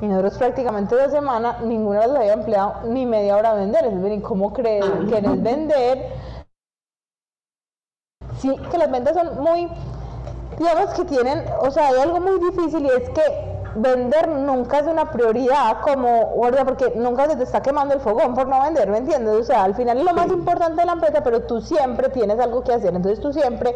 Y 0.00 0.06
nosotros 0.06 0.38
prácticamente 0.38 0.94
de 0.94 1.10
semana 1.10 1.58
ninguna 1.62 2.00
de 2.00 2.06
las 2.08 2.16
había 2.16 2.32
empleado 2.34 2.74
ni 2.84 3.06
media 3.06 3.36
hora 3.36 3.52
a 3.52 3.54
vender. 3.54 3.84
Es 3.84 4.22
¿cómo 4.22 4.52
crees, 4.52 4.84
ah. 4.86 5.04
quieres 5.08 5.42
vender? 5.42 6.12
Sí, 8.38 8.54
que 8.70 8.78
las 8.78 8.90
ventas 8.90 9.14
son 9.14 9.42
muy, 9.42 9.68
digamos 10.58 10.94
que 10.94 11.04
tienen, 11.04 11.44
o 11.60 11.70
sea, 11.70 11.88
hay 11.88 12.00
algo 12.00 12.20
muy 12.20 12.38
difícil 12.38 12.84
y 12.84 12.88
es 12.88 13.08
que 13.10 13.53
vender 13.76 14.28
nunca 14.28 14.78
es 14.78 14.86
una 14.86 15.10
prioridad 15.10 15.80
como, 15.82 16.26
guardia, 16.34 16.64
porque 16.64 16.92
nunca 16.96 17.28
se 17.28 17.36
te 17.36 17.42
está 17.42 17.62
quemando 17.62 17.94
el 17.94 18.00
fogón 18.00 18.34
por 18.34 18.46
no 18.46 18.62
vender, 18.62 18.88
¿me 18.88 18.98
entiendes? 18.98 19.34
O 19.34 19.44
sea, 19.44 19.64
al 19.64 19.74
final 19.74 19.98
es 19.98 20.04
lo 20.04 20.14
más 20.14 20.28
importante 20.28 20.80
de 20.80 20.86
la 20.86 20.92
empresa, 20.92 21.22
pero 21.22 21.42
tú 21.42 21.60
siempre 21.60 22.08
tienes 22.08 22.38
algo 22.40 22.62
que 22.62 22.72
hacer, 22.72 22.94
entonces 22.94 23.20
tú 23.20 23.32
siempre 23.32 23.74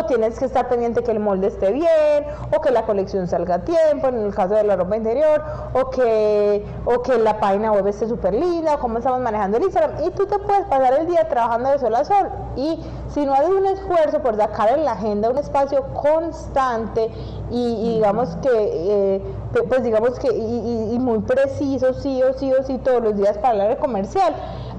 o 0.00 0.04
tienes 0.06 0.38
que 0.38 0.44
estar 0.44 0.68
pendiente 0.68 1.02
que 1.02 1.12
el 1.12 1.20
molde 1.20 1.48
esté 1.48 1.72
bien, 1.72 2.26
o 2.56 2.60
que 2.60 2.70
la 2.70 2.84
colección 2.84 3.26
salga 3.26 3.56
a 3.56 3.64
tiempo, 3.64 4.08
en 4.08 4.18
el 4.18 4.34
caso 4.34 4.54
de 4.54 4.64
la 4.64 4.76
ropa 4.76 4.96
interior, 4.96 5.42
o 5.74 5.90
que, 5.90 6.64
o 6.84 7.02
que 7.02 7.18
la 7.18 7.38
página 7.38 7.72
web 7.72 7.86
esté 7.86 8.08
súper 8.08 8.34
linda, 8.34 8.74
o 8.74 8.78
cómo 8.78 8.98
estamos 8.98 9.20
manejando 9.20 9.58
el 9.58 9.64
Instagram, 9.64 10.04
y 10.04 10.10
tú 10.10 10.26
te 10.26 10.38
puedes 10.38 10.64
pasar 10.66 10.94
el 11.00 11.06
día 11.06 11.28
trabajando 11.28 11.70
de 11.70 11.78
sol 11.78 11.94
a 11.94 12.04
sol, 12.04 12.28
y 12.56 12.80
si 13.08 13.24
no 13.24 13.34
haces 13.34 13.50
un 13.50 13.66
esfuerzo 13.66 14.20
por 14.22 14.36
sacar 14.36 14.70
en 14.70 14.84
la 14.84 14.92
agenda 14.92 15.30
un 15.30 15.38
espacio 15.38 15.84
constante 15.94 17.10
y, 17.50 17.94
digamos 17.94 18.36
que, 18.36 18.48
eh, 18.52 19.22
pues 19.68 19.82
digamos 19.82 20.18
que, 20.18 20.28
y, 20.28 20.98
muy 20.98 21.20
preciso, 21.20 21.94
sí 21.94 22.22
o 22.22 22.32
sí 22.34 22.52
o 22.52 22.62
sí, 22.62 22.78
todos 22.78 23.02
los 23.02 23.16
días 23.16 23.38
para 23.38 23.50
hablar 23.50 23.68
de 23.70 23.76
comercial, 23.76 24.34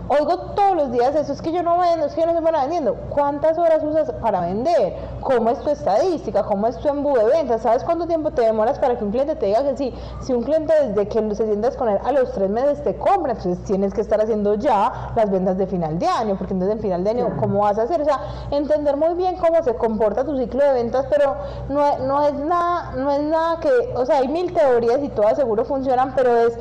Oigo 0.09 0.37
todos 0.55 0.75
los 0.77 0.91
días 0.91 1.13
eso, 1.15 1.33
es 1.33 1.41
que 1.41 1.51
yo 1.51 1.63
no 1.63 1.79
vendo, 1.79 2.05
es 2.05 2.13
que 2.13 2.21
yo 2.21 2.27
no 2.27 2.41
buena 2.41 2.61
vendiendo. 2.61 2.95
¿Cuántas 3.09 3.57
horas 3.57 3.83
usas 3.83 4.09
para 4.21 4.39
vender? 4.39 4.95
¿Cómo 5.19 5.49
es 5.49 5.59
tu 5.59 5.69
estadística? 5.69 6.43
¿Cómo 6.43 6.67
es 6.67 6.77
tu 6.77 6.87
embudo 6.87 7.25
de 7.25 7.31
ventas? 7.31 7.63
¿Sabes 7.63 7.83
cuánto 7.83 8.07
tiempo 8.07 8.31
te 8.31 8.43
demoras 8.43 8.79
para 8.79 8.97
que 8.97 9.03
un 9.03 9.11
cliente 9.11 9.35
te 9.35 9.47
diga 9.47 9.63
que 9.63 9.75
sí? 9.75 9.93
Si 10.21 10.31
un 10.31 10.43
cliente 10.43 10.73
desde 10.81 11.09
que 11.09 11.35
se 11.35 11.45
sientas 11.45 11.75
con 11.75 11.89
él 11.89 11.99
a 12.05 12.13
los 12.13 12.31
tres 12.31 12.49
meses 12.49 12.81
te 12.83 12.95
compra, 12.95 13.33
entonces 13.33 13.61
tienes 13.65 13.93
que 13.93 13.99
estar 13.99 14.21
haciendo 14.21 14.55
ya 14.55 15.11
las 15.15 15.29
ventas 15.29 15.57
de 15.57 15.67
final 15.67 15.99
de 15.99 16.07
año, 16.07 16.37
porque 16.37 16.53
entonces 16.53 16.77
en 16.77 16.81
final 16.81 17.03
de 17.03 17.09
año, 17.09 17.35
¿cómo 17.37 17.59
vas 17.59 17.77
a 17.77 17.83
hacer? 17.83 18.01
O 18.01 18.05
sea, 18.05 18.21
entender 18.51 18.95
muy 18.95 19.13
bien 19.15 19.35
cómo 19.35 19.61
se 19.61 19.75
comporta 19.75 20.23
tu 20.23 20.37
ciclo 20.37 20.63
de 20.63 20.71
ventas, 20.71 21.05
pero 21.09 21.35
no, 21.67 21.97
no 21.99 22.25
es 22.25 22.33
nada, 22.33 22.93
no 22.95 23.11
es 23.11 23.23
nada 23.23 23.59
que, 23.59 23.69
o 23.93 24.05
sea, 24.05 24.19
hay 24.19 24.29
mil 24.29 24.53
teorías 24.53 25.03
y 25.03 25.09
todas 25.09 25.35
seguro 25.35 25.65
funcionan, 25.65 26.13
pero 26.15 26.33
es 26.37 26.57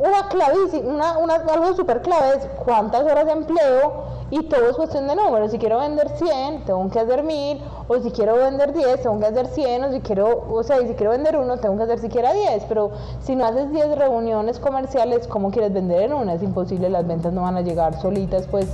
una 0.00 0.28
clavísima, 0.28 1.18
una, 1.18 1.34
algo 1.34 1.74
súper 1.74 2.00
clave 2.00 2.38
es 2.38 2.48
cuántas 2.64 3.02
horas 3.02 3.26
de 3.26 3.32
empleo 3.32 4.04
y 4.30 4.44
todo 4.44 4.70
es 4.70 4.76
cuestión 4.76 5.06
de 5.06 5.14
números. 5.14 5.50
Si 5.50 5.58
quiero 5.58 5.78
vender 5.78 6.08
100, 6.16 6.64
tengo 6.64 6.88
que 6.90 7.00
hacer 7.00 7.22
1000, 7.22 7.62
o 7.86 7.98
si 7.98 8.10
quiero 8.10 8.36
vender 8.36 8.72
10, 8.72 9.02
tengo 9.02 9.18
que 9.18 9.26
hacer 9.26 9.46
100, 9.48 9.84
o 9.84 9.92
si 9.92 10.00
quiero, 10.00 10.46
o 10.50 10.62
sea, 10.62 10.78
si 10.78 10.94
quiero 10.94 11.10
vender 11.10 11.36
uno, 11.36 11.58
tengo 11.58 11.76
que 11.76 11.82
hacer 11.82 11.98
siquiera 11.98 12.32
10. 12.32 12.64
Pero 12.68 12.92
si 13.20 13.36
no 13.36 13.44
haces 13.44 13.70
10 13.72 13.98
reuniones 13.98 14.58
comerciales, 14.58 15.26
¿cómo 15.26 15.50
quieres 15.50 15.72
vender 15.72 16.02
en 16.02 16.14
una? 16.14 16.32
Es 16.34 16.42
imposible, 16.42 16.88
las 16.88 17.06
ventas 17.06 17.32
no 17.34 17.42
van 17.42 17.56
a 17.56 17.60
llegar 17.60 18.00
solitas, 18.00 18.46
pues, 18.50 18.68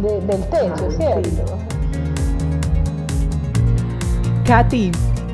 del 0.00 0.44
techo, 0.44 0.90
¿cierto? 0.92 1.56
Katy, 4.46 4.92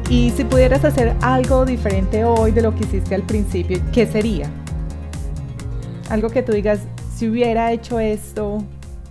y 0.09 0.31
si 0.31 0.45
pudieras 0.45 0.85
hacer 0.85 1.15
algo 1.21 1.67
diferente 1.67 2.25
hoy 2.25 2.51
de 2.51 2.63
lo 2.63 2.75
que 2.75 2.85
hiciste 2.85 3.15
al 3.15 3.23
principio, 3.23 3.79
¿qué 3.93 4.07
sería? 4.07 4.49
Algo 6.11 6.29
que 6.29 6.43
tú 6.43 6.53
digas, 6.53 6.81
si 7.15 7.29
hubiera 7.29 7.73
hecho 7.73 7.99
esto, 7.99 8.59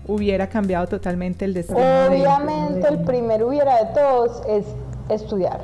hubiera 0.08 0.48
cambiado 0.48 0.88
totalmente 0.88 1.46
el 1.46 1.54
destino. 1.54 1.80
Obviamente 1.80 2.88
el 2.88 3.04
primero 3.04 3.48
hubiera 3.48 3.84
de 3.84 3.94
todos 3.94 4.42
es 4.48 4.66
estudiar. 5.10 5.60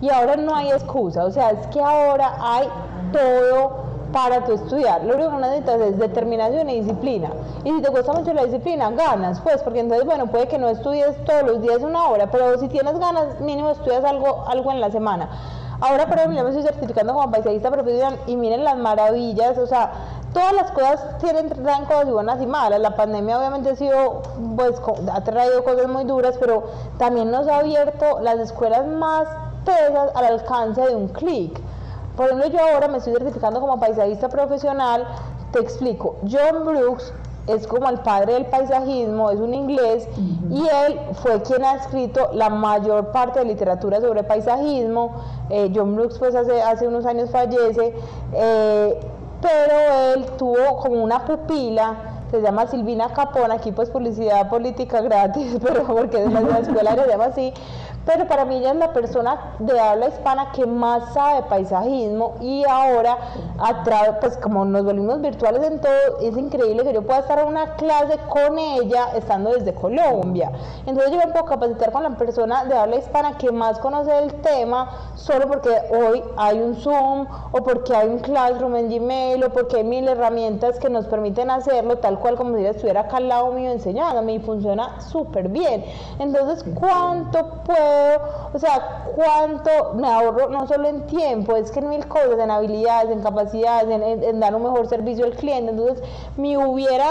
Y 0.00 0.10
ahora 0.10 0.36
no 0.36 0.54
hay 0.54 0.70
excusa, 0.70 1.24
o 1.24 1.30
sea, 1.30 1.50
es 1.50 1.66
que 1.68 1.80
ahora 1.80 2.34
hay 2.40 2.68
todo 3.12 3.84
para 4.12 4.44
tu 4.44 4.52
estudiar. 4.52 5.04
Lo 5.04 5.14
único 5.14 5.30
que 5.30 5.36
necesitas 5.38 5.80
es 5.80 5.98
determinación 5.98 6.68
y 6.70 6.80
disciplina. 6.80 7.30
Y 7.64 7.70
si 7.70 7.82
te 7.82 7.90
cuesta 7.90 8.12
mucho 8.12 8.32
la 8.32 8.44
disciplina, 8.44 8.90
ganas, 8.90 9.40
pues, 9.40 9.62
porque 9.62 9.80
entonces, 9.80 10.04
bueno, 10.06 10.26
puede 10.26 10.48
que 10.48 10.58
no 10.58 10.68
estudies 10.68 11.16
todos 11.24 11.42
los 11.44 11.62
días 11.62 11.78
una 11.82 12.06
hora, 12.06 12.30
pero 12.30 12.58
si 12.58 12.68
tienes 12.68 12.98
ganas, 12.98 13.40
mínimo 13.40 13.70
estudias 13.70 14.04
algo, 14.04 14.44
algo 14.46 14.70
en 14.72 14.80
la 14.80 14.90
semana. 14.90 15.28
Ahora, 15.80 16.06
por 16.06 16.18
ejemplo, 16.18 16.42
me 16.42 16.50
estoy 16.50 16.62
certificando 16.62 17.12
como 17.12 17.30
paisajista 17.30 17.70
profesional 17.70 18.18
y 18.26 18.36
miren 18.36 18.62
las 18.64 18.76
maravillas, 18.76 19.58
o 19.58 19.66
sea, 19.66 19.92
todas 20.34 20.52
las 20.52 20.70
cosas 20.72 21.18
tienen 21.18 21.48
traen 21.48 21.86
cosas 21.86 22.10
buenas 22.10 22.42
y 22.42 22.46
malas. 22.46 22.80
La 22.80 22.94
pandemia 22.94 23.38
obviamente 23.38 23.70
ha 23.70 23.76
sido, 23.76 24.22
pues, 24.56 24.74
ha 25.10 25.20
traído 25.22 25.64
cosas 25.64 25.86
muy 25.88 26.04
duras, 26.04 26.34
pero 26.38 26.64
también 26.98 27.30
nos 27.30 27.48
ha 27.48 27.60
abierto 27.60 28.20
las 28.20 28.38
escuelas 28.38 28.86
más 28.86 29.26
pesas 29.64 30.10
al 30.14 30.24
alcance 30.26 30.82
de 30.82 30.94
un 30.94 31.08
clic. 31.08 31.58
Por 32.16 32.26
ejemplo, 32.26 32.48
yo 32.48 32.58
ahora 32.60 32.88
me 32.88 32.98
estoy 32.98 33.14
certificando 33.14 33.60
como 33.60 33.80
paisajista 33.80 34.28
profesional. 34.28 35.06
Te 35.52 35.60
explico. 35.60 36.16
John 36.22 36.64
Brooks 36.64 37.12
es 37.46 37.66
como 37.66 37.88
el 37.88 37.98
padre 38.00 38.34
del 38.34 38.46
paisajismo, 38.46 39.30
es 39.30 39.38
un 39.38 39.52
inglés, 39.52 40.08
y 40.50 40.66
él 40.66 40.98
fue 41.22 41.42
quien 41.42 41.62
ha 41.62 41.74
escrito 41.74 42.30
la 42.32 42.48
mayor 42.48 43.08
parte 43.08 43.40
de 43.40 43.44
literatura 43.44 44.00
sobre 44.00 44.22
paisajismo. 44.24 45.12
Eh, 45.50 45.70
John 45.74 45.94
Brooks, 45.94 46.18
pues 46.18 46.34
hace, 46.34 46.62
hace 46.62 46.88
unos 46.88 47.04
años 47.06 47.30
fallece. 47.30 47.94
Eh, 48.32 49.00
pero 49.44 50.14
él 50.14 50.26
tuvo 50.38 50.78
como 50.78 51.04
una 51.04 51.24
pupila 51.26 52.14
se 52.30 52.40
llama 52.40 52.66
Silvina 52.66 53.10
Capón, 53.10 53.52
aquí 53.52 53.70
pues 53.70 53.90
publicidad 53.90 54.48
política 54.48 55.00
gratis, 55.00 55.58
pero 55.62 55.84
porque 55.84 56.24
es 56.24 56.32
la 56.32 56.58
escuela 56.58 56.96
se 56.96 57.06
llama 57.06 57.26
así, 57.26 57.52
pero 58.04 58.26
para 58.26 58.44
mí 58.44 58.56
ella 58.56 58.72
es 58.72 58.76
la 58.76 58.92
persona 58.92 59.54
de 59.58 59.78
habla 59.78 60.08
hispana 60.08 60.52
que 60.52 60.66
más 60.66 61.12
sabe 61.14 61.42
paisajismo 61.42 62.34
y 62.40 62.64
ahora, 62.68 63.16
a 63.58 63.84
pues 64.20 64.36
como 64.38 64.64
nos 64.64 64.84
volvimos 64.84 65.20
virtuales 65.20 65.62
en 65.64 65.80
todo, 65.80 66.18
es 66.20 66.36
increíble 66.36 66.84
que 66.84 66.92
yo 66.92 67.02
pueda 67.02 67.20
estar 67.20 67.38
en 67.38 67.48
una 67.48 67.74
clase 67.76 68.18
con 68.28 68.58
ella 68.58 69.08
estando 69.16 69.50
desde 69.50 69.74
Colombia. 69.74 70.50
Entonces 70.86 71.12
yo 71.12 71.18
me 71.18 71.28
puedo 71.28 71.44
capacitar 71.44 71.92
con 71.92 72.02
la 72.02 72.10
persona 72.10 72.64
de 72.64 72.74
habla 72.74 72.96
hispana 72.96 73.36
que 73.38 73.50
más 73.52 73.78
conoce 73.78 74.16
el 74.18 74.34
tema 74.42 74.90
solo 75.14 75.48
porque 75.48 75.70
hoy 75.90 76.22
hay 76.36 76.60
un 76.60 76.76
Zoom 76.76 77.26
o 77.52 77.62
porque 77.62 77.94
hay 77.94 78.08
un 78.08 78.18
Classroom 78.18 78.76
en 78.76 78.90
Gmail 78.90 79.44
o 79.44 79.50
porque 79.50 79.78
hay 79.78 79.84
mil 79.84 80.06
herramientas 80.08 80.78
que 80.78 80.90
nos 80.90 81.06
permiten 81.06 81.50
hacerlo 81.50 81.98
tal 81.98 82.18
cual 82.18 82.36
como 82.36 82.56
si 82.56 82.64
estuviera 82.64 83.02
acá 83.02 83.18
al 83.18 83.28
lado 83.28 83.52
mío 83.52 83.70
enseñándome 83.70 84.34
y 84.34 84.38
funciona 84.40 85.00
súper 85.00 85.48
bien. 85.48 85.84
Entonces, 86.18 86.64
¿cuánto 86.78 87.46
o 88.52 88.58
sea, 88.58 89.04
cuánto 89.14 89.94
me 89.94 90.08
ahorro, 90.08 90.48
no 90.48 90.66
solo 90.66 90.88
en 90.88 91.06
tiempo, 91.06 91.56
es 91.56 91.70
que 91.70 91.80
en 91.80 91.88
mil 91.88 92.06
cosas, 92.06 92.38
en 92.38 92.50
habilidades, 92.50 93.10
en 93.10 93.22
capacidades, 93.22 93.88
en, 94.22 94.40
dar 94.40 94.54
un 94.54 94.62
mejor 94.62 94.86
servicio 94.88 95.24
al 95.24 95.32
cliente. 95.32 95.70
Entonces, 95.70 96.02
mi 96.36 96.56
hubiera, 96.56 97.06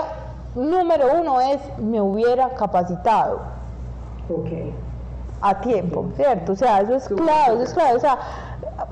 número 0.56 1.08
uno 1.20 1.42
es, 1.42 1.60
me 1.78 2.02
hubiera 2.02 2.50
capacitado. 2.50 3.40
Ok. 4.30 4.50
A 5.42 5.60
tiempo, 5.60 6.06
¿cierto? 6.16 6.54
O 6.54 6.56
sea, 6.56 6.82
eso 6.82 6.96
es 6.96 7.08
claro, 7.10 7.56
eso 7.56 7.64
es 7.64 7.74
claro. 7.74 7.98
O 7.98 8.00
sea, 8.00 8.18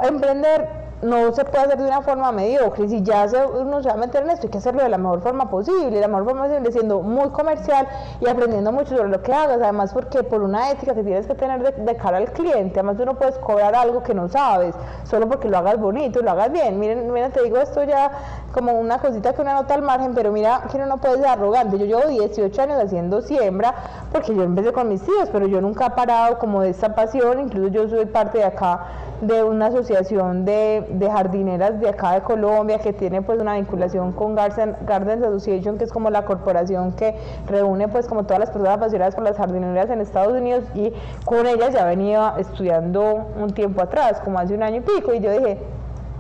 emprender 0.01 0.80
no 1.01 1.31
se 1.33 1.43
puede 1.45 1.63
hacer 1.63 1.77
de 1.79 1.87
una 1.87 2.01
forma 2.01 2.31
mediocre. 2.31 2.87
Si 2.87 3.01
ya 3.01 3.27
se, 3.27 3.43
uno 3.43 3.81
se 3.81 3.89
va 3.89 3.95
a 3.95 3.97
meter 3.97 4.23
en 4.23 4.29
esto, 4.29 4.47
hay 4.47 4.51
que 4.51 4.57
hacerlo 4.59 4.83
de 4.83 4.89
la 4.89 4.97
mejor 4.97 5.21
forma 5.21 5.49
posible. 5.49 5.99
La 5.99 6.07
mejor 6.07 6.25
forma 6.25 6.43
posible 6.47 6.71
siendo 6.71 7.01
muy 7.01 7.29
comercial 7.29 7.87
y 8.19 8.27
aprendiendo 8.27 8.71
mucho 8.71 8.95
sobre 8.95 9.09
lo 9.09 9.21
que 9.21 9.33
hagas. 9.33 9.61
Además, 9.61 9.93
porque 9.93 10.23
por 10.23 10.41
una 10.41 10.71
ética 10.71 10.93
que 10.93 11.03
tienes 11.03 11.25
que 11.25 11.35
tener 11.35 11.75
de, 11.75 11.95
cara 11.95 12.17
al 12.17 12.31
cliente, 12.31 12.79
además 12.79 12.97
tú 12.97 13.05
no 13.05 13.15
puedes 13.15 13.37
cobrar 13.39 13.75
algo 13.75 14.03
que 14.03 14.13
no 14.13 14.27
sabes, 14.29 14.75
solo 15.03 15.27
porque 15.27 15.49
lo 15.49 15.57
hagas 15.57 15.79
bonito 15.79 16.19
y 16.19 16.23
lo 16.23 16.31
hagas 16.31 16.51
bien. 16.51 16.79
Miren, 16.79 17.11
miren, 17.11 17.31
te 17.31 17.43
digo 17.43 17.57
esto 17.57 17.83
ya 17.83 18.11
como 18.53 18.73
una 18.73 18.99
cosita 18.99 19.33
que 19.33 19.41
uno 19.41 19.53
nota 19.53 19.73
al 19.73 19.81
margen, 19.81 20.13
pero 20.13 20.31
mira 20.31 20.63
que 20.69 20.77
uno 20.77 20.85
no 20.85 20.97
puede 20.97 21.17
ser 21.17 21.27
arrogante. 21.27 21.79
Yo 21.79 21.85
llevo 21.85 22.07
18 22.07 22.61
años 22.61 22.83
haciendo 22.83 23.21
siembra, 23.21 23.73
porque 24.11 24.35
yo 24.35 24.43
empecé 24.43 24.71
con 24.71 24.87
mis 24.87 25.01
tíos, 25.01 25.29
pero 25.31 25.47
yo 25.47 25.61
nunca 25.61 25.87
he 25.87 25.91
parado 25.91 26.37
como 26.37 26.61
de 26.61 26.69
esta 26.69 26.93
pasión. 26.93 27.39
Incluso 27.39 27.69
yo 27.69 27.89
soy 27.89 28.05
parte 28.05 28.39
de 28.39 28.45
acá 28.45 28.87
de 29.21 29.43
una 29.43 29.67
asociación 29.67 30.45
de, 30.45 30.85
de, 30.89 31.09
jardineras 31.09 31.79
de 31.79 31.89
acá 31.89 32.13
de 32.13 32.21
Colombia 32.21 32.79
que 32.79 32.91
tiene 32.91 33.21
pues 33.21 33.39
una 33.39 33.53
vinculación 33.55 34.11
con 34.11 34.35
Garden, 34.35 34.75
Gardens 34.85 35.23
Association 35.23 35.77
que 35.77 35.83
es 35.83 35.91
como 35.91 36.09
la 36.09 36.25
corporación 36.25 36.93
que 36.93 37.15
reúne 37.47 37.87
pues 37.87 38.07
como 38.07 38.23
todas 38.23 38.39
las 38.39 38.49
personas 38.49 38.77
apasionadas 38.77 39.13
por 39.13 39.23
las 39.23 39.37
jardineras 39.37 39.89
en 39.91 40.01
Estados 40.01 40.33
Unidos 40.33 40.63
y 40.73 40.91
con 41.23 41.45
ellas 41.45 41.73
ya 41.73 41.85
venía 41.85 42.33
estudiando 42.39 43.27
un 43.39 43.51
tiempo 43.51 43.81
atrás, 43.81 44.19
como 44.21 44.39
hace 44.39 44.55
un 44.55 44.63
año 44.63 44.77
y 44.77 44.81
pico 44.81 45.13
y 45.13 45.19
yo 45.19 45.31
dije, 45.31 45.59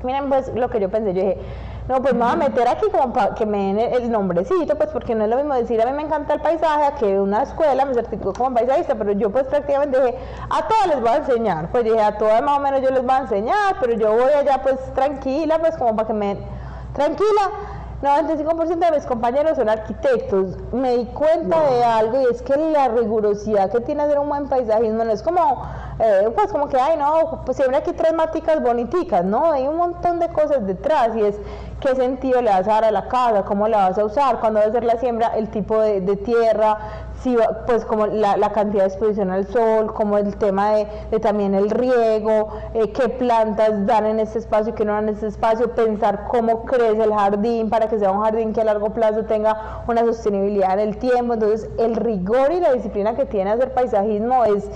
miren 0.03 0.29
pues 0.29 0.53
lo 0.55 0.69
que 0.69 0.79
yo 0.79 0.89
pensé, 0.89 1.13
yo 1.13 1.21
dije, 1.21 1.37
no, 1.87 2.01
pues 2.01 2.13
me 2.13 2.23
voy 2.23 2.33
a 2.33 2.35
meter 2.35 2.67
aquí 2.67 2.85
como 2.91 3.11
para 3.11 3.33
que 3.33 3.45
me 3.45 3.73
den 3.73 3.79
el 3.93 4.11
nombrecito, 4.11 4.75
pues 4.77 4.89
porque 4.89 5.15
no 5.15 5.23
es 5.23 5.29
lo 5.29 5.37
mismo 5.37 5.53
decir 5.55 5.81
a 5.81 5.85
mí 5.85 5.91
me 5.93 6.03
encanta 6.03 6.35
el 6.35 6.41
paisaje 6.41 6.93
que 6.99 7.19
una 7.19 7.43
escuela 7.43 7.85
me 7.85 7.93
certificó 7.93 8.33
como 8.33 8.53
paisajista, 8.53 8.95
pero 8.95 9.11
yo 9.13 9.29
pues 9.29 9.45
prácticamente 9.45 9.99
dije, 9.99 10.17
a 10.49 10.67
todas 10.67 10.87
les 10.87 11.01
voy 11.01 11.09
a 11.09 11.17
enseñar, 11.17 11.69
pues 11.71 11.83
dije, 11.83 11.99
a 11.99 12.17
todas 12.17 12.41
más 12.41 12.57
o 12.57 12.61
menos 12.61 12.81
yo 12.81 12.91
les 12.91 13.01
voy 13.01 13.15
a 13.15 13.19
enseñar, 13.19 13.77
pero 13.79 13.93
yo 13.93 14.11
voy 14.11 14.31
allá 14.31 14.61
pues 14.61 14.77
tranquila, 14.93 15.59
pues 15.59 15.75
como 15.77 15.95
para 15.95 16.07
que 16.07 16.13
me... 16.13 16.37
Tranquila, 16.93 17.49
95% 18.01 18.79
de 18.79 18.91
mis 18.91 19.05
compañeros 19.05 19.57
son 19.57 19.69
arquitectos. 19.69 20.57
Me 20.71 20.97
di 20.97 21.05
cuenta 21.05 21.69
de 21.69 21.83
algo 21.83 22.21
y 22.21 22.33
es 22.33 22.41
que 22.41 22.57
la 22.57 22.87
rigurosidad 22.87 23.71
que 23.71 23.79
tiene 23.81 24.03
hacer 24.03 24.17
un 24.17 24.27
buen 24.27 24.49
paisajismo 24.49 25.03
no 25.03 25.11
es 25.11 25.21
como, 25.21 25.63
eh, 25.99 26.31
pues 26.35 26.51
como 26.51 26.67
que, 26.67 26.77
ay 26.79 26.97
no, 26.97 27.41
pues 27.45 27.57
siempre 27.57 27.77
aquí 27.77 27.93
tres 27.93 28.13
maticas 28.13 28.61
boniticas, 28.61 29.23
¿no? 29.23 29.51
Hay 29.51 29.67
un 29.67 29.77
montón 29.77 30.19
de 30.19 30.29
cosas 30.29 30.65
detrás 30.65 31.15
y 31.15 31.21
es 31.21 31.35
qué 31.79 31.95
sentido 31.95 32.41
le 32.41 32.49
vas 32.49 32.67
a 32.67 32.71
dar 32.71 32.85
a 32.85 32.91
la 32.91 33.07
casa, 33.07 33.43
cómo 33.43 33.67
la 33.67 33.89
vas 33.89 33.97
a 33.99 34.05
usar, 34.05 34.39
cuándo 34.39 34.59
va 34.59 34.65
a 34.65 34.71
ser 34.71 34.83
la 34.83 34.97
siembra, 34.97 35.33
el 35.35 35.49
tipo 35.49 35.79
de, 35.79 36.01
tierra, 36.17 36.77
si 37.23 37.37
pues 37.67 37.85
como 37.85 38.07
la, 38.07 38.51
cantidad 38.51 38.83
de 38.83 38.89
exposición 38.89 39.29
al 39.29 39.45
sol, 39.47 39.93
como 39.93 40.17
el 40.17 40.35
tema 40.37 40.71
de, 40.71 41.19
también 41.19 41.53
el 41.53 41.69
riego, 41.69 42.49
eh, 42.73 42.91
qué 42.91 43.09
plantas 43.09 43.85
dan 43.85 44.05
en 44.05 44.19
este 44.19 44.39
espacio 44.39 44.73
y 44.73 44.75
qué 44.75 44.85
no 44.85 44.93
dan 44.93 45.07
en 45.07 45.15
este 45.15 45.27
espacio, 45.27 45.71
pensar 45.71 46.27
cómo 46.29 46.65
crece 46.65 47.03
el 47.03 47.13
jardín 47.13 47.69
para 47.69 47.87
que 47.87 47.99
sea 47.99 48.11
un 48.11 48.21
jardín 48.21 48.53
que 48.53 48.61
a 48.61 48.63
largo 48.63 48.89
plazo 48.89 49.25
tenga 49.25 49.83
una 49.87 50.01
sostenibilidad 50.01 50.79
en 50.79 50.89
el 50.89 50.97
tiempo. 50.97 51.33
Entonces 51.33 51.69
el 51.77 51.95
rigor 51.95 52.51
y 52.51 52.59
la 52.59 52.73
disciplina 52.73 53.15
que 53.15 53.25
tiene 53.25 53.51
hacer 53.51 53.73
paisajismo 53.73 54.43
es 54.45 54.69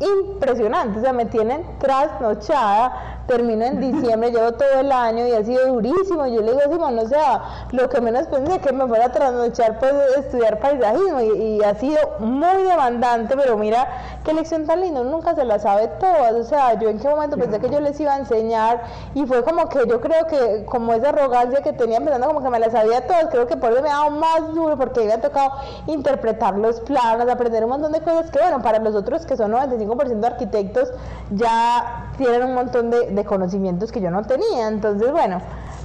impresionante, 0.00 0.98
o 0.98 1.02
sea, 1.02 1.12
me 1.12 1.26
tienen 1.26 1.64
trasnochada, 1.78 3.18
termino 3.26 3.64
en 3.64 3.80
diciembre, 3.80 4.30
llevo 4.32 4.52
todo 4.52 4.80
el 4.80 4.90
año 4.92 5.26
y 5.26 5.32
ha 5.32 5.44
sido 5.44 5.66
durísimo, 5.66 6.26
yo 6.26 6.40
le 6.40 6.52
digo, 6.52 6.62
Simón, 6.72 6.98
o 6.98 7.08
sea, 7.08 7.66
lo 7.72 7.88
que 7.88 8.00
menos 8.00 8.26
pensé 8.26 8.58
que 8.60 8.72
me 8.72 8.86
fuera 8.86 9.06
a 9.06 9.12
trasnochar 9.12 9.78
pues 9.78 9.92
estudiar 10.16 10.58
paisajismo 10.60 11.20
y, 11.20 11.58
ha 11.62 11.74
sido 11.74 11.98
muy 12.20 12.62
demandante, 12.62 13.36
pero 13.36 13.58
mira 13.58 13.86
qué 14.24 14.32
lección 14.32 14.64
tan 14.64 14.80
linda, 14.80 15.02
nunca 15.02 15.34
se 15.34 15.44
la 15.44 15.58
sabe 15.58 15.88
todas, 16.00 16.32
o 16.32 16.44
sea, 16.44 16.78
yo 16.78 16.88
en 16.88 16.98
qué 16.98 17.08
momento 17.08 17.36
pensé 17.36 17.58
que 17.58 17.68
yo 17.68 17.80
les 17.80 17.98
iba 17.98 18.14
a 18.14 18.18
enseñar 18.18 18.82
y 19.14 19.26
fue 19.26 19.42
como 19.42 19.68
que 19.68 19.80
yo 19.86 20.00
creo 20.00 20.26
que 20.26 20.64
como 20.64 20.92
esa 20.92 21.08
arrogancia 21.08 21.62
que 21.62 21.72
tenía 21.72 21.98
pensando 21.98 22.28
como 22.28 22.42
que 22.42 22.50
me 22.50 22.60
la 22.60 22.70
sabía 22.70 23.06
todas, 23.06 23.26
creo 23.30 23.46
que 23.46 23.56
por 23.56 23.72
eso 23.72 23.82
me 23.82 23.90
ha 23.90 23.96
dado 23.96 24.10
más 24.10 24.54
duro 24.54 24.76
porque 24.78 25.04
me 25.04 25.12
ha 25.12 25.20
tocado 25.20 25.52
interpretar 25.86 26.56
los 26.56 26.80
planos, 26.80 27.28
aprender 27.28 27.64
un 27.64 27.70
montón 27.70 27.92
de 27.92 28.00
cosas 28.00 28.30
que 28.30 28.38
bueno, 28.38 28.62
para 28.62 28.78
los 28.78 28.94
otros 28.94 29.26
que 29.26 29.36
son 29.36 29.50
95 29.50 29.87
de 29.96 30.26
arquitectos 30.26 30.90
ya 31.30 32.12
tienen 32.16 32.44
un 32.44 32.54
montón 32.54 32.90
de, 32.90 33.24
conocimientos 33.24 33.92
que 33.92 34.00
yo 34.00 34.10
no 34.10 34.22
tenía. 34.22 34.68
Entonces, 34.68 35.10
bueno, 35.10 35.40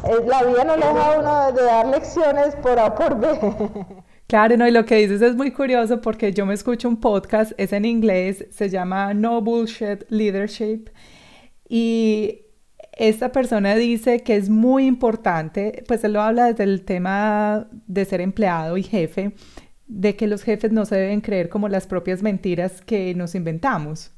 eh, 0.06 0.26
la 0.26 0.44
vida 0.44 0.64
no 0.64 0.76
deja 0.76 1.20
uno 1.20 1.52
de 1.52 1.64
dar 1.64 1.88
lecciones 1.88 2.56
por 2.58 2.80
A 2.80 2.96
por 2.96 3.20
B. 3.20 3.30
Claro, 4.26 4.58
no, 4.58 4.68
y 4.68 4.72
lo 4.72 4.86
que 4.86 4.96
dices 4.96 5.22
es 5.22 5.36
muy 5.36 5.52
curioso 5.52 6.02
porque 6.02 6.34
yo 6.34 6.46
me 6.46 6.56
escucho 6.56 6.88
un 6.88 7.00
podcast, 7.00 7.52
es 7.58 7.72
en 7.72 7.86
inglés, 7.86 8.48
se 8.50 8.70
llama 8.70 9.14
No 9.14 9.42
Bullshit 9.42 10.06
Leadership 10.10 10.90
y 11.70 12.44
esta 12.94 13.32
persona 13.32 13.76
dice 13.76 14.22
que 14.22 14.36
es 14.36 14.50
muy 14.50 14.86
importante, 14.86 15.84
pues 15.88 16.04
él 16.04 16.14
lo 16.14 16.22
habla 16.22 16.46
desde 16.46 16.64
el 16.64 16.86
tema 16.86 17.68
de 17.72 18.06
ser 18.06 18.22
empleado 18.22 18.78
y 18.78 18.84
jefe, 18.84 19.34
de 19.94 20.16
que 20.16 20.28
los 20.28 20.44
jefes 20.44 20.72
no 20.72 20.86
se 20.86 20.96
deben 20.96 21.22
creer 21.22 21.50
como 21.50 21.70
las 21.70 21.88
propias 21.88 22.24
mentiras 22.24 22.82
que 22.82 23.14
nos 23.16 23.36
inventamos. 23.36 24.12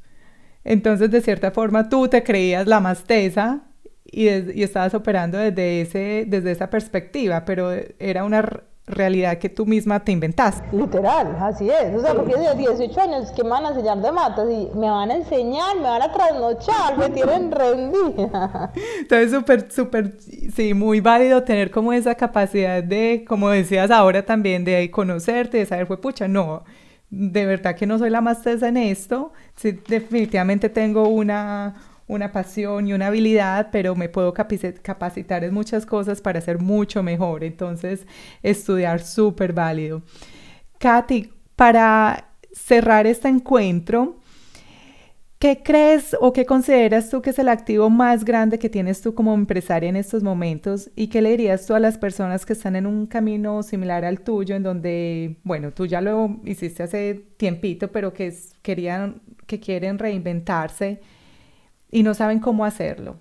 Entonces, 0.63 1.11
de 1.11 1.21
cierta 1.21 1.51
forma, 1.51 1.89
tú 1.89 2.07
te 2.07 2.23
creías 2.23 2.65
la 2.67 2.79
más 2.79 3.03
tesa 3.03 3.63
y, 4.05 4.27
y 4.29 4.63
estabas 4.63 4.93
operando 4.93 5.37
desde, 5.37 5.81
ese, 5.81 6.25
desde 6.27 6.51
esa 6.51 6.69
perspectiva, 6.69 7.45
pero 7.45 7.71
era 7.99 8.23
una 8.23 8.63
realidad 8.87 9.37
que 9.39 9.49
tú 9.49 9.65
misma 9.65 9.99
te 9.99 10.11
inventaste. 10.11 10.67
Literal, 10.75 11.35
así 11.39 11.69
es. 11.69 11.95
O 11.95 12.01
sea, 12.01 12.13
porque 12.13 12.35
de 12.35 12.55
18 12.55 13.01
años 13.01 13.31
que 13.31 13.43
me 13.43 13.49
van 13.49 13.65
a 13.65 13.69
enseñar 13.69 13.99
de 13.99 14.11
matas 14.11 14.47
y 14.49 14.69
me 14.77 14.89
van 14.89 15.09
a 15.09 15.15
enseñar, 15.15 15.75
me 15.77 15.83
van 15.83 16.01
a 16.01 16.11
trasnochar, 16.11 16.97
me 16.97 17.09
tienen 17.09 17.51
rendida. 17.51 18.71
Entonces, 18.99 19.31
súper, 19.31 19.71
súper, 19.71 20.17
sí, 20.19 20.73
muy 20.73 20.99
válido 20.99 21.43
tener 21.43 21.71
como 21.71 21.93
esa 21.93 22.15
capacidad 22.15 22.83
de, 22.83 23.25
como 23.27 23.49
decías 23.49 23.89
ahora 23.89 24.23
también, 24.23 24.63
de 24.63 24.91
conocerte, 24.91 25.57
de 25.57 25.65
saber, 25.65 25.87
fue 25.87 25.99
pucha, 25.99 26.27
no, 26.27 26.63
de 27.09 27.45
verdad 27.45 27.75
que 27.75 27.87
no 27.87 27.97
soy 27.97 28.09
la 28.09 28.21
más 28.21 28.41
tesa 28.43 28.67
en 28.67 28.77
esto. 28.77 29.31
Sí, 29.55 29.79
definitivamente 29.87 30.69
tengo 30.69 31.07
una 31.07 31.75
una 32.07 32.31
pasión 32.31 32.87
y 32.87 32.93
una 32.93 33.07
habilidad, 33.07 33.69
pero 33.71 33.95
me 33.95 34.09
puedo 34.09 34.33
capacitar 34.33 35.43
en 35.43 35.53
muchas 35.53 35.85
cosas 35.85 36.21
para 36.21 36.41
ser 36.41 36.59
mucho 36.59 37.01
mejor. 37.01 37.43
Entonces, 37.43 38.05
estudiar 38.43 39.01
súper 39.01 39.53
válido. 39.53 40.03
Katy, 40.77 41.31
para 41.55 42.29
cerrar 42.53 43.07
este 43.07 43.27
encuentro, 43.27 44.17
¿qué 45.39 45.63
crees 45.63 46.15
o 46.19 46.31
qué 46.31 46.45
consideras 46.45 47.09
tú 47.09 47.21
que 47.21 47.31
es 47.31 47.39
el 47.39 47.49
activo 47.49 47.89
más 47.89 48.23
grande 48.23 48.59
que 48.59 48.69
tienes 48.69 49.01
tú 49.01 49.15
como 49.15 49.33
empresaria 49.33 49.89
en 49.89 49.95
estos 49.95 50.21
momentos? 50.21 50.91
¿Y 50.95 51.07
qué 51.07 51.21
le 51.21 51.31
dirías 51.31 51.65
tú 51.65 51.73
a 51.73 51.79
las 51.79 51.97
personas 51.97 52.45
que 52.45 52.53
están 52.53 52.75
en 52.75 52.85
un 52.85 53.07
camino 53.07 53.63
similar 53.63 54.05
al 54.05 54.21
tuyo, 54.21 54.55
en 54.55 54.63
donde, 54.63 55.37
bueno, 55.43 55.71
tú 55.71 55.87
ya 55.87 56.01
lo 56.01 56.39
hiciste 56.43 56.83
hace 56.83 57.15
tiempito, 57.37 57.91
pero 57.91 58.13
que 58.13 58.31
querían, 58.61 59.21
que 59.47 59.59
quieren 59.59 59.97
reinventarse? 59.97 61.01
Y 61.95 62.03
no 62.03 62.13
saben 62.13 62.41
cómo 62.41 62.65
hacerlo 62.65 63.15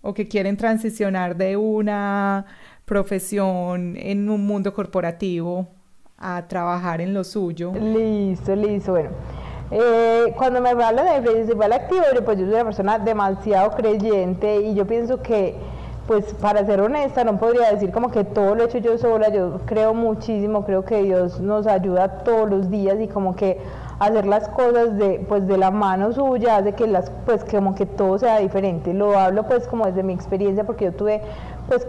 o 0.00 0.14
que 0.14 0.26
quieren 0.26 0.56
transicionar 0.56 1.36
de 1.36 1.58
una 1.58 2.46
profesión 2.86 3.94
en 3.98 4.30
un 4.30 4.46
mundo 4.46 4.72
corporativo 4.72 5.68
a 6.16 6.48
trabajar 6.48 7.02
en 7.02 7.12
lo 7.12 7.24
suyo. 7.24 7.74
Listo, 7.74 8.56
listo. 8.56 8.92
Bueno, 8.92 9.10
eh, 9.70 10.32
cuando 10.38 10.62
me 10.62 10.70
hablan 10.70 11.22
de 11.22 11.30
principal 11.30 11.74
activo, 11.74 12.04
yo, 12.14 12.24
pues 12.24 12.38
yo 12.38 12.46
soy 12.46 12.54
una 12.54 12.64
persona 12.64 12.98
demasiado 12.98 13.72
creyente 13.72 14.62
y 14.62 14.74
yo 14.74 14.86
pienso 14.86 15.20
que 15.20 15.54
pues 16.06 16.32
para 16.40 16.64
ser 16.64 16.80
honesta, 16.80 17.22
no 17.22 17.38
podría 17.38 17.70
decir 17.70 17.92
como 17.92 18.10
que 18.10 18.24
todo 18.24 18.54
lo 18.54 18.62
he 18.62 18.66
hecho 18.66 18.78
yo 18.78 18.96
sola, 18.96 19.28
yo 19.28 19.60
creo 19.66 19.92
muchísimo, 19.92 20.64
creo 20.64 20.86
que 20.86 21.02
Dios 21.02 21.38
nos 21.38 21.66
ayuda 21.66 22.24
todos 22.24 22.48
los 22.48 22.70
días 22.70 22.96
y 22.98 23.08
como 23.08 23.36
que 23.36 23.58
hacer 23.98 24.26
las 24.26 24.48
cosas 24.48 24.96
de 24.96 25.24
pues 25.28 25.46
de 25.46 25.58
la 25.58 25.70
mano 25.70 26.12
suya 26.12 26.56
hace 26.56 26.72
que 26.72 26.86
las 26.86 27.10
pues 27.26 27.44
como 27.44 27.74
que 27.74 27.86
todo 27.86 28.18
sea 28.18 28.38
diferente. 28.38 28.94
Lo 28.94 29.18
hablo 29.18 29.44
pues 29.44 29.66
como 29.66 29.86
desde 29.86 30.02
mi 30.02 30.12
experiencia 30.12 30.64
porque 30.64 30.86
yo 30.86 30.92
tuve 30.92 31.20
pues 31.68 31.86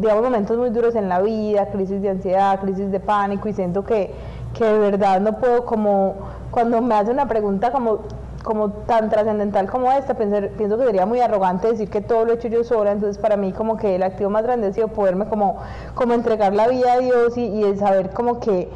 digamos 0.00 0.22
momentos 0.24 0.58
muy 0.58 0.70
duros 0.70 0.94
en 0.94 1.08
la 1.08 1.20
vida 1.20 1.66
crisis 1.66 2.02
de 2.02 2.10
ansiedad 2.10 2.60
crisis 2.60 2.90
de 2.90 3.00
pánico 3.00 3.48
y 3.48 3.52
siento 3.52 3.84
que 3.84 4.12
que 4.54 4.64
de 4.64 4.78
verdad 4.78 5.20
no 5.20 5.38
puedo 5.38 5.64
como 5.64 6.14
cuando 6.50 6.80
me 6.80 6.94
hace 6.94 7.10
una 7.12 7.28
pregunta 7.28 7.70
como 7.70 8.00
como 8.42 8.70
tan 8.70 9.10
trascendental 9.10 9.68
como 9.68 9.90
esta, 9.90 10.14
pienso 10.14 10.78
que 10.78 10.84
sería 10.84 11.04
muy 11.04 11.18
arrogante 11.18 11.66
decir 11.66 11.90
que 11.90 12.00
todo 12.00 12.24
lo 12.24 12.30
he 12.30 12.36
hecho 12.36 12.46
yo 12.46 12.62
sola, 12.62 12.92
entonces 12.92 13.18
para 13.18 13.36
mí 13.36 13.52
como 13.52 13.76
que 13.76 13.96
el 13.96 14.04
activo 14.04 14.30
más 14.30 14.44
grande 14.44 14.68
ha 14.68 14.72
sido 14.72 14.86
poderme 14.86 15.26
como, 15.26 15.56
como 15.96 16.14
entregar 16.14 16.54
la 16.54 16.68
vida 16.68 16.92
a 16.92 16.98
Dios 16.98 17.36
y, 17.36 17.42
y 17.42 17.76
saber 17.76 18.10
como 18.10 18.38
que 18.38 18.68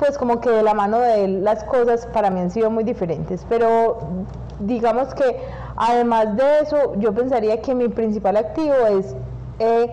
pues 0.00 0.16
como 0.16 0.40
que 0.40 0.48
de 0.48 0.62
la 0.62 0.72
mano 0.72 0.98
de 0.98 1.24
él 1.24 1.44
las 1.44 1.62
cosas 1.64 2.06
para 2.06 2.30
mí 2.30 2.40
han 2.40 2.50
sido 2.50 2.70
muy 2.70 2.84
diferentes, 2.84 3.44
pero 3.50 3.98
digamos 4.58 5.14
que 5.14 5.36
además 5.76 6.36
de 6.36 6.60
eso 6.62 6.94
yo 6.96 7.12
pensaría 7.12 7.60
que 7.60 7.74
mi 7.74 7.88
principal 7.88 8.38
activo 8.38 8.74
es 8.98 9.14
eh, 9.58 9.90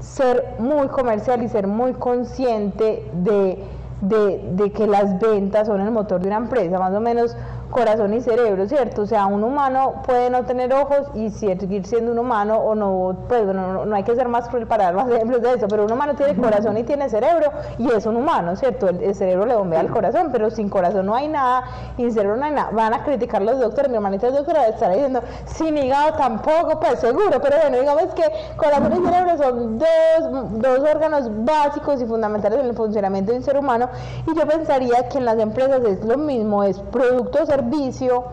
ser 0.00 0.54
muy 0.58 0.88
comercial 0.88 1.42
y 1.42 1.48
ser 1.48 1.66
muy 1.66 1.92
consciente 1.92 3.04
de, 3.12 3.62
de 4.00 4.72
que 4.72 4.86
las 4.86 5.20
ventas 5.20 5.66
son 5.66 5.82
el 5.82 5.90
motor 5.90 6.22
de 6.22 6.28
una 6.28 6.38
empresa, 6.38 6.78
más 6.78 6.94
o 6.94 7.00
menos 7.00 7.36
corazón 7.70 8.12
y 8.14 8.20
cerebro, 8.20 8.68
¿cierto? 8.68 9.02
O 9.02 9.06
sea, 9.06 9.26
un 9.26 9.44
humano 9.44 10.02
puede 10.04 10.28
no 10.30 10.44
tener 10.44 10.72
ojos 10.74 11.08
y 11.14 11.30
seguir 11.30 11.86
siendo 11.86 12.12
un 12.12 12.18
humano 12.18 12.58
o 12.58 12.74
no, 12.74 13.16
pues 13.28 13.44
bueno, 13.44 13.84
no, 13.86 13.96
hay 13.96 14.02
que 14.02 14.14
ser 14.14 14.28
más 14.28 14.48
cruel 14.48 14.66
para 14.66 14.84
dar 14.84 14.94
más 14.94 15.10
ejemplos 15.10 15.42
de 15.42 15.54
eso, 15.54 15.68
pero 15.68 15.84
un 15.84 15.92
humano 15.92 16.14
tiene 16.14 16.34
corazón 16.36 16.76
y 16.76 16.82
tiene 16.82 17.08
cerebro 17.08 17.50
y 17.78 17.90
es 17.90 18.06
un 18.06 18.16
humano, 18.16 18.56
¿cierto? 18.56 18.88
El, 18.88 19.14
cerebro 19.14 19.46
le 19.46 19.54
bombea 19.54 19.80
al 19.80 19.90
corazón, 19.90 20.28
pero 20.32 20.50
sin 20.50 20.68
corazón 20.68 21.06
no 21.06 21.14
hay 21.14 21.28
nada 21.28 21.64
y 21.96 22.02
sin 22.02 22.12
cerebro 22.12 22.36
no 22.36 22.44
hay 22.44 22.52
nada. 22.52 22.70
Van 22.72 22.94
a 22.94 23.04
criticar 23.04 23.42
los 23.42 23.58
doctores, 23.58 23.90
mi 23.90 23.96
hermanita 23.96 24.28
es 24.28 24.34
doctora 24.34 24.66
estar 24.68 24.92
diciendo, 24.92 25.20
sin 25.46 25.76
hígado 25.76 26.14
tampoco, 26.14 26.80
pues 26.80 27.00
seguro, 27.00 27.40
pero 27.40 27.56
bueno, 27.60 27.78
digamos 27.78 28.14
que 28.14 28.24
corazón 28.56 28.92
y 28.92 29.06
cerebro 29.06 29.36
son 29.38 29.78
dos, 29.78 30.60
dos 30.60 30.78
órganos 30.80 31.30
básicos 31.44 32.00
y 32.02 32.06
fundamentales 32.06 32.60
en 32.60 32.66
el 32.66 32.74
funcionamiento 32.74 33.32
de 33.32 33.38
un 33.38 33.44
ser 33.44 33.56
humano 33.56 33.88
y 34.26 34.36
yo 34.36 34.46
pensaría 34.46 35.08
que 35.08 35.18
en 35.18 35.24
las 35.24 35.38
empresas 35.38 35.82
es 35.84 36.04
lo 36.04 36.16
mismo, 36.16 36.64
es 36.64 36.78
producto, 36.78 37.44
servicio 37.60 38.24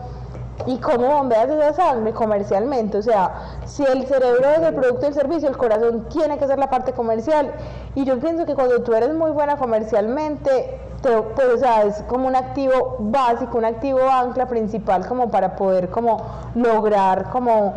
y 0.66 0.78
cómo 0.78 1.06
bombeas 1.06 1.48
esa 1.48 1.72
sangre 1.72 2.12
comercialmente. 2.12 2.98
O 2.98 3.02
sea, 3.02 3.58
si 3.64 3.84
el 3.84 4.06
cerebro 4.06 4.50
es 4.50 4.60
el 4.60 4.74
producto 4.74 5.06
del 5.06 5.14
servicio, 5.14 5.48
el 5.48 5.56
corazón 5.56 6.06
tiene 6.08 6.38
que 6.38 6.46
ser 6.46 6.58
la 6.58 6.68
parte 6.68 6.92
comercial. 6.92 7.52
Y 7.94 8.04
yo 8.04 8.18
pienso 8.18 8.44
que 8.44 8.54
cuando 8.54 8.82
tú 8.82 8.94
eres 8.94 9.14
muy 9.14 9.30
buena 9.30 9.56
comercialmente, 9.56 10.80
te, 11.02 11.22
pues, 11.22 11.62
es 11.86 12.02
como 12.08 12.26
un 12.26 12.34
activo 12.34 12.96
básico, 12.98 13.58
un 13.58 13.64
activo 13.64 14.00
ancla 14.10 14.46
principal 14.46 15.06
como 15.06 15.30
para 15.30 15.54
poder 15.54 15.90
como 15.90 16.26
lograr 16.56 17.30
como 17.30 17.74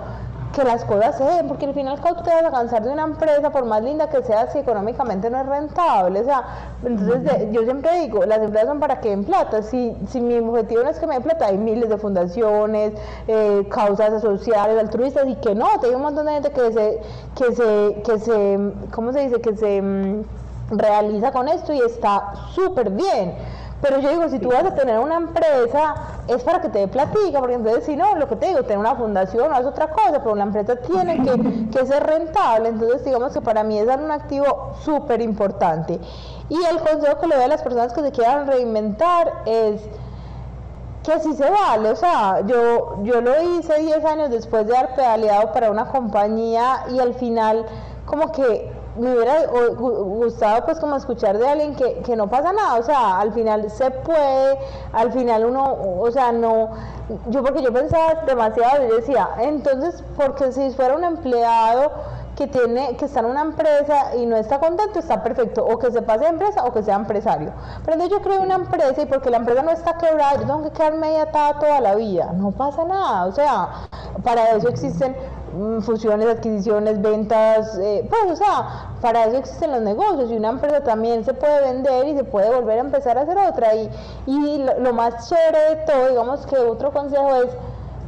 que 0.53 0.63
las 0.63 0.83
cosas 0.83 1.17
se 1.17 1.23
den, 1.23 1.47
porque 1.47 1.65
al 1.65 1.73
final 1.73 1.99
tú 1.99 2.23
te 2.23 2.29
vas 2.29 2.43
a 2.43 2.51
cansar 2.51 2.83
de 2.83 2.89
una 2.89 3.03
empresa, 3.03 3.49
por 3.51 3.65
más 3.65 3.81
linda 3.81 4.09
que 4.09 4.21
sea, 4.23 4.51
si 4.51 4.59
económicamente 4.59 5.29
no 5.29 5.39
es 5.39 5.45
rentable. 5.45 6.19
O 6.19 6.25
sea, 6.25 6.43
entonces 6.83 7.47
yo 7.51 7.63
siempre 7.63 8.01
digo, 8.01 8.25
las 8.25 8.39
empresas 8.39 8.67
son 8.67 8.79
para 8.79 8.99
que 8.99 9.09
den 9.09 9.23
plata. 9.23 9.61
Si, 9.63 9.95
si 10.09 10.19
mi 10.19 10.37
objetivo 10.39 10.83
no 10.83 10.89
es 10.89 10.99
que 10.99 11.07
me 11.07 11.13
den 11.13 11.23
plata, 11.23 11.47
hay 11.47 11.57
miles 11.57 11.89
de 11.89 11.97
fundaciones, 11.97 12.93
eh, 13.27 13.65
causas 13.69 14.21
sociales, 14.21 14.77
altruistas, 14.77 15.27
y 15.27 15.35
que 15.35 15.55
no, 15.55 15.67
hay 15.81 15.95
un 15.95 16.01
montón 16.01 16.25
de 16.25 16.33
gente 16.33 16.51
que 16.51 16.73
se, 16.73 16.99
que 17.35 17.55
se, 17.55 18.01
que 18.03 18.19
se, 18.19 18.73
¿cómo 18.93 19.13
se 19.13 19.19
dice? 19.21 19.41
Que 19.41 19.55
se 19.55 19.81
mm, 19.81 20.23
realiza 20.71 21.31
con 21.31 21.47
esto 21.47 21.73
y 21.73 21.79
está 21.79 22.33
súper 22.53 22.89
bien 22.89 23.35
pero 23.81 23.99
yo 23.99 24.09
digo, 24.09 24.29
si 24.29 24.37
tú 24.37 24.49
vas 24.49 24.63
a 24.63 24.75
tener 24.75 24.99
una 24.99 25.15
empresa, 25.15 25.95
es 26.27 26.43
para 26.43 26.61
que 26.61 26.69
te 26.69 26.79
dé 26.79 26.87
platica, 26.87 27.39
porque 27.39 27.55
entonces 27.55 27.83
si 27.85 27.95
no, 27.95 28.15
lo 28.15 28.27
que 28.27 28.35
te 28.35 28.47
digo, 28.47 28.61
tener 28.61 28.77
una 28.77 28.95
fundación 28.95 29.49
no 29.49 29.57
es 29.57 29.65
otra 29.65 29.87
cosa, 29.87 30.21
pero 30.23 30.35
la 30.35 30.43
empresa 30.43 30.75
tiene 30.75 31.23
que, 31.71 31.85
ser 31.85 32.03
rentable. 32.03 32.69
Entonces, 32.69 33.03
digamos 33.03 33.33
que 33.33 33.41
para 33.41 33.63
mí 33.63 33.79
es 33.79 33.87
dar 33.87 33.99
un 33.99 34.11
activo 34.11 34.73
súper 34.83 35.21
importante. 35.21 35.99
Y 36.49 36.63
el 36.63 36.79
consejo 36.79 37.19
que 37.19 37.27
le 37.27 37.35
doy 37.35 37.45
a 37.45 37.47
las 37.47 37.63
personas 37.63 37.91
que 37.93 38.01
se 38.01 38.11
quieran 38.11 38.45
reinventar 38.45 39.41
es 39.45 39.81
que 41.03 41.19
sí 41.19 41.33
se 41.33 41.49
vale, 41.49 41.89
o 41.89 41.95
sea, 41.95 42.41
yo, 42.45 42.97
yo 43.01 43.21
lo 43.21 43.31
hice 43.41 43.79
10 43.79 44.05
años 44.05 44.29
después 44.29 44.67
de 44.67 44.77
haber 44.77 44.93
pedaleado 44.93 45.51
para 45.51 45.71
una 45.71 45.87
compañía 45.87 46.83
y 46.91 46.99
al 46.99 47.15
final 47.15 47.65
como 48.05 48.31
que 48.31 48.71
me 48.97 49.13
hubiera 49.13 49.45
gustado 49.47 50.65
pues 50.65 50.79
como 50.79 50.95
escuchar 50.95 51.37
de 51.37 51.47
alguien 51.47 51.75
que, 51.75 51.99
que, 51.99 52.15
no 52.15 52.29
pasa 52.29 52.51
nada, 52.51 52.75
o 52.75 52.83
sea, 52.83 53.19
al 53.19 53.31
final 53.33 53.69
se 53.69 53.89
puede, 53.91 54.59
al 54.91 55.11
final 55.11 55.45
uno, 55.45 55.77
o 55.99 56.11
sea, 56.11 56.31
no, 56.31 56.69
yo 57.29 57.43
porque 57.43 57.61
yo 57.61 57.71
pensaba 57.71 58.25
demasiado, 58.25 58.87
yo 58.87 58.97
decía, 58.97 59.29
entonces, 59.39 60.03
porque 60.17 60.51
si 60.51 60.71
fuera 60.71 60.95
un 60.95 61.03
empleado 61.03 61.91
que 62.35 62.47
tiene, 62.47 62.95
que 62.97 63.05
está 63.05 63.19
en 63.19 63.27
una 63.27 63.41
empresa 63.41 64.15
y 64.15 64.25
no 64.25 64.35
está 64.35 64.59
contento, 64.59 64.99
está 64.99 65.21
perfecto, 65.23 65.65
o 65.65 65.77
que 65.77 65.91
se 65.91 66.01
pase 66.01 66.25
de 66.25 66.29
empresa 66.29 66.63
o 66.63 66.73
que 66.73 66.81
sea 66.83 66.95
empresario. 66.95 67.51
Pero 67.83 67.93
entonces 67.93 68.17
yo 68.17 68.23
creo 68.23 68.41
una 68.41 68.55
empresa 68.55 69.01
y 69.01 69.05
porque 69.05 69.29
la 69.29 69.37
empresa 69.37 69.61
no 69.61 69.71
está 69.71 69.97
quebrada, 69.97 70.35
yo 70.35 70.47
tengo 70.47 70.63
que 70.63 70.71
quedarme 70.71 71.07
ahí 71.07 71.15
atada 71.17 71.59
toda 71.59 71.81
la 71.81 71.95
vida, 71.95 72.31
no 72.33 72.51
pasa 72.51 72.83
nada, 72.85 73.25
o 73.25 73.31
sea, 73.31 73.69
para 74.23 74.51
eso 74.51 74.69
existen 74.69 75.15
fusiones, 75.81 76.27
adquisiciones, 76.27 77.01
ventas, 77.01 77.77
eh, 77.77 78.07
pues 78.09 78.31
o 78.31 78.35
sea, 78.35 78.89
para 79.01 79.25
eso 79.25 79.37
existen 79.37 79.71
los 79.71 79.81
negocios 79.81 80.31
y 80.31 80.35
una 80.35 80.49
empresa 80.49 80.81
también 80.81 81.25
se 81.25 81.33
puede 81.33 81.61
vender 81.61 82.07
y 82.07 82.15
se 82.15 82.23
puede 82.23 82.53
volver 82.53 82.77
a 82.77 82.81
empezar 82.81 83.17
a 83.17 83.21
hacer 83.21 83.37
otra. 83.37 83.75
Y, 83.75 83.89
y 84.27 84.65
lo, 84.79 84.93
más 84.93 85.29
chévere 85.29 85.75
de 85.75 85.75
todo, 85.85 86.09
digamos 86.09 86.45
que 86.45 86.57
otro 86.57 86.91
consejo 86.91 87.35
es 87.35 87.49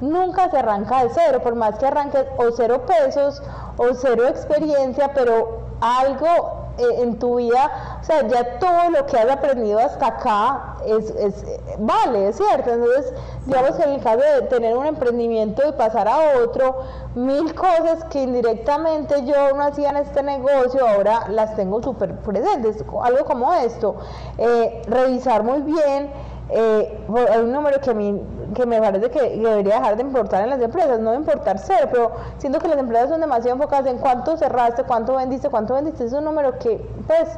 nunca 0.01 0.49
se 0.49 0.57
arranca 0.57 1.03
de 1.03 1.09
cero, 1.13 1.41
por 1.43 1.55
más 1.55 1.77
que 1.77 1.85
arranques 1.85 2.25
o 2.37 2.51
cero 2.51 2.83
pesos 2.85 3.41
o 3.77 3.93
cero 3.93 4.27
experiencia, 4.27 5.11
pero 5.13 5.59
algo 5.81 6.62
en 6.77 7.19
tu 7.19 7.35
vida, 7.35 7.99
o 8.01 8.03
sea, 8.03 8.27
ya 8.27 8.59
todo 8.59 8.89
lo 8.89 9.05
que 9.05 9.17
has 9.17 9.29
aprendido 9.29 9.79
hasta 9.79 10.07
acá 10.07 10.75
es, 10.85 11.09
es 11.11 11.45
vale, 11.77 12.29
es 12.29 12.37
cierto. 12.37 12.71
Entonces, 12.71 13.13
digamos 13.45 13.75
que 13.75 13.83
en 13.83 13.89
el 13.91 14.01
caso 14.01 14.19
de 14.19 14.41
tener 14.47 14.75
un 14.75 14.85
emprendimiento 14.85 15.61
y 15.67 15.71
pasar 15.73 16.07
a 16.07 16.39
otro, 16.43 16.77
mil 17.15 17.53
cosas 17.53 18.03
que 18.09 18.23
indirectamente 18.23 19.23
yo 19.25 19.55
no 19.55 19.63
hacía 19.63 19.89
en 19.91 19.97
este 19.97 20.23
negocio, 20.23 20.87
ahora 20.87 21.27
las 21.29 21.55
tengo 21.55 21.81
súper 21.83 22.15
presentes. 22.17 22.83
Algo 23.03 23.25
como 23.25 23.53
esto, 23.53 23.95
eh, 24.37 24.81
revisar 24.87 25.43
muy 25.43 25.61
bien 25.61 26.11
eh, 26.49 26.99
hay 27.31 27.39
un 27.39 27.51
número 27.51 27.79
que 27.79 27.89
a 27.89 27.93
mí 27.93 28.21
que 28.53 28.65
me 28.65 28.79
parece 28.79 29.09
que 29.09 29.37
debería 29.37 29.75
dejar 29.75 29.95
de 29.95 30.03
importar 30.03 30.43
en 30.43 30.49
las 30.49 30.61
empresas, 30.61 30.99
no 30.99 31.13
importar 31.15 31.57
cero, 31.57 31.87
pero 31.91 32.11
siento 32.37 32.59
que 32.59 32.67
las 32.67 32.77
empresas 32.77 33.09
son 33.09 33.21
demasiado 33.21 33.55
enfocadas 33.55 33.87
en 33.87 33.97
cuánto 33.97 34.37
cerraste, 34.37 34.83
cuánto 34.83 35.15
vendiste, 35.15 35.49
cuánto 35.49 35.73
vendiste, 35.73 36.05
es 36.05 36.13
un 36.13 36.25
número 36.25 36.57
que, 36.59 36.77
pues, 37.07 37.29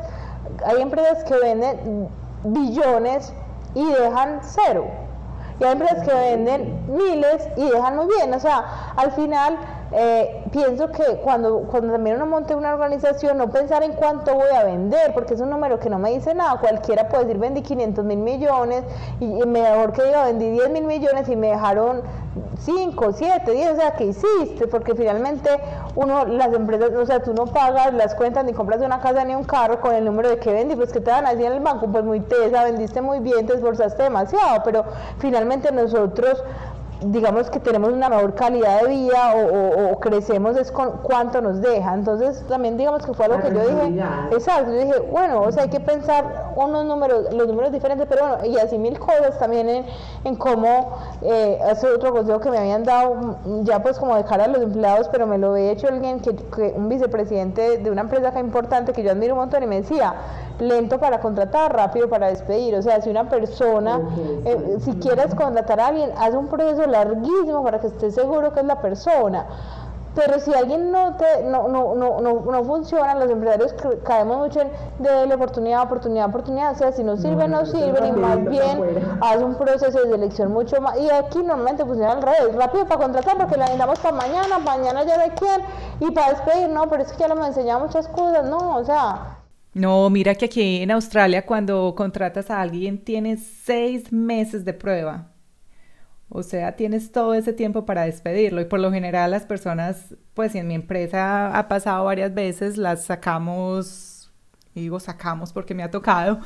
hay 0.66 0.82
empresas 0.82 1.24
que 1.24 1.36
venden 1.38 2.10
billones 2.44 3.34
y 3.74 3.86
dejan 3.86 4.40
cero. 4.42 4.86
Y 5.60 5.64
hay 5.64 5.72
empresas 5.72 6.06
que 6.06 6.14
venden 6.14 6.86
miles 6.88 7.48
y 7.56 7.70
dejan 7.70 7.96
muy 7.96 8.08
bien. 8.08 8.34
O 8.34 8.40
sea, 8.40 8.94
al 8.98 9.12
final 9.12 9.58
eh, 9.92 10.44
pienso 10.52 10.90
que 10.92 11.04
cuando, 11.24 11.60
cuando 11.70 11.94
también 11.94 12.16
uno 12.16 12.26
monte 12.26 12.56
una 12.56 12.74
organización, 12.74 13.38
no 13.38 13.50
pensar 13.50 13.84
en 13.84 13.94
cuánto 13.94 14.34
voy 14.34 14.50
a 14.50 14.64
vender, 14.64 15.14
porque 15.14 15.36
es 15.36 15.42
un 15.42 15.50
número 15.50 15.80
que 15.80 15.90
no 15.90 16.00
me 16.00 16.12
dice 16.12 16.34
nada. 16.34 16.60
Cualquiera 16.60 17.08
puede 17.08 17.26
decir 17.26 17.40
vendí 17.40 17.62
500 17.62 18.04
mil 18.04 18.18
millones 18.18 18.84
y, 19.20 19.26
mejor 19.26 19.94
que 19.94 20.04
diga 20.04 20.26
vendí 20.26 20.50
10 20.50 20.70
mil 20.72 20.86
millones 20.86 21.30
y 21.30 21.36
me 21.36 21.48
dejaron 21.48 22.02
5, 22.60 23.14
7, 23.14 23.52
10, 23.52 23.70
o 23.70 23.76
sea, 23.76 23.92
¿qué 23.92 24.06
hiciste? 24.06 24.68
Porque 24.68 24.96
finalmente 24.96 25.50
uno, 25.96 26.26
las 26.26 26.54
empresas, 26.54 26.92
o 26.92 27.06
sea, 27.06 27.22
tú 27.22 27.34
no 27.34 27.46
pagas 27.46 27.94
las 27.94 28.16
cuentas 28.16 28.44
ni 28.44 28.54
compras 28.54 28.82
una 28.82 29.00
casa 29.00 29.24
ni 29.24 29.36
un 29.36 29.44
carro 29.44 29.80
con 29.80 29.94
el 29.94 30.04
número 30.04 30.30
de 30.30 30.40
que 30.40 30.52
vendí, 30.52 30.76
pues 30.76 30.92
que 30.92 31.00
te 31.00 31.12
van 31.12 31.26
a 31.26 31.32
decir 31.32 31.46
en 31.46 31.54
el 31.54 31.60
banco, 31.60 31.88
pues 31.88 32.04
muy 32.04 32.20
tesa, 32.22 32.64
vendiste 32.64 33.02
muy 33.02 33.20
bien, 33.20 33.46
te 33.46 33.54
esforzaste 33.54 34.04
demasiado, 34.04 34.64
pero 34.64 34.84
finalmente 35.20 35.72
nosotros 35.72 36.44
digamos 37.02 37.50
que 37.50 37.60
tenemos 37.60 37.92
una 37.92 38.10
mejor 38.10 38.36
calidad 38.36 38.82
de 38.82 38.88
vida 38.88 39.34
o, 39.36 40.00
crecemos 40.00 40.56
es 40.58 40.72
con 40.72 40.92
cuánto 41.04 41.42
nos 41.42 41.62
deja. 41.62 41.94
Entonces 41.94 42.44
también 42.48 42.78
digamos 42.78 43.06
que 43.06 43.14
fue 43.14 43.26
algo 43.26 43.40
que 43.40 43.54
yo 43.54 43.60
dije, 43.60 44.04
exacto, 44.32 44.72
yo 44.72 44.80
dije, 44.80 45.00
bueno, 45.12 45.42
o 45.42 45.52
sea, 45.52 45.64
hay 45.64 45.70
que 45.70 45.80
pensar 45.80 46.54
unos 46.56 46.86
números, 46.86 47.34
los 47.34 47.48
números 47.48 47.72
diferentes, 47.72 48.08
pero 48.08 48.28
bueno, 48.28 48.46
y 48.46 48.58
así 48.58 48.78
mil 48.78 49.00
cosas 49.00 49.38
también 49.40 49.70
en, 49.70 49.86
en 50.24 50.36
cómo, 50.36 50.98
eh, 51.22 51.60
ese 51.72 51.88
otro 51.88 52.14
consejo 52.14 52.40
que 52.40 52.50
me 52.50 52.58
habían 52.58 52.84
dado, 52.84 53.38
ya 53.64 53.82
pues 53.82 53.98
como 53.98 54.16
de 54.16 54.24
cara 54.24 54.46
a 54.46 54.48
los 54.48 54.62
empleados, 54.62 55.10
pero 55.10 55.28
me 55.28 55.38
lo 55.38 55.52
había 55.52 55.72
hecho 55.72 55.88
alguien, 55.88 56.20
que, 56.20 56.36
que 56.36 56.74
un 56.76 56.90
vicepresidente 56.90 57.78
de 57.78 57.92
una 57.92 58.02
empresa 58.02 58.30
acá 58.30 58.40
importante 58.40 58.94
que 58.94 59.04
yo 59.04 59.12
admiro 59.12 59.34
un 59.34 59.40
montón 59.42 59.64
y 59.64 59.68
me 59.68 59.82
decía, 59.82 60.16
lento 60.60 61.00
para 61.00 61.20
contratar, 61.20 61.76
rápido 61.76 62.10
para 62.10 62.28
despedir. 62.28 62.76
O 62.76 62.82
sea, 62.82 63.02
si 63.02 63.10
una 63.10 63.30
persona, 63.30 64.02
eh, 64.46 64.78
si 64.80 64.94
quieres 64.96 65.34
contratar 65.36 65.80
a 65.80 65.88
alguien, 65.88 66.12
haz 66.18 66.34
un 66.34 66.48
proceso 66.48 66.86
larguísimo 66.88 67.64
para 67.64 67.80
que 67.80 67.88
estés 67.88 68.16
seguro 68.16 68.54
que 68.54 68.62
es 68.62 68.66
la 68.66 68.82
persona. 68.82 69.46
pero 70.16 70.40
si 70.40 70.54
alguien 70.54 70.92
no 70.92 71.16
te 71.18 71.44
no, 71.44 71.68
no, 71.68 71.94
no, 71.94 72.22
no, 72.22 72.40
no 72.40 72.64
funciona, 72.64 73.16
los 73.16 73.30
empresarios 73.30 73.76
caemos 74.04 74.38
mucho 74.38 74.62
en 74.62 74.70
de 75.00 75.34
oportunidad, 75.34 75.84
oportunidad, 75.84 76.30
oportunidad, 76.30 76.72
o 76.72 76.76
sea, 76.76 76.92
si 76.94 77.04
no 77.04 77.18
sirve, 77.18 77.48
no, 77.48 77.66
sirve, 77.66 78.08
y 78.08 78.12
más 78.14 78.44
bien 78.46 79.20
haz 79.22 79.42
un 79.42 79.56
proceso 79.56 80.00
de 80.00 80.10
selección 80.10 80.54
mucho 80.54 80.80
más, 80.80 80.98
y 80.98 81.10
aquí 81.10 81.40
normalmente 81.40 81.84
funciona 81.84 82.14
al 82.14 82.22
revés, 82.22 82.56
rápido 82.56 82.86
para 82.86 83.02
contratar 83.02 83.38
porque 83.38 83.58
la 83.58 83.66
necesitamos 83.66 84.00
para 84.00 84.16
mañana, 84.16 84.60
mañana 84.60 85.04
ya 85.04 85.18
de 85.18 85.34
quién, 85.34 85.62
y 86.00 86.12
para 86.12 86.30
despedir, 86.30 86.70
no, 86.70 86.88
pero 86.90 87.04
es 87.04 87.12
que 87.12 87.20
ya 87.20 87.28
lo 87.28 87.34
hemos 87.36 87.48
enseñado 87.48 87.82
muchas 87.82 88.08
cosas, 88.08 88.46
no, 88.46 88.78
o 88.78 88.86
sea... 88.86 89.42
No, 89.76 90.10
mira 90.10 90.36
que 90.36 90.46
aquí 90.46 90.78
en 90.82 90.90
Australia 90.92 91.46
cuando 91.46 91.94
contratas 91.96 92.50
a 92.50 92.62
alguien 92.62 92.98
tienes 92.98 93.42
seis 93.66 94.10
meses 94.10 94.64
de 94.64 94.74
prueba. 94.74 95.34
O 96.30 96.44
sea, 96.44 96.78
tienes 96.78 97.12
todo 97.12 97.34
ese 97.34 97.52
tiempo 97.52 97.86
para 97.86 98.06
despedirlo 98.06 98.62
y 98.62 98.66
por 98.66 98.80
lo 98.80 98.90
general 98.90 99.32
las 99.32 99.46
personas, 99.46 100.16
pues 100.34 100.56
en 100.56 100.68
mi 100.68 100.76
empresa 100.76 101.58
ha 101.58 101.68
pasado 101.68 102.06
varias 102.06 102.34
veces, 102.34 102.78
las 102.78 103.04
sacamos, 103.04 104.32
digo 104.74 105.00
sacamos 105.02 105.52
porque 105.52 105.74
me 105.76 105.84
ha 105.84 105.92
tocado, 105.92 106.40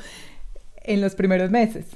en 0.82 1.00
los 1.00 1.14
primeros 1.14 1.52
meses. 1.52 1.86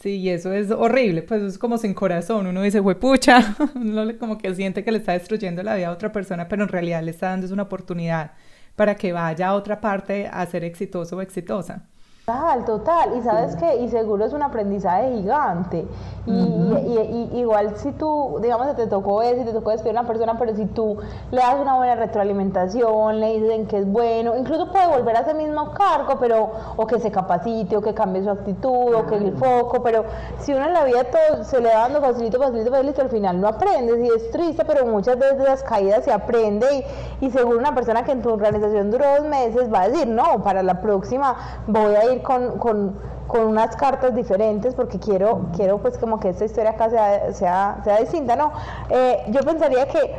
Sí, 0.00 0.16
y 0.16 0.30
eso 0.30 0.52
es 0.52 0.70
horrible, 0.70 1.22
pues 1.22 1.42
es 1.42 1.58
como 1.58 1.76
sin 1.76 1.92
corazón, 1.92 2.46
uno 2.46 2.62
dice, 2.62 2.80
pucha, 2.82 3.54
uno 3.74 4.16
como 4.18 4.38
que 4.38 4.54
siente 4.54 4.82
que 4.82 4.92
le 4.92 4.98
está 4.98 5.12
destruyendo 5.12 5.62
la 5.62 5.74
vida 5.74 5.88
a 5.88 5.92
otra 5.92 6.10
persona, 6.10 6.48
pero 6.48 6.62
en 6.62 6.68
realidad 6.70 7.02
le 7.02 7.10
está 7.10 7.28
dando 7.30 7.52
una 7.52 7.64
oportunidad 7.64 8.32
para 8.76 8.94
que 8.94 9.12
vaya 9.12 9.48
a 9.48 9.54
otra 9.54 9.80
parte 9.80 10.28
a 10.30 10.44
ser 10.46 10.64
exitoso 10.64 11.16
o 11.16 11.22
exitosa. 11.22 11.88
Total, 12.24 12.64
total. 12.64 13.16
Y 13.18 13.22
sabes 13.22 13.56
que, 13.56 13.78
y 13.78 13.88
seguro 13.88 14.24
es 14.24 14.32
un 14.32 14.42
aprendizaje 14.42 15.10
gigante. 15.12 15.88
Y, 16.24 17.30
igual 17.34 17.76
si 17.76 17.90
tú, 17.90 18.38
digamos, 18.40 18.76
te 18.76 18.86
tocó 18.86 19.22
eso, 19.22 19.40
y 19.42 19.44
te 19.44 19.52
tocó 19.52 19.70
despedir 19.70 19.96
a 19.96 20.02
una 20.02 20.08
persona, 20.08 20.38
pero 20.38 20.54
si 20.54 20.66
tú 20.66 20.98
le 21.32 21.38
das 21.38 21.56
una 21.60 21.74
buena 21.74 21.96
retroalimentación, 21.96 23.18
le 23.18 23.40
dicen 23.40 23.66
que 23.66 23.78
es 23.78 23.90
bueno, 23.90 24.36
incluso 24.36 24.70
puede 24.70 24.86
volver 24.86 25.16
a 25.16 25.20
ese 25.22 25.34
mismo 25.34 25.72
cargo, 25.72 26.18
pero, 26.20 26.48
o 26.76 26.86
que 26.86 27.00
se 27.00 27.10
capacite, 27.10 27.76
o 27.76 27.82
que 27.82 27.92
cambie 27.92 28.22
su 28.22 28.30
actitud, 28.30 28.94
o 28.94 29.04
que 29.06 29.16
el 29.16 29.36
foco, 29.36 29.82
pero 29.82 30.04
si 30.38 30.54
uno 30.54 30.66
en 30.66 30.74
la 30.74 30.84
vida 30.84 31.02
todo 31.02 31.42
se 31.42 31.60
le 31.60 31.70
va 31.70 31.80
dando 31.80 32.00
facilito, 32.00 32.38
facilito, 32.38 32.70
facilito, 32.70 33.02
al 33.02 33.10
final 33.10 33.40
no 33.40 33.48
aprendes, 33.48 33.98
y 33.98 34.06
es 34.06 34.30
triste, 34.30 34.64
pero 34.64 34.86
muchas 34.86 35.18
veces 35.18 35.38
de 35.38 35.44
las 35.44 35.64
caídas 35.64 36.04
se 36.04 36.12
aprende, 36.12 36.86
y, 37.20 37.26
y 37.26 37.30
seguro 37.32 37.58
una 37.58 37.74
persona 37.74 38.04
que 38.04 38.12
en 38.12 38.22
tu 38.22 38.30
organización 38.30 38.92
duró 38.92 39.06
dos 39.18 39.26
meses 39.26 39.72
va 39.74 39.82
a 39.82 39.88
decir, 39.88 40.06
no, 40.06 40.40
para 40.44 40.62
la 40.62 40.80
próxima 40.80 41.34
voy 41.66 41.96
a 41.96 42.04
ir 42.04 42.11
con, 42.20 42.58
con, 42.58 43.12
unas 43.32 43.74
cartas 43.76 44.14
diferentes 44.14 44.74
porque 44.74 44.98
quiero, 44.98 45.46
quiero 45.56 45.78
pues 45.78 45.96
como 45.96 46.20
que 46.20 46.28
esta 46.28 46.44
historia 46.44 46.72
acá 46.72 46.90
sea, 46.90 47.32
sea, 47.32 47.80
sea 47.82 48.00
distinta, 48.00 48.36
¿no? 48.36 48.52
Eh, 48.90 49.24
yo 49.28 49.40
pensaría 49.40 49.88
que, 49.88 50.14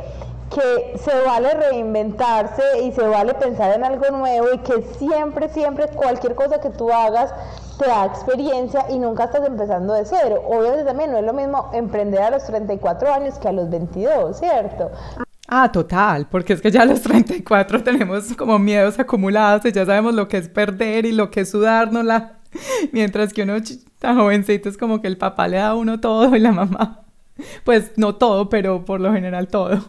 que 0.52 0.98
se 0.98 1.20
vale 1.24 1.50
reinventarse 1.54 2.80
y 2.82 2.90
se 2.90 3.06
vale 3.06 3.34
pensar 3.34 3.72
en 3.72 3.84
algo 3.84 4.10
nuevo 4.10 4.48
y 4.52 4.58
que 4.58 4.82
siempre, 4.98 5.48
siempre 5.48 5.86
cualquier 5.88 6.34
cosa 6.34 6.60
que 6.60 6.70
tú 6.70 6.90
hagas 6.90 7.32
te 7.78 7.86
da 7.86 8.04
experiencia 8.04 8.86
y 8.88 8.98
nunca 8.98 9.24
estás 9.24 9.46
empezando 9.46 9.92
de 9.92 10.04
cero. 10.04 10.42
Obviamente 10.46 10.84
también 10.84 11.12
no 11.12 11.18
es 11.18 11.24
lo 11.24 11.32
mismo 11.32 11.70
emprender 11.72 12.20
a 12.20 12.30
los 12.30 12.44
34 12.44 13.12
años 13.12 13.38
que 13.38 13.48
a 13.48 13.52
los 13.52 13.70
22, 13.70 14.36
¿cierto? 14.36 14.90
Ah, 15.56 15.70
total, 15.70 16.26
porque 16.28 16.52
es 16.52 16.60
que 16.60 16.72
ya 16.72 16.82
a 16.82 16.84
los 16.84 17.00
34 17.02 17.84
tenemos 17.84 18.34
como 18.36 18.58
miedos 18.58 18.98
acumulados 18.98 19.64
y 19.64 19.70
ya 19.70 19.86
sabemos 19.86 20.12
lo 20.12 20.26
que 20.26 20.38
es 20.38 20.48
perder 20.48 21.06
y 21.06 21.12
lo 21.12 21.30
que 21.30 21.42
es 21.42 21.50
sudárnosla, 21.52 22.38
mientras 22.92 23.32
que 23.32 23.44
uno 23.44 23.54
tan 24.00 24.18
jovencito 24.18 24.68
es 24.68 24.76
como 24.76 25.00
que 25.00 25.06
el 25.06 25.16
papá 25.16 25.46
le 25.46 25.58
da 25.58 25.68
a 25.68 25.74
uno 25.76 26.00
todo 26.00 26.34
y 26.34 26.40
la 26.40 26.50
mamá, 26.50 27.04
pues 27.64 27.92
no 27.96 28.16
todo, 28.16 28.48
pero 28.48 28.84
por 28.84 29.00
lo 29.00 29.12
general 29.12 29.46
todo. 29.46 29.78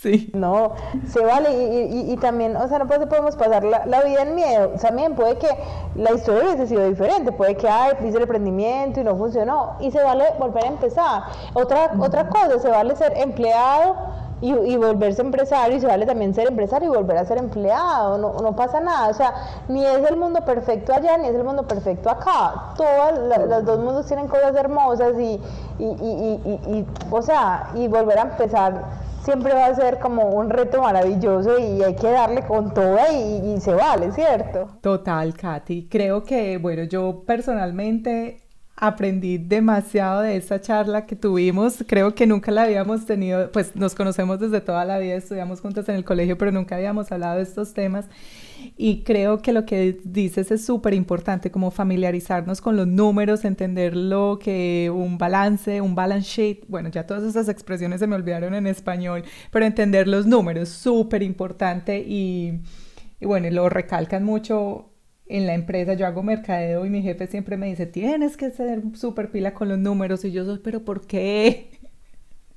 Sí. 0.00 0.30
No, 0.32 0.74
se 1.08 1.18
vale 1.18 1.50
y, 1.50 2.12
y, 2.12 2.16
también, 2.18 2.54
o 2.54 2.68
sea, 2.68 2.78
no 2.78 2.86
podemos 2.86 3.34
pasar 3.34 3.64
la, 3.64 3.84
la, 3.84 4.00
vida 4.02 4.22
en 4.22 4.36
miedo. 4.36 4.74
También 4.80 5.16
puede 5.16 5.38
que 5.38 5.48
la 5.96 6.12
historia 6.12 6.44
hubiese 6.44 6.68
sido 6.68 6.88
diferente, 6.88 7.32
puede 7.32 7.56
que, 7.56 7.68
ay, 7.68 7.94
hice 8.06 8.16
el 8.16 8.22
emprendimiento 8.22 9.00
y 9.00 9.02
no 9.02 9.16
funcionó 9.16 9.76
y 9.80 9.90
se 9.90 10.00
vale 10.00 10.26
volver 10.38 10.66
a 10.66 10.68
empezar. 10.68 11.22
Otra, 11.52 11.90
otra 11.98 12.28
cosa, 12.28 12.60
se 12.60 12.68
vale 12.68 12.94
ser 12.94 13.12
empleado 13.18 13.96
y, 14.40 14.52
y, 14.52 14.76
volverse 14.76 15.22
empresario 15.22 15.76
y 15.76 15.80
se 15.80 15.86
vale 15.86 16.06
también 16.06 16.34
ser 16.34 16.48
empresario 16.48 16.92
y 16.92 16.96
volver 16.96 17.16
a 17.18 17.24
ser 17.24 17.38
empleado, 17.38 18.18
no, 18.18 18.34
no 18.34 18.56
pasa 18.56 18.80
nada, 18.80 19.08
o 19.08 19.14
sea, 19.14 19.34
ni 19.68 19.84
es 19.84 20.08
el 20.08 20.16
mundo 20.16 20.44
perfecto 20.44 20.94
allá 20.94 21.18
ni 21.18 21.28
es 21.28 21.34
el 21.34 21.44
mundo 21.44 21.66
perfecto 21.66 22.10
acá, 22.10 22.74
todos 22.76 23.18
los 23.48 23.64
dos 23.64 23.78
mundos 23.80 24.06
tienen 24.06 24.28
cosas 24.28 24.54
hermosas 24.54 25.14
y, 25.18 25.40
y, 25.78 25.84
y, 25.84 26.86
o 27.10 27.22
sea, 27.22 27.70
y 27.74 27.88
volver 27.88 28.18
a 28.18 28.22
empezar 28.22 29.08
siempre 29.22 29.52
va 29.52 29.66
a 29.66 29.74
ser 29.74 29.98
como 29.98 30.30
un 30.30 30.48
reto 30.48 30.80
maravilloso 30.80 31.58
y 31.58 31.82
hay 31.82 31.94
que 31.94 32.10
darle 32.10 32.46
con 32.46 32.72
todo 32.72 32.96
y, 33.12 33.52
y 33.52 33.60
se 33.60 33.74
vale, 33.74 34.10
¿cierto? 34.12 34.68
Total, 34.80 35.34
Katy, 35.34 35.88
creo 35.88 36.24
que, 36.24 36.56
bueno, 36.58 36.84
yo 36.84 37.24
personalmente 37.26 38.47
aprendí 38.80 39.38
demasiado 39.38 40.20
de 40.22 40.36
esta 40.36 40.60
charla 40.60 41.04
que 41.04 41.16
tuvimos. 41.16 41.84
Creo 41.88 42.14
que 42.14 42.26
nunca 42.26 42.52
la 42.52 42.62
habíamos 42.62 43.06
tenido, 43.06 43.50
pues 43.50 43.74
nos 43.74 43.94
conocemos 43.94 44.38
desde 44.38 44.60
toda 44.60 44.84
la 44.84 44.98
vida, 44.98 45.14
estudiamos 45.14 45.60
juntas 45.60 45.88
en 45.88 45.96
el 45.96 46.04
colegio, 46.04 46.38
pero 46.38 46.52
nunca 46.52 46.76
habíamos 46.76 47.10
hablado 47.10 47.36
de 47.36 47.42
estos 47.42 47.74
temas. 47.74 48.06
Y 48.76 49.02
creo 49.02 49.42
que 49.42 49.52
lo 49.52 49.64
que 49.66 49.98
dices 50.04 50.52
es 50.52 50.64
súper 50.64 50.94
importante, 50.94 51.50
como 51.50 51.72
familiarizarnos 51.72 52.60
con 52.60 52.76
los 52.76 52.86
números, 52.86 53.44
entender 53.44 53.96
lo 53.96 54.38
que 54.40 54.92
un 54.94 55.18
balance, 55.18 55.80
un 55.80 55.94
balance 55.96 56.28
sheet, 56.28 56.64
bueno, 56.68 56.88
ya 56.88 57.04
todas 57.06 57.24
esas 57.24 57.48
expresiones 57.48 57.98
se 57.98 58.06
me 58.06 58.14
olvidaron 58.14 58.54
en 58.54 58.68
español, 58.68 59.24
pero 59.50 59.66
entender 59.66 60.06
los 60.06 60.26
números, 60.26 60.68
súper 60.68 61.22
importante 61.24 61.98
y, 61.98 62.60
y 63.20 63.26
bueno, 63.26 63.50
lo 63.50 63.68
recalcan 63.68 64.24
mucho 64.24 64.87
en 65.28 65.46
la 65.46 65.54
empresa, 65.54 65.94
yo 65.94 66.06
hago 66.06 66.22
mercadeo 66.22 66.86
y 66.86 66.90
mi 66.90 67.02
jefe 67.02 67.26
siempre 67.26 67.56
me 67.56 67.66
dice, 67.66 67.86
tienes 67.86 68.36
que 68.36 68.50
ser 68.50 68.82
súper 68.94 69.30
pila 69.30 69.54
con 69.54 69.68
los 69.68 69.78
números 69.78 70.24
y 70.24 70.32
yo 70.32 70.44
soy, 70.44 70.58
pero 70.58 70.84
¿por 70.84 71.06
qué? 71.06 71.70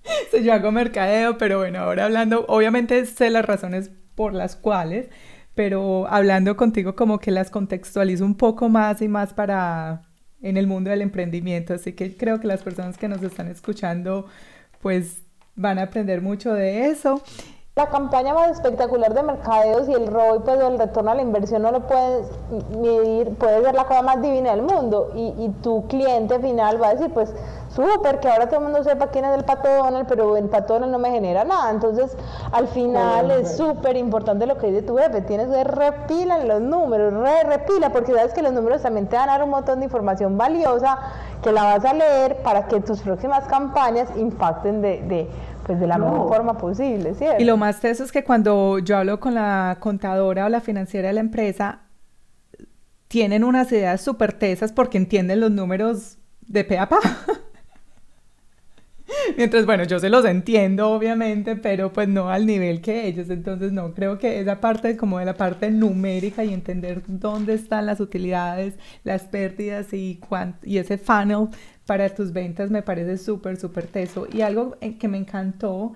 si 0.32 0.44
yo 0.44 0.54
hago 0.54 0.72
mercadeo, 0.72 1.38
pero 1.38 1.60
bueno, 1.60 1.80
ahora 1.80 2.06
hablando, 2.06 2.46
obviamente 2.48 3.06
sé 3.06 3.30
las 3.30 3.46
razones 3.46 3.92
por 4.16 4.34
las 4.34 4.56
cuales, 4.56 5.10
pero 5.54 6.08
hablando 6.08 6.56
contigo 6.56 6.96
como 6.96 7.20
que 7.20 7.32
las 7.32 7.50
contextualizo 7.50 8.26
un 8.26 8.36
poco 8.36 8.70
más 8.70 9.02
y 9.02 9.08
más 9.08 9.34
para 9.34 10.04
en 10.42 10.58
el 10.58 10.66
mundo 10.66 10.90
del 10.90 11.02
emprendimiento, 11.02 11.74
así 11.74 11.94
que 11.94 12.16
creo 12.18 12.40
que 12.40 12.48
las 12.48 12.64
personas 12.64 12.98
que 12.98 13.08
nos 13.08 13.22
están 13.22 13.48
escuchando 13.48 14.26
pues 14.82 15.22
van 15.56 15.78
a 15.78 15.84
aprender 15.84 16.22
mucho 16.22 16.54
de 16.54 16.88
eso. 16.88 17.22
La 17.82 17.88
campaña 17.88 18.36
más 18.36 18.52
espectacular 18.52 19.12
de 19.16 19.24
mercadeos 19.24 19.90
y 19.90 19.94
el 19.94 20.06
ROI, 20.06 20.42
pues 20.42 20.60
el 20.60 20.78
retorno 20.78 21.10
a 21.10 21.16
la 21.16 21.24
inversión 21.24 21.64
no 21.64 21.72
lo 21.72 21.80
puedes 21.88 22.28
medir, 22.80 23.36
puede 23.40 23.64
ser 23.64 23.74
la 23.74 23.86
cosa 23.86 24.04
más 24.04 24.22
divina 24.22 24.52
del 24.52 24.62
mundo 24.62 25.10
y, 25.16 25.34
y 25.40 25.50
tu 25.64 25.88
cliente 25.88 26.38
final 26.38 26.80
va 26.80 26.90
a 26.90 26.94
decir, 26.94 27.12
pues 27.12 27.34
súper, 27.76 28.20
que 28.20 28.30
ahora 28.30 28.48
todo 28.48 28.60
el 28.60 28.66
mundo 28.66 28.84
sepa 28.84 29.08
quién 29.08 29.26
es 29.26 29.36
el 29.36 29.46
pato 29.46 29.68
Donald, 29.68 30.06
pero 30.08 30.38
el 30.38 30.48
pato 30.50 30.74
Donald 30.74 30.92
no 30.92 31.00
me 31.00 31.10
genera 31.10 31.44
nada. 31.44 31.72
Entonces, 31.72 32.16
al 32.52 32.68
final 32.68 33.32
es 33.32 33.58
súper 33.58 33.98
importante 33.98 34.46
lo 34.46 34.58
que 34.58 34.68
dice 34.68 34.84
tu 34.84 34.98
jefe, 34.98 35.22
tienes 35.22 35.48
que 35.48 35.64
repila 35.64 36.40
en 36.40 36.48
los 36.48 36.62
números, 36.62 37.14
re, 37.14 37.44
repila, 37.46 37.92
porque 37.92 38.14
sabes 38.14 38.34
que 38.34 38.42
los 38.44 38.54
números 38.54 38.84
también 38.84 39.08
te 39.08 39.16
van 39.16 39.30
a 39.30 39.34
dar 39.34 39.44
un 39.44 39.50
montón 39.50 39.80
de 39.80 39.86
información 39.86 40.38
valiosa 40.38 41.00
que 41.42 41.52
la 41.52 41.64
vas 41.64 41.86
a 41.86 41.94
leer 41.94 42.44
para 42.44 42.68
que 42.68 42.80
tus 42.82 43.02
próximas 43.02 43.46
campañas 43.48 44.08
impacten 44.16 44.82
de, 44.82 45.02
de 45.02 45.30
pues 45.72 45.80
de 45.80 45.88
la 45.88 45.98
mejor 45.98 46.28
forma 46.28 46.58
posible, 46.58 47.14
¿cierto? 47.14 47.42
Y 47.42 47.46
lo 47.46 47.56
más 47.56 47.80
teso 47.80 48.04
es 48.04 48.12
que 48.12 48.26
cuando 48.26 48.80
yo 48.80 48.98
hablo 48.98 49.22
con 49.22 49.36
la 49.36 49.78
contadora 49.80 50.46
o 50.46 50.50
la 50.50 50.60
financiera 50.60 51.08
de 51.08 51.14
la 51.14 51.22
empresa, 51.22 51.84
tienen 53.08 53.46
unas 53.46 53.72
ideas 53.72 54.02
súper 54.02 54.34
tesas 54.34 54.74
porque 54.74 54.98
entienden 54.98 55.40
los 55.40 55.50
números 55.50 56.18
de 56.42 56.66
pe 56.66 56.78
a 56.78 56.90
pa. 56.90 57.00
Mientras, 59.38 59.66
bueno, 59.66 59.84
yo 59.84 60.00
se 60.00 60.10
los 60.10 60.26
entiendo, 60.26 60.90
obviamente, 60.92 61.56
pero 61.56 61.92
pues 61.94 62.08
no 62.08 62.30
al 62.30 62.46
nivel 62.46 62.82
que 62.82 63.08
ellos. 63.08 63.30
Entonces, 63.30 63.72
no, 63.72 63.94
creo 63.94 64.18
que 64.18 64.40
esa 64.40 64.60
parte 64.60 64.98
como 64.98 65.20
de 65.20 65.26
la 65.26 65.36
parte 65.36 65.72
numérica 65.72 66.44
y 66.44 66.54
entender 66.54 67.02
dónde 67.08 67.54
están 67.54 67.86
las 67.86 68.00
utilidades, 68.00 68.76
las 69.04 69.24
pérdidas 69.24 69.94
y, 69.94 70.20
y 70.64 70.78
ese 70.78 70.98
funnel 70.98 71.50
para 71.86 72.10
tus 72.10 72.32
ventas 72.32 72.72
me 72.72 72.82
parece 72.82 73.18
súper, 73.18 73.58
súper 73.58 73.88
teso. 73.88 74.28
Y 74.32 74.42
algo 74.42 74.78
que 75.00 75.08
me 75.08 75.18
encantó 75.18 75.94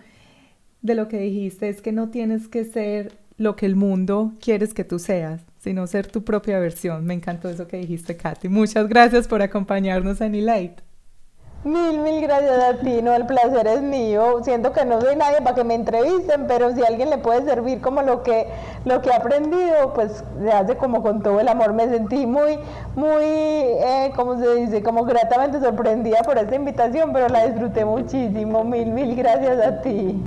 de 0.82 0.96
lo 0.96 1.08
que 1.08 1.20
dijiste 1.20 1.70
es 1.70 1.82
que 1.82 1.92
no 1.92 2.10
tienes 2.10 2.48
que 2.48 2.64
ser 2.64 3.14
lo 3.38 3.56
que 3.56 3.66
el 3.66 3.76
mundo 3.76 4.34
quieres 4.40 4.74
que 4.74 4.84
tú 4.84 5.00
seas, 5.00 5.42
sino 5.58 5.88
ser 5.88 6.08
tu 6.08 6.24
propia 6.24 6.60
versión. 6.60 7.06
Me 7.06 7.14
encantó 7.14 7.50
eso 7.50 7.68
que 7.68 7.78
dijiste, 7.78 8.16
Katy. 8.16 8.50
Muchas 8.50 8.88
gracias 8.88 9.28
por 9.28 9.42
acompañarnos 9.42 10.22
en 10.22 10.36
Elite. 10.36 10.84
Mil, 11.66 11.98
mil 11.98 12.22
gracias 12.22 12.64
a 12.64 12.78
ti, 12.78 13.02
no, 13.02 13.12
el 13.16 13.26
placer 13.26 13.66
es 13.66 13.82
mío. 13.82 14.44
Siento 14.44 14.72
que 14.72 14.86
no 14.86 15.02
soy 15.02 15.16
nadie 15.16 15.42
para 15.42 15.56
que 15.56 15.64
me 15.64 15.74
entrevisten, 15.74 16.46
pero 16.46 16.76
si 16.76 16.84
alguien 16.84 17.10
le 17.10 17.18
puede 17.18 17.44
servir 17.44 17.82
como 17.82 18.04
lo 18.04 18.22
que, 18.22 18.48
lo 18.86 19.02
que 19.02 19.10
he 19.10 19.14
aprendido, 19.14 19.92
pues 19.96 20.24
se 20.40 20.52
hace 20.52 20.78
como 20.78 21.02
con 21.02 21.24
todo 21.24 21.40
el 21.40 21.48
amor. 21.48 21.74
Me 21.74 21.90
sentí 21.90 22.28
muy, 22.28 22.60
muy, 22.96 23.24
eh, 23.24 24.12
¿cómo 24.16 24.38
se 24.38 24.54
dice? 24.54 24.84
Como 24.84 25.06
gratamente 25.06 25.60
sorprendida 25.60 26.20
por 26.22 26.38
esta 26.38 26.54
invitación, 26.54 27.12
pero 27.12 27.30
la 27.30 27.48
disfruté 27.48 27.84
muchísimo. 27.84 28.64
Mil, 28.64 28.92
mil 28.92 29.16
gracias 29.16 29.60
a 29.66 29.82
ti. 29.82 30.22